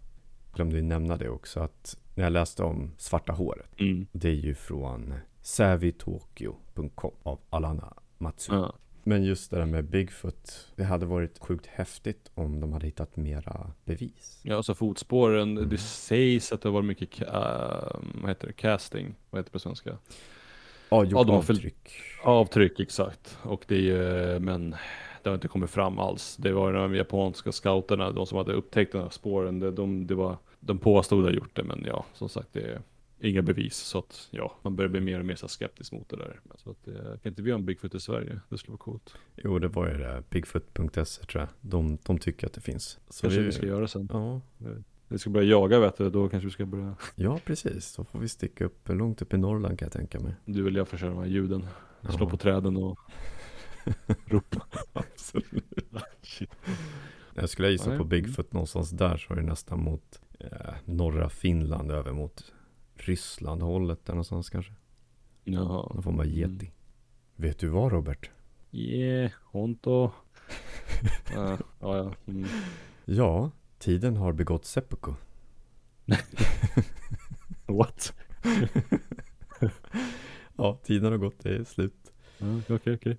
Glömde 0.56 0.76
ju 0.76 0.82
nämna 0.82 1.18
det 1.18 1.30
också 1.30 1.60
att 1.60 1.98
när 2.16 2.24
jag 2.24 2.34
läste 2.34 2.64
om 2.64 2.92
svarta 2.98 3.34
håret. 3.34 3.80
Mm. 3.80 4.08
Det 4.12 4.30
är 4.30 4.34
ju 4.34 4.56
från 4.56 5.14
savitokyo.com 5.42 7.12
av 7.24 7.40
Alana 7.50 7.94
Matsu. 8.18 8.54
Ja. 8.54 8.76
Men 9.08 9.24
just 9.24 9.52
det 9.52 9.58
där 9.58 9.66
med 9.66 9.86
Bigfoot. 9.86 10.68
Det 10.76 10.84
hade 10.84 11.06
varit 11.06 11.40
sjukt 11.40 11.66
häftigt 11.66 12.32
om 12.36 12.60
de 12.60 12.74
hade 12.74 12.86
hittat 12.86 13.16
mera 13.18 13.72
bevis. 13.86 14.40
Ja, 14.44 14.56
alltså 14.56 14.76
fotspåren, 14.76 15.58
Mm. 15.58 15.70
det 15.70 15.78
sägs 15.78 16.52
att 16.52 16.62
det 16.62 16.70
var 16.70 16.82
mycket, 16.82 17.22
äh, 17.22 17.30
vad 18.22 18.30
heter 18.30 18.48
det, 18.48 18.54
casting, 18.54 19.16
vad 19.30 19.40
heter 19.40 19.50
det 19.50 19.54
på 19.54 19.60
svenska? 19.60 19.98
Ja, 20.90 21.04
gjort 21.04 21.12
Ja, 21.14 21.24
de 21.24 21.36
avtryck. 21.36 21.90
Avtryck, 22.24 22.80
exakt. 22.80 23.38
Och 23.44 23.66
det 23.68 23.76
är 23.76 23.80
ju, 23.80 24.40
men 24.40 24.76
det 25.24 25.30
har 25.30 25.36
inte 25.36 25.48
kommit 25.48 25.70
fram 25.70 26.00
alls. 26.00 26.38
Det 26.38 26.52
var 26.52 26.74
de 26.74 26.96
japanska 26.96 27.52
scouterna, 27.52 28.12
de 28.12 28.26
som 28.26 28.38
hade 28.38 28.54
upptäckt 28.54 28.92
den 28.92 29.02
här 29.02 29.10
spåren, 29.10 29.60
det, 29.60 29.72
de, 29.72 30.08
det 30.08 30.16
var, 30.16 30.38
de 30.60 30.78
påstod 30.78 31.20
att 31.20 31.32
ha 31.32 31.36
gjort 31.36 31.56
det, 31.56 31.64
men 31.64 31.84
ja, 31.88 32.06
som 32.14 32.30
sagt, 32.30 32.48
det 32.52 32.62
är 32.62 32.82
inga 33.26 33.42
bevis. 33.42 33.76
Så 33.78 34.00
att, 34.00 34.28
ja, 34.32 34.56
man 34.62 34.76
börjar 34.76 34.90
bli 34.90 35.02
mer 35.02 35.20
och 35.20 35.26
mer 35.26 35.36
så 35.36 35.48
skeptisk 35.48 35.92
mot 35.92 36.10
det 36.10 36.16
där. 36.18 36.40
Så 36.56 36.72
att, 36.72 36.88
eh, 36.88 36.94
kan 36.96 37.30
inte 37.32 37.42
vi 37.42 37.52
ha 37.52 37.58
en 37.60 37.66
Bigfoot 37.66 37.96
i 37.96 38.00
Sverige? 38.00 38.40
Det 38.50 38.58
skulle 38.58 38.72
vara 38.72 38.78
coolt. 38.84 39.16
Jo, 39.36 39.60
det 39.60 39.68
var 39.68 39.88
ju 39.88 39.98
det. 39.98 40.24
Bigfoot.se 40.30 41.26
tror 41.26 41.42
jag. 41.42 41.48
De, 41.62 41.98
de 42.04 42.18
tycker 42.18 42.48
att 42.48 42.54
det 42.54 42.62
finns. 42.62 43.00
Så 43.10 43.22
Kanske 43.22 43.42
vi 43.42 43.52
ska 43.52 43.66
göra 43.66 43.88
sen. 43.88 44.10
Ja, 44.12 44.42
Vi 45.08 45.18
ska 45.20 45.30
börja 45.30 45.48
jaga 45.48 45.80
vet 45.80 45.98
du, 45.98 46.10
då 46.10 46.30
kanske 46.30 46.46
vi 46.48 46.52
ska 46.54 46.66
börja, 46.66 46.96
ja, 47.16 47.40
precis. 47.46 47.96
Då 47.96 48.04
får 48.04 48.20
vi 48.20 48.28
sticka 48.30 48.66
upp 48.66 48.90
långt 48.90 49.22
upp 49.22 49.34
i 49.34 49.38
Norrland 49.38 49.80
kan 49.80 49.86
jag 49.86 49.94
tänka 49.94 50.20
mig. 50.20 50.34
du 50.46 50.68
eller 50.68 50.80
jag 50.80 50.88
får 50.88 50.98
köra 50.98 51.10
de 51.10 51.20
här 51.20 51.26
ljuden. 51.26 51.68
Slå 52.02 52.18
Ja. 52.20 52.30
på 52.30 52.38
träden 52.38 52.78
och 52.78 53.00
ropa. 54.26 54.66
Absolut. 54.94 55.66
Jag 57.38 57.50
skulle 57.50 57.70
gissa 57.70 57.98
på 57.98 58.04
Bigfoot 58.04 58.54
någonstans 58.54 58.90
där 58.90 59.18
så 59.18 59.34
är 59.34 59.38
det 59.38 59.44
nästan 59.44 59.84
mot 59.84 60.22
eh, 60.40 60.74
norra 60.86 61.30
Finland 61.30 61.92
över 61.92 62.12
mot 62.12 62.54
Ryssland 63.08 63.62
hållet 63.62 64.06
där 64.06 64.14
någonstans 64.14 64.50
kanske. 64.50 64.74
Jaha. 65.44 65.92
Då 65.96 66.02
får 66.02 66.12
man 66.12 66.26
Mm. 66.26 66.38
geti. 66.38 66.72
Vet 67.36 67.60
du 67.60 67.68
vad 67.68 67.92
Robert? 67.92 68.30
Yeah, 68.72 69.32
honto. 69.44 70.12
ja, 71.34 71.58
ja, 71.80 71.98
ja. 71.98 72.14
Mm. 72.28 72.46
Ja, 73.06 73.52
tiden 73.80 74.18
har 74.18 74.34
begått 74.34 74.66
seppuku. 74.66 75.14
What? 77.66 78.14
Ja, 80.58 80.80
tiden 80.84 81.12
har 81.12 81.18
gått, 81.18 81.40
det 81.40 81.56
är 81.56 81.64
slut. 81.64 82.14
Ja, 82.38 82.62
Okej, 82.76 82.94
okej. 82.96 83.18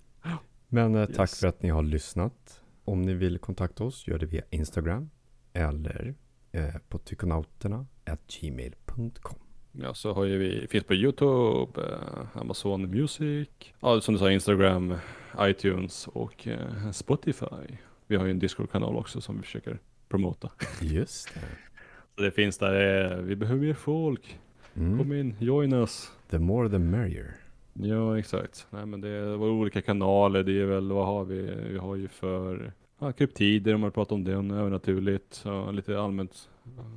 Men 0.69 0.95
eh, 0.95 1.07
tack 1.07 1.31
Yes. 1.31 1.41
för 1.41 1.47
att 1.49 1.63
ni 1.63 1.69
har 1.69 1.83
lyssnat. 1.83 2.63
Om 2.85 3.03
ni 3.03 3.15
vill 3.15 3.39
kontakta 3.39 3.85
oss, 3.85 4.07
gör 4.07 4.19
det 4.19 4.27
via 4.27 4.43
Instagram 4.51 5.11
eller 5.53 6.15
eh, 6.53 6.75
på 6.89 6.99
tykonauterna.gmail.com. 6.99 9.39
Ja, 9.83 9.95
så 9.95 10.13
har 10.13 10.25
ju 10.25 10.39
vi, 10.39 10.67
finns 10.67 10.85
på 10.85 10.95
YouTube, 10.95 11.83
eh, 11.83 12.41
Amazon 12.41 12.91
Music, 12.91 13.49
ja 13.81 14.01
som 14.01 14.15
du 14.15 14.19
sa 14.19 14.31
Instagram, 14.31 14.95
iTunes 15.41 16.09
och 16.09 16.47
eh, 16.49 16.91
Spotify. 16.93 17.77
Vi 18.07 18.17
har 18.17 18.25
ju 18.25 18.31
en 18.31 18.39
Discord-kanal 18.39 18.97
också 18.97 19.21
som 19.21 19.37
vi 19.37 19.43
försöker 19.43 19.79
promota. 20.09 20.51
Just 20.81 21.35
det. 21.35 21.41
Så 22.17 22.23
det 22.23 22.31
finns 22.31 22.59
där, 22.59 23.13
eh, 23.13 23.19
vi 23.19 23.37
behöver 23.37 23.61
mer 23.61 23.75
folk. 23.75 24.39
Kom 24.75 25.01
Mm. 25.01 25.13
in, 25.13 25.35
join 25.41 25.73
us. 25.73 26.13
The 26.31 26.39
more 26.39 26.69
the 26.69 26.79
merrier. 26.79 27.35
Ja, 27.73 28.19
exakt. 28.19 28.67
Nej, 28.71 28.87
men 28.87 29.01
det 29.01 29.09
är 29.09 29.37
våra 29.37 29.51
olika 29.51 29.83
kanaler. 29.83 30.43
Det 30.43 30.61
är 30.61 30.65
väl, 30.67 30.93
vad 30.93 31.07
har 31.07 31.25
vi? 31.25 31.55
Vi 31.69 31.79
har 31.79 31.95
ju 31.97 32.09
för 32.09 32.73
ja, 32.99 33.13
kryptider 33.13 33.75
om 33.75 33.81
man 33.81 33.91
pratar 33.93 34.17
om 34.17 34.25
det, 34.25 34.33
övernaturligt. 34.33 35.43
Ja, 35.45 35.71
lite 35.71 36.01
allmänt 36.01 36.49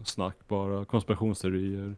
snack 0.05 0.36
bara, 0.47 0.86
konspirationsteorier. 0.86 1.95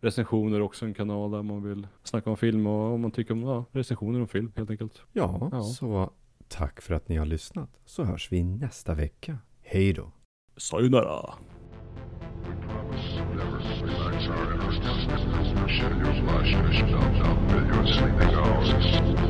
Recensioner 0.00 0.60
också 0.60 0.84
en 0.86 0.94
kanal 0.94 1.30
där 1.30 1.42
man 1.42 1.62
vill 1.62 1.86
snacka 2.02 2.30
om 2.30 2.36
film 2.36 2.66
och 2.66 2.92
om 2.94 3.00
man 3.00 3.10
tycker 3.10 3.34
om 3.34 3.42
ja, 3.42 3.64
recensioner 3.72 4.20
om 4.20 4.28
film 4.28 4.52
helt 4.56 4.70
enkelt. 4.70 5.02
Ja, 5.12 5.48
Ja. 5.52 5.62
så 5.62 6.10
tack 6.48 6.80
för 6.80 6.94
att 6.94 7.08
ni 7.08 7.16
har 7.16 7.26
lyssnat. 7.26 7.70
Så 7.84 8.04
hörs 8.04 8.32
vi 8.32 8.42
nästa 8.44 8.94
vecka. 8.94 9.38
Hej 9.62 9.92
då. 9.92 10.12
Sayonara! 10.56 11.34
We 18.18 19.29